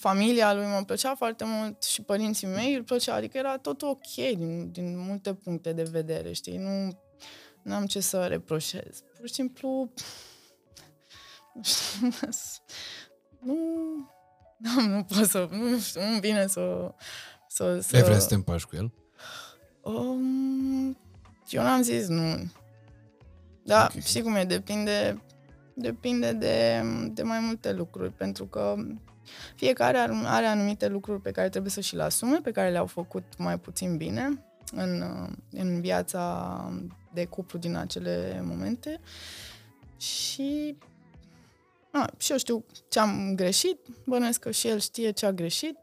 [0.08, 4.16] familia lui mă plăcea foarte mult și părinții mei îl plăcea, adică era tot ok
[4.16, 6.58] din, din multe puncte de vedere, știi?
[6.58, 7.00] Nu
[7.66, 9.04] nu am ce să reproșez.
[9.18, 9.92] Pur și simplu,
[11.54, 12.08] nu știu,
[13.40, 13.56] nu,
[14.58, 16.94] nu, nu pot să, nu știu, nu vine să...
[17.48, 17.96] să, să...
[17.96, 18.94] Ai vrea să te împași cu el?
[19.82, 20.98] Um,
[21.50, 22.52] eu n-am zis nu.
[23.64, 24.02] Da, okay.
[24.02, 25.22] știi cum e, depinde,
[25.74, 28.76] depinde de, de mai multe lucruri, pentru că
[29.56, 32.86] fiecare are, are anumite lucruri pe care trebuie să și le asume, pe care le-au
[32.86, 35.04] făcut mai puțin bine în,
[35.52, 36.74] în viața
[37.14, 39.00] de cuplu din acele momente
[39.98, 40.78] și
[41.92, 45.78] a, și eu știu ce am greșit, bănuiesc că și el știe ce a greșit.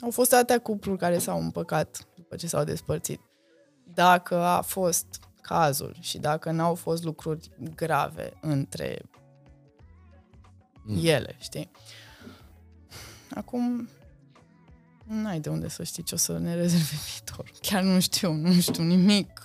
[0.00, 3.20] Au fost atâtea cupluri care s-au împăcat după ce s-au despărțit.
[3.94, 5.06] Dacă a fost
[5.40, 9.02] cazul și dacă n-au fost lucruri grave între
[10.84, 11.00] mm.
[11.02, 11.70] ele, știi?
[13.30, 13.88] Acum,
[15.04, 17.50] n-ai de unde să știi ce o să ne rezerve viitor.
[17.60, 19.42] Chiar nu știu, nu știu nimic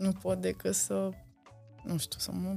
[0.00, 1.10] nu pot decât să,
[1.82, 2.56] nu știu, să mă...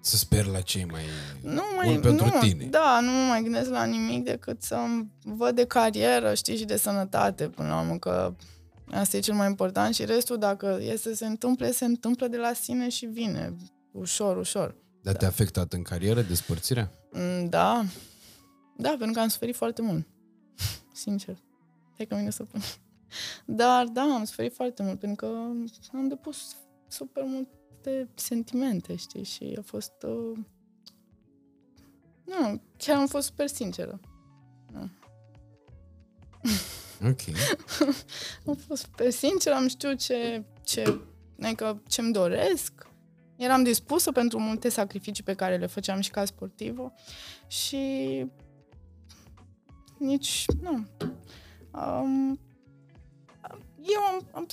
[0.00, 1.02] Să sper la cei mai
[1.42, 2.64] nu mai, pentru nu, tine.
[2.64, 4.76] Da, nu mă mai gândesc la nimic decât să
[5.22, 8.34] văd de carieră, știi, și de sănătate, până la urmă, că
[8.90, 12.36] asta e cel mai important și restul, dacă e să se întâmple, se întâmplă de
[12.36, 13.56] la sine și vine,
[13.92, 14.76] ușor, ușor.
[15.08, 15.22] Dar da.
[15.22, 16.92] te-a afectat în carieră despărțirea?
[17.12, 17.84] Mm, da.
[18.76, 20.06] Da, pentru că am suferit foarte mult.
[20.92, 21.38] Sincer.
[21.96, 22.60] Hai că vine să pun.
[23.46, 25.36] Dar da, am suferit foarte mult pentru că
[25.92, 26.56] am depus
[26.88, 29.92] super multe sentimente, știi, și a fost...
[30.02, 30.38] Uh...
[32.24, 34.00] Nu, chiar am fost super sinceră.
[34.72, 34.90] Nu.
[37.08, 37.20] Ok.
[38.46, 41.00] am fost super sinceră, am știut ce, ce,
[41.40, 42.88] adică ce-mi doresc.
[43.38, 46.92] Eram dispusă pentru multe sacrificii pe care le făceam și ca sportivă
[47.46, 48.24] și
[49.98, 50.86] nici, nu.
[51.72, 52.40] Um,
[53.82, 54.46] eu am, am,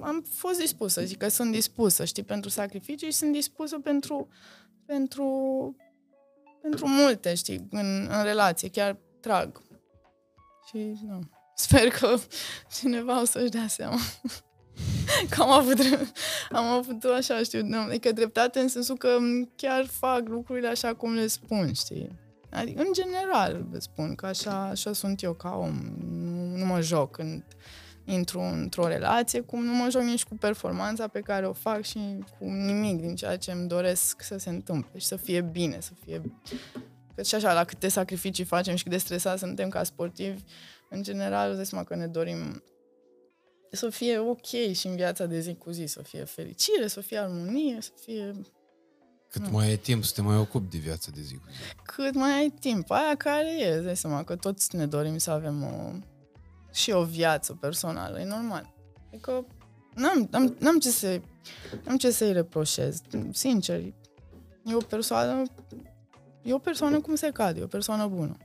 [0.00, 4.28] am fost dispusă, zic că sunt dispusă, știi, pentru sacrificii și sunt dispusă pentru,
[4.86, 5.26] pentru,
[6.62, 9.62] pentru multe, știi, în, în relație, chiar trag.
[10.68, 11.20] Și, nu,
[11.54, 12.16] sper că
[12.78, 13.98] cineva o să-și dea seama.
[15.28, 15.78] Că am avut,
[16.50, 19.08] am avut așa, știu, nu, adică dreptate în sensul că
[19.56, 22.18] chiar fac lucrurile așa cum le spun, știi?
[22.50, 25.74] Adică, în general, spun că așa, așa sunt eu ca om.
[26.06, 27.42] Nu, nu mă joc în
[28.04, 31.98] intru într-o relație, cum nu mă joc nici cu performanța pe care o fac și
[32.38, 35.90] cu nimic din ceea ce îmi doresc să se întâmple și să fie bine, să
[36.04, 36.22] fie...
[37.14, 40.42] Că și așa, la câte sacrificii facem și cât de stresați suntem ca sportivi,
[40.88, 42.62] în general, îți seama că ne dorim
[43.70, 47.18] să fie ok și în viața de zi cu zi, să fie fericire, să fie
[47.18, 48.32] armonie, să fie...
[49.30, 49.50] Cât nu.
[49.50, 51.74] mai ai timp să te mai ocupi de viața de zi cu zi.
[51.82, 52.90] Cât mai ai timp.
[52.90, 55.92] Aia care e, îți dai seama că toți ne dorim să avem o
[56.72, 58.74] și o viață personală, e normal.
[59.08, 59.46] Adică
[59.94, 61.20] n-am, n-am, n-am, ce, să,
[61.84, 63.00] n-am ce să-i reproșez,
[63.32, 63.80] sincer.
[64.64, 65.42] E o persoană,
[66.42, 68.36] e o persoană cum se cade, e o persoană bună.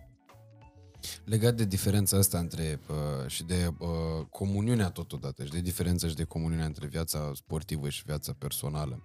[1.23, 3.88] Legat de diferența asta între uh, și de uh,
[4.30, 9.03] comuniunea totodată și de diferența și de comuniunea între viața sportivă și viața personală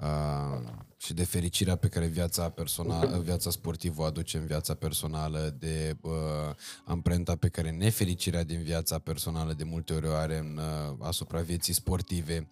[0.00, 5.56] uh, și de fericirea pe care viața personală, viața sportivă o aduce în viața personală,
[5.58, 6.12] de uh,
[6.84, 11.40] amprenta pe care nefericirea din viața personală de multe ori o are în, uh, asupra
[11.40, 12.48] vieții sportive.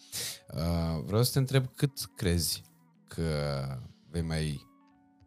[0.54, 2.62] Uh, vreau să te întreb cât crezi
[3.06, 3.22] că
[4.10, 4.72] vei mai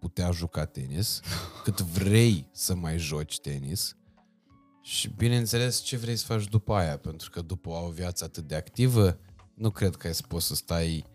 [0.07, 1.19] putea juca tenis,
[1.63, 3.95] cât vrei să mai joci tenis
[4.81, 8.55] și, bineînțeles, ce vrei să faci după aia, pentru că după o viață atât de
[8.55, 9.19] activă,
[9.53, 11.05] nu cred că ai să poți să stai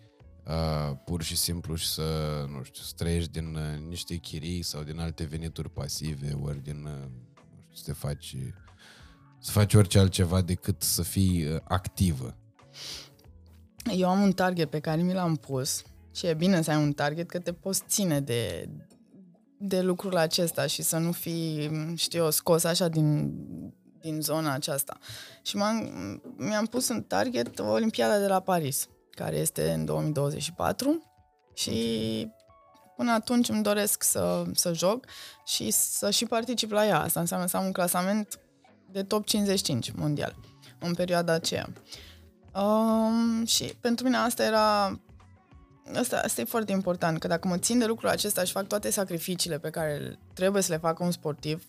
[0.46, 2.02] uh, pur și simplu și să,
[2.48, 6.84] nu știu, să trăiești din uh, niște chirii sau din alte venituri pasive, ori din,
[6.84, 7.08] uh,
[7.38, 8.36] nu știu, să te faci,
[9.38, 12.36] să faci orice altceva decât să fii uh, activă.
[13.96, 15.82] Eu am un target pe care mi l-am pus
[16.14, 18.68] și e bine să ai un target că te poți ține de,
[19.58, 23.32] de lucrul acesta și să nu fii, știu eu, scos așa din,
[24.00, 24.98] din zona aceasta.
[25.42, 25.90] Și m-am,
[26.36, 31.12] mi-am pus în target Olimpiada de la Paris, care este în 2024
[31.54, 32.28] și
[32.96, 35.06] până atunci îmi doresc să, să joc
[35.44, 37.00] și să și particip la ea.
[37.00, 38.40] Asta înseamnă să am un clasament
[38.90, 40.36] de top 55 mondial
[40.78, 41.72] în perioada aceea.
[42.54, 45.00] Um, și pentru mine asta era
[45.96, 48.90] Asta, asta e foarte important, că dacă mă țin de lucrul acesta și fac toate
[48.90, 51.64] sacrificiile pe care trebuie să le facă un sportiv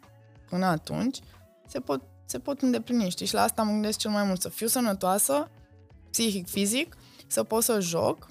[0.50, 1.20] până atunci,
[1.68, 3.26] se pot, se pot îndeplini, știi?
[3.26, 5.50] Și la asta mă gândesc cel mai mult, să fiu sănătoasă,
[6.10, 8.28] psihic, fizic, să pot să joc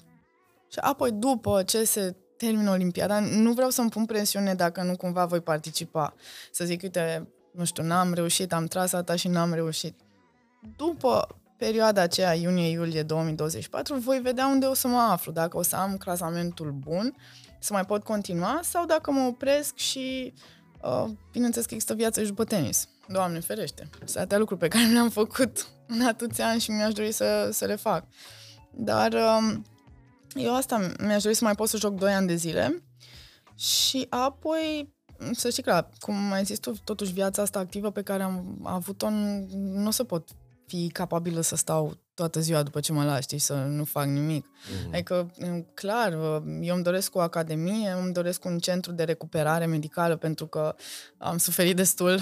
[0.71, 5.25] și apoi după ce se termină Olimpiada, nu vreau să-mi pun presiune dacă nu cumva
[5.25, 6.13] voi participa.
[6.51, 9.99] Să zic, uite, nu știu, n-am reușit, am tras asta și n-am reușit.
[10.77, 11.27] După
[11.57, 15.97] perioada aceea, iunie-iulie 2024, voi vedea unde o să mă aflu, dacă o să am
[15.97, 17.15] clasamentul bun,
[17.59, 20.33] să mai pot continua, sau dacă mă opresc și,
[20.81, 22.87] uh, bineînțeles că există viață și după tenis.
[23.07, 27.11] Doamne ferește, sunt atâtea lucruri pe care le-am făcut în atâția ani și mi-aș dori
[27.11, 28.05] să, să le fac.
[28.71, 29.53] Dar uh,
[30.35, 32.83] eu asta mi-aș dori să mai pot să joc 2 ani de zile
[33.55, 34.93] și apoi
[35.31, 39.09] să știi că, cum ai zis tu, totuși viața asta activă pe care am avut-o
[39.09, 40.29] nu, nu o să pot
[40.65, 44.45] fi capabilă să stau toată ziua după ce mă lași, știi, să nu fac nimic.
[44.45, 44.93] Mm-hmm.
[44.93, 45.31] Adică,
[45.73, 46.11] clar,
[46.61, 50.75] eu îmi doresc o academie, îmi doresc un centru de recuperare medicală pentru că
[51.17, 52.19] am suferit destul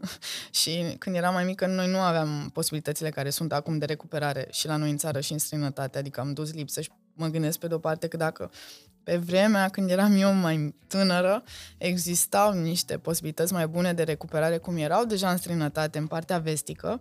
[0.60, 4.66] și când eram mai mică noi nu aveam posibilitățile care sunt acum de recuperare și
[4.66, 7.66] la noi în țară și în străinătate, adică am dus lipsă și mă gândesc pe
[7.66, 8.50] de-o parte că dacă
[9.02, 11.42] pe vremea când eram eu mai tânără,
[11.78, 17.00] existau niște posibilități mai bune de recuperare, cum erau deja în străinătate, în partea vestică,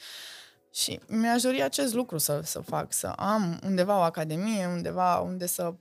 [0.74, 5.46] Și mi-aș dori acest lucru să, să fac, să am undeva o academie, undeva unde
[5.46, 5.74] să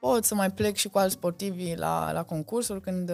[0.00, 3.10] pot să mai plec și cu alți sportivi la, la concursuri când,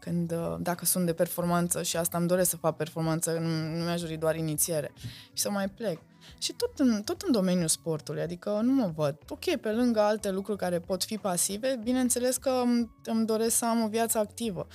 [0.00, 4.00] când, dacă sunt de performanță și asta îmi doresc să fac performanță, nu, nu mi-aș
[4.00, 4.92] dori doar inițiere
[5.32, 5.98] și să mai plec.
[6.38, 9.16] Și tot în, tot în domeniul sportului, adică nu mă văd.
[9.28, 13.64] Ok, pe lângă alte lucruri care pot fi pasive, bineînțeles că îmi, îmi doresc să
[13.64, 14.66] am o viață activă.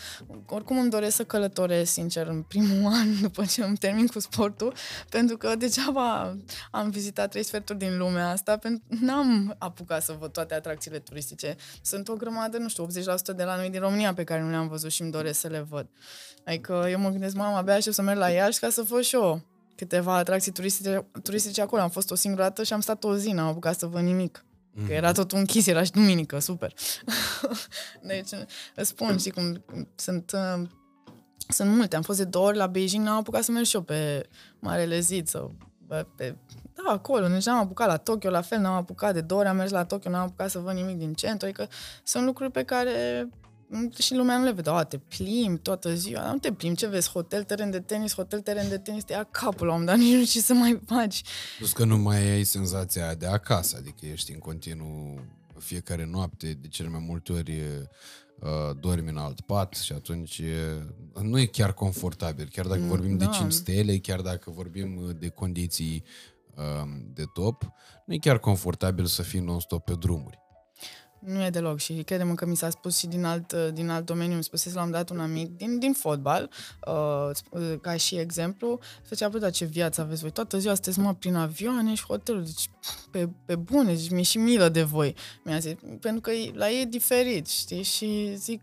[0.50, 4.74] Oricum îmi doresc să călătoresc, sincer, în primul an după ce îmi termin cu sportul,
[5.10, 6.38] pentru că degeaba
[6.72, 11.56] am vizitat trei sferturi din lumea asta, pentru n-am apucat să văd toate atracțiile turistice.
[11.82, 14.68] Sunt o grămadă, nu știu, 80% de la noi din România pe care nu le-am
[14.68, 15.88] văzut și îmi doresc să le văd.
[16.46, 19.16] Adică eu mă gândesc, mama, abia aștept să merg la Iași ca să văd și
[19.16, 19.42] eu
[19.76, 21.82] câteva atracții turistice, turistice acolo.
[21.82, 24.46] Am fost o singură dată și am stat o zi, n-am apucat să văd nimic.
[24.72, 24.88] Mm.
[24.88, 26.74] Că era tot închis, era și duminică, super.
[28.02, 28.30] deci,
[28.76, 29.64] îți spun, știi cum
[29.96, 30.68] sunt, uh,
[31.48, 31.96] sunt multe.
[31.96, 34.30] Am fost de două ori la Beijing, n-am apucat să merg și eu pe
[34.60, 35.56] Marele Zid sau
[36.16, 36.36] pe,
[36.74, 39.56] da, acolo, deci n-am apucat la Tokyo, la fel, n-am apucat de două ori, am
[39.56, 41.68] mers la Tokyo, n-am apucat să văd nimic din centru, adică
[42.04, 43.28] sunt lucruri pe care
[44.00, 44.70] și lumea nu le vede.
[44.70, 46.32] A, te plimbi toată ziua.
[46.32, 47.10] Nu te plimbi, ce vezi?
[47.10, 50.16] Hotel, teren de tenis, hotel, teren de tenis, te ia capul la un dar nici
[50.16, 51.22] nu știu ce să mai faci.
[51.58, 55.20] Plus că nu mai ai senzația de acasă, adică ești în continuu
[55.58, 57.52] fiecare noapte, de cele mai multe ori
[58.40, 60.40] uh, dormi în alt pat și atunci
[61.16, 63.26] uh, nu e chiar confortabil, chiar dacă mm, vorbim da.
[63.26, 66.04] de 5 stele, chiar dacă vorbim uh, de condiții
[66.56, 67.72] uh, de top,
[68.06, 70.43] nu e chiar confortabil să fii non-stop pe drumuri.
[71.26, 74.34] Nu e deloc și credem că mi s-a spus și din alt, din alt domeniu,
[74.34, 76.50] îmi spusese l-am dat un amic din, din fotbal,
[76.88, 81.36] uh, ca și exemplu, făcea, bă, ce viață aveți voi, toată ziua sunteți mă prin
[81.36, 82.70] avioane și hoteluri, deci
[83.12, 86.82] pe, pe bune, deci mi-e și milă de voi, mi-a zis, pentru că la ei
[86.82, 88.62] e diferit, știi, și zic,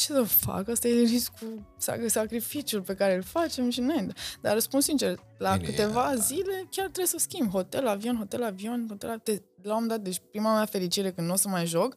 [0.00, 0.68] ce să fac?
[0.68, 1.62] Asta e riscul,
[2.06, 4.06] sacrificiul pe care îl facem și noi.
[4.40, 7.50] Dar răspund sincer, la Bine, câteva zile chiar trebuie să schimb.
[7.50, 9.42] Hotel, avion, hotel, avion, hotel, avion.
[9.62, 11.94] La un dat, deci prima mea fericire când nu o să mai joc,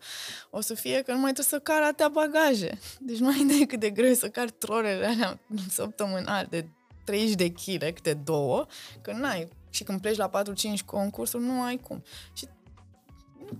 [0.49, 2.79] o să fie că nu mai trebuie să car atâtea bagaje.
[2.99, 6.67] Deci nu ai idee cât de greu să car trolele alea săptămânal de
[7.03, 8.65] 30 de kg, câte două,
[9.01, 9.47] că n-ai.
[9.69, 12.03] Și când pleci la 4-5 concursuri, nu ai cum.
[12.33, 12.47] Și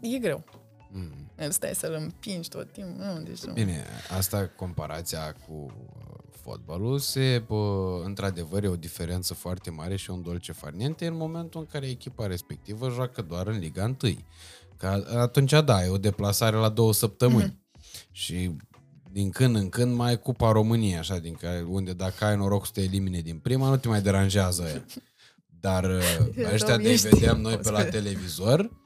[0.01, 0.43] e greu.
[0.91, 1.49] Mm.
[1.49, 3.05] Stai să-l împingi tot timpul.
[3.05, 3.53] Nu, deci nu.
[3.53, 3.85] Bine,
[4.17, 6.12] asta comparația cu uh,
[6.43, 11.59] fotbalul, se, bă, într-adevăr, e o diferență foarte mare și un dolce farniente în momentul
[11.59, 13.95] în care echipa respectivă joacă doar în Liga 1.
[14.77, 17.49] Că atunci, da, e o deplasare la două săptămâni.
[17.49, 18.11] Mm-hmm.
[18.11, 18.55] Și
[19.11, 22.71] din când în când mai Cupa României, așa, din care, unde dacă ai noroc să
[22.73, 24.85] te elimine din prima, nu te mai deranjează ea.
[25.59, 25.85] Dar
[26.53, 28.81] ăștia de vedem noi pe la televizor,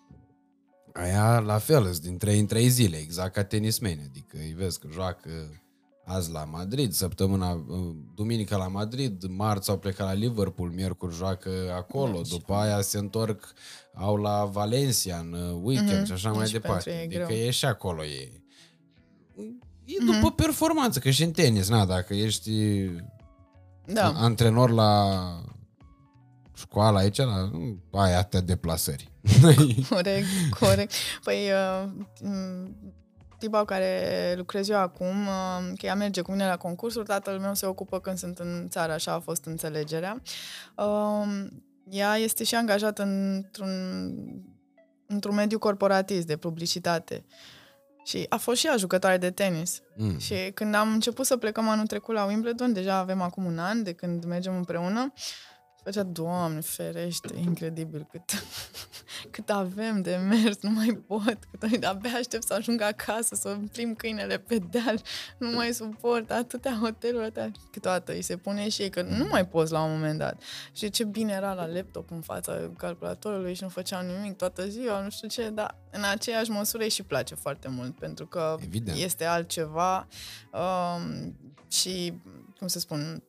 [0.94, 4.02] aia la fel, sunt din 3 în 3 zile, exact ca tenismeni.
[4.10, 5.30] Adică îi vezi că joacă
[6.08, 11.50] azi la Madrid, săptămâna, uh, duminică la Madrid, marți au plecat la Liverpool, miercuri joacă
[11.76, 13.54] acolo, da, după aia se întorc,
[13.94, 16.06] au la Valencia în uh, weekend mm-hmm.
[16.06, 16.92] și așa mai departe.
[16.92, 17.38] E adică greu.
[17.38, 18.32] e și acolo e.
[19.86, 20.16] E mm-hmm.
[20.16, 22.52] după performanță, că și în tenis, na, dacă ești
[23.86, 24.14] da.
[24.16, 25.24] antrenor la
[26.56, 27.52] școală aici, la,
[27.92, 29.12] ai atâtea deplasări.
[29.90, 30.26] corect,
[30.60, 30.94] corect.
[31.24, 31.90] Păi, uh,
[33.38, 37.54] tipa care lucrez eu acum, uh, că ea merge cu mine la concursuri, tatăl meu
[37.54, 40.22] se ocupă când sunt în țară, așa a fost înțelegerea.
[40.76, 41.46] Uh,
[41.90, 43.70] ea este și angajată într-un,
[45.08, 47.26] într-un mediu corporatist de publicitate.
[48.06, 49.82] Și a fost și ea jucătoare de tenis.
[49.96, 50.18] Mm.
[50.18, 53.84] Și când am început să plecăm anul trecut la Wimbledon, deja avem acum un an
[53.84, 55.22] de când mergem împreună, uh,
[55.88, 58.44] Făcea, Doamne, ferește, incredibil cât,
[59.32, 63.96] cât avem de mers, nu mai pot, cât abia aștept să ajung acasă, să plim
[63.96, 65.02] câinele pe deal,
[65.38, 67.52] nu mai suport atâtea hoteluri, atâtea.
[67.72, 70.42] Câteodată îi se pune și ei că nu mai poți la un moment dat.
[70.72, 75.02] Și ce bine era la laptop în fața calculatorului și nu făceau nimic toată ziua,
[75.02, 78.98] nu știu ce, dar în aceeași măsură îi și place foarte mult, pentru că Evident.
[78.98, 80.08] este altceva
[80.54, 81.38] um,
[81.68, 82.22] și,
[82.58, 83.24] cum să spun,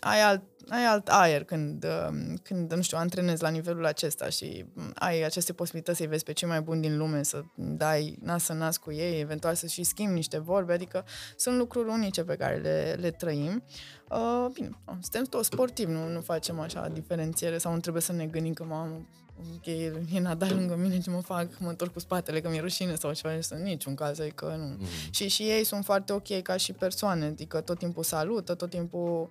[0.00, 4.64] ai alt, ai alt aer când, um, când, nu știu, antrenezi la nivelul acesta și
[4.94, 8.52] ai aceste posibilități să-i vezi pe cei mai buni din lume, să dai nas să
[8.52, 11.04] nas cu ei, eventual să și schimbi niște vorbe, adică
[11.36, 13.62] sunt lucruri unice pe care le, le trăim.
[14.10, 14.70] Uh, bine,
[15.00, 18.64] suntem toți sportivi, nu, nu facem așa diferențiere sau nu trebuie să ne gândim că
[18.64, 19.06] mamă,
[19.54, 19.66] ok,
[20.14, 23.12] e Nadal lângă mine, ce mă fac, mă întorc cu spatele, că mi-e rușine sau
[23.12, 24.84] ceva, în niciun caz, adică nu.
[24.84, 25.10] Mm-hmm.
[25.10, 29.28] Și, și ei sunt foarte ok ca și persoane, adică tot timpul salută, tot timpul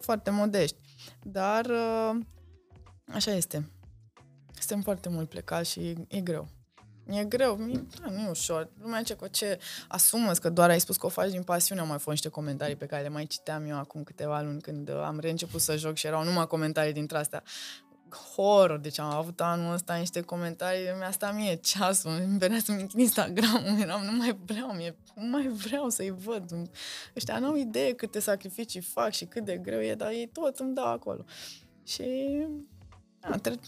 [0.00, 0.76] foarte modești.
[1.22, 2.20] Dar uh,
[3.06, 3.70] așa este.
[4.58, 6.48] Suntem foarte mult plecați și e greu.
[7.06, 7.56] E greu,
[8.00, 8.70] da, nu e ușor.
[8.80, 9.58] Lumea ce cu ce
[9.88, 11.80] asumă că doar ai spus că o faci din pasiune.
[11.80, 14.88] Au mai fost niște comentarii pe care le mai citeam eu acum câteva luni când
[14.88, 17.42] uh, am reînceput să joc și erau numai comentarii dintre astea
[18.16, 18.78] horror.
[18.78, 22.98] Deci am avut anul ăsta niște comentarii, mi-a stat mie ceasul, îmi venea să-mi închid
[22.98, 26.70] Instagram, eram, nu mai vreau, mie, nu mai vreau să-i văd.
[27.16, 30.58] Ăștia nu au idee câte sacrificii fac și cât de greu e, dar ei tot
[30.58, 31.24] îmi dau acolo.
[31.84, 32.04] Și
[33.20, 33.58] da, tre-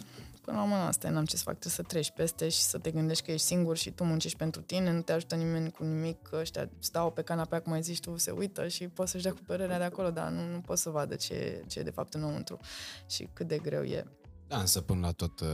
[0.46, 2.90] până la urmă asta n-am ce să fac, trebuie să treci peste și să te
[2.90, 6.30] gândești că ești singur și tu muncești pentru tine, nu te ajută nimeni cu nimic,
[6.32, 9.40] ăștia stau pe canapea, cum ai zis tu, se uită și poți să-și dea cu
[9.46, 12.58] părerea de acolo, dar nu, nu pot să vadă ce, ce e de fapt înăuntru
[13.06, 14.04] și cât de greu e.
[14.48, 15.48] Da, însă până la tot uh,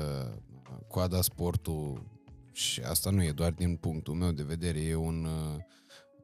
[0.89, 2.11] coada sportul,
[2.53, 5.25] și asta nu e doar din punctul meu de vedere, e un...
[5.25, 5.61] Uh,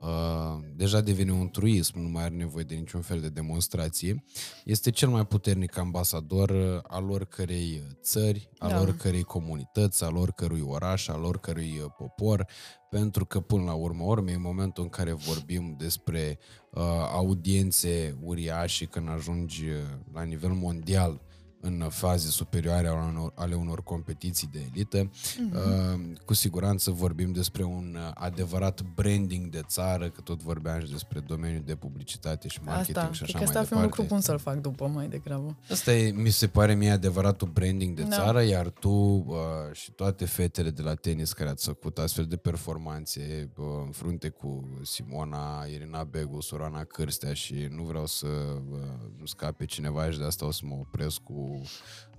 [0.08, 4.24] uh, deja devine un truism, nu mai are nevoie de niciun fel de demonstrație.
[4.64, 8.80] Este cel mai puternic ambasador uh, al oricărei țări, al da.
[8.80, 12.46] oricărei comunități, al oricărui oraș, al oricărui uh, popor,
[12.90, 16.38] pentru că până la urmă urmei, în momentul în care vorbim despre
[16.70, 16.82] uh,
[17.12, 19.76] audiențe uriașe, când ajungi uh,
[20.12, 21.20] la nivel mondial,
[21.60, 25.10] în faze superioare ale unor, ale unor competiții de elită.
[25.10, 26.24] Mm-hmm.
[26.24, 31.62] Cu siguranță vorbim despre un adevărat branding de țară, că tot vorbeam și despre domeniul
[31.64, 33.58] de publicitate și marketing asta, și așa mai asta departe.
[33.58, 35.56] Asta ar fi un lucru bun să-l fac după mai degrabă.
[35.70, 38.16] Asta e, mi se pare mie adevăratul branding de da.
[38.16, 39.34] țară, iar tu uh,
[39.72, 44.28] și toate fetele de la tenis care ați făcut astfel de performanțe uh, în frunte
[44.28, 48.78] cu Simona, Irina Begu, Sorana Cârstea și nu vreau să uh,
[49.18, 51.47] nu scape cineva și de asta o să mă opresc cu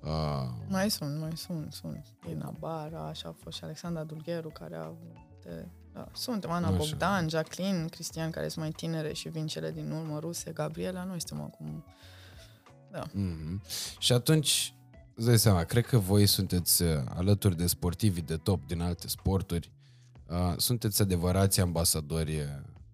[0.04, 0.10] Uh...
[0.68, 2.06] Mai sunt, mai sunt, sunt.
[2.30, 4.92] Ina Bara, așa a fost și Alexandra Dulgheru, care a
[5.44, 6.76] de, da, sunt Ana așa.
[6.78, 11.22] Bogdan, Jacqueline, Cristian, care sunt mai tinere și vin cele din urmă, ruse, Gabriela, noi
[11.22, 11.84] suntem acum...
[12.92, 13.04] Da.
[13.08, 13.62] Mm-hmm.
[14.00, 14.74] Și atunci,
[15.16, 19.08] îți dai seama, cred că voi sunteți uh, alături de sportivi de top din alte
[19.08, 19.72] sporturi,
[20.28, 22.46] uh, sunteți adevărați ambasadori uh,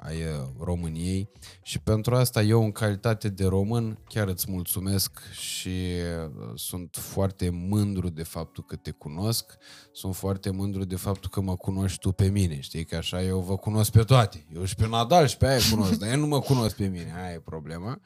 [0.05, 1.29] ai uh, României.
[1.61, 7.49] Și pentru asta eu în calitate de român chiar îți mulțumesc și uh, sunt foarte
[7.49, 9.57] mândru de faptul că te cunosc,
[9.91, 12.85] sunt foarte mândru de faptul că mă cunoști tu pe mine, știi?
[12.85, 15.99] Că așa eu vă cunosc pe toate, eu și pe Nadal și pe aia cunosc,
[15.99, 18.01] dar eu nu mă cunosc pe mine, aia e problema,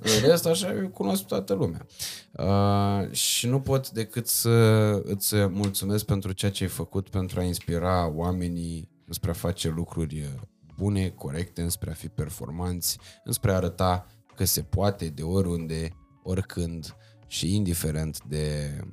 [0.00, 1.86] în rest așa eu cunosc pe toată lumea.
[2.32, 4.50] Uh, și nu pot decât să
[5.04, 10.28] îți mulțumesc pentru ceea ce ai făcut pentru a inspira oamenii spre a face lucruri
[10.76, 16.96] bune, corecte, înspre a fi performanți, înspre a arăta că se poate de oriunde, oricând
[17.26, 18.88] și indiferent de uh,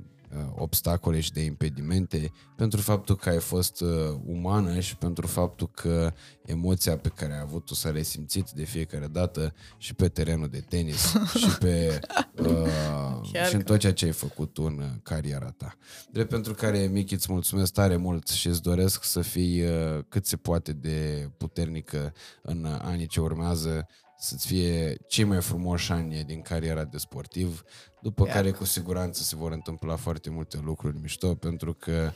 [0.56, 3.90] obstacole și de impedimente, pentru faptul că ai fost uh,
[4.26, 6.14] umană și pentru faptul că
[6.46, 10.60] emoția pe care ai avut-o să ai simțit de fiecare dată și pe terenul de
[10.60, 12.00] tenis și pe
[12.40, 15.74] uh, și în tot ceea ce ai făcut în uh, cariera ta.
[16.12, 20.26] Drept pentru care, Michi, îți mulțumesc tare mult și îți doresc să fii uh, cât
[20.26, 23.88] se poate de puternică în anii ce urmează,
[24.20, 27.64] să-ți fie cei mai frumoși ani din cariera de sportiv,
[28.02, 28.36] după Iar.
[28.36, 32.12] care cu siguranță se vor întâmpla foarte multe lucruri mișto, pentru că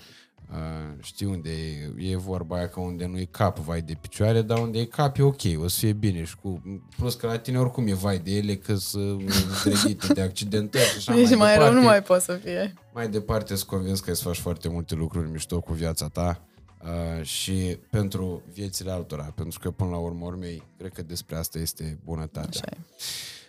[0.52, 0.58] uh,
[1.02, 1.50] știi unde
[1.98, 4.86] e, e vorba aia că unde nu e cap, vai de picioare, dar unde e
[4.86, 6.62] cap e ok, o să fie bine și cu,
[6.98, 10.96] plus că la tine oricum e vai de ele, că sunt zdrăghite de accidentări și
[10.98, 11.72] așa Nici mai, mai departe.
[11.72, 12.74] rău nu mai pot să fie.
[12.94, 16.48] Mai departe sunt convins că îți faci foarte multe lucruri mișto cu viața ta
[16.84, 21.60] uh, și pentru viețile altora, pentru că până la urmă urmei, cred că despre asta
[21.60, 22.50] este bunătatea.
[22.50, 22.78] Așa e.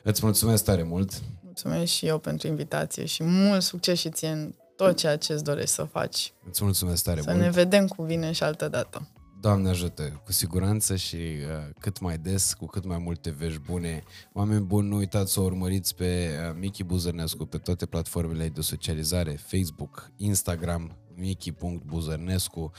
[0.03, 1.23] Îți mulțumesc tare mult!
[1.43, 5.45] Mulțumesc și eu pentru invitație și mult succes și ție în tot ceea ce îți
[5.45, 6.33] dorești să faci.
[6.49, 7.43] Îți mulțumesc tare Să mult!
[7.43, 9.09] ne vedem cu bine și altă dată.
[9.41, 14.03] Doamne ajută, cu siguranță și uh, cât mai des, cu cât mai multe vești bune.
[14.33, 18.61] Oameni buni, nu uitați să o urmăriți pe uh, Michi Buzărnescu pe toate platformele de
[18.61, 22.73] socializare, Facebook, Instagram, michi.buzărnescu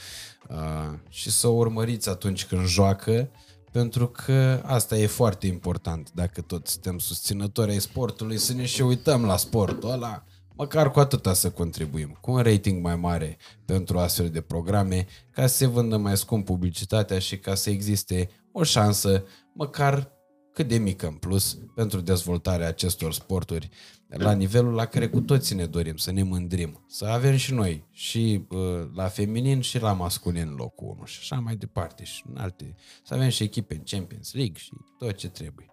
[0.48, 3.30] uh, și să o urmăriți atunci când joacă,
[3.72, 8.82] pentru că asta e foarte important, dacă tot suntem susținători ai sportului, să ne și
[8.82, 13.98] uităm la sportul ăla, măcar cu atâta să contribuim, cu un rating mai mare pentru
[13.98, 18.62] astfel de programe, ca să se vândă mai scump publicitatea și ca să existe o
[18.62, 20.10] șansă, măcar
[20.52, 23.68] cât de mică în plus, pentru dezvoltarea acestor sporturi
[24.08, 27.84] la nivelul la care cu toții ne dorim, să ne mândrim, să avem și noi,
[27.92, 28.58] și uh,
[28.94, 32.74] la feminin și la masculin locul 1 și așa mai departe și în alte,
[33.04, 35.66] să avem și echipe în Champions League și tot ce trebuie.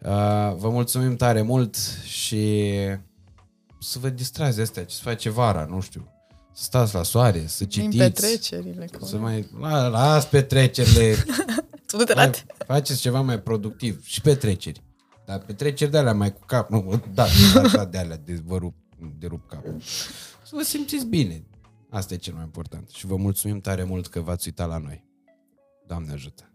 [0.00, 0.08] Uh,
[0.56, 2.70] vă mulțumim tare mult și
[3.80, 6.08] să vă distrați de astea, ce se face vara, nu știu.
[6.52, 7.96] Să stați la soare, să Din citiți.
[7.98, 8.88] petrecerile.
[8.98, 9.04] Cu...
[9.04, 9.48] Să mai...
[9.60, 11.14] La, las petrecerile.
[11.86, 14.04] Tu du-te la mai, te- faceți ceva mai productiv.
[14.04, 14.82] Și petreceri.
[15.24, 16.70] Dar petreceri de alea mai cu cap.
[16.70, 17.26] Nu, da,
[17.72, 18.74] da de alea de vă rup,
[19.18, 19.80] de rup capul.
[20.42, 21.44] Să vă simțiți bine.
[21.90, 22.88] Asta e cel mai important.
[22.88, 25.04] Și vă mulțumim tare mult că v-ați uitat la noi.
[25.86, 26.53] Doamne ajută!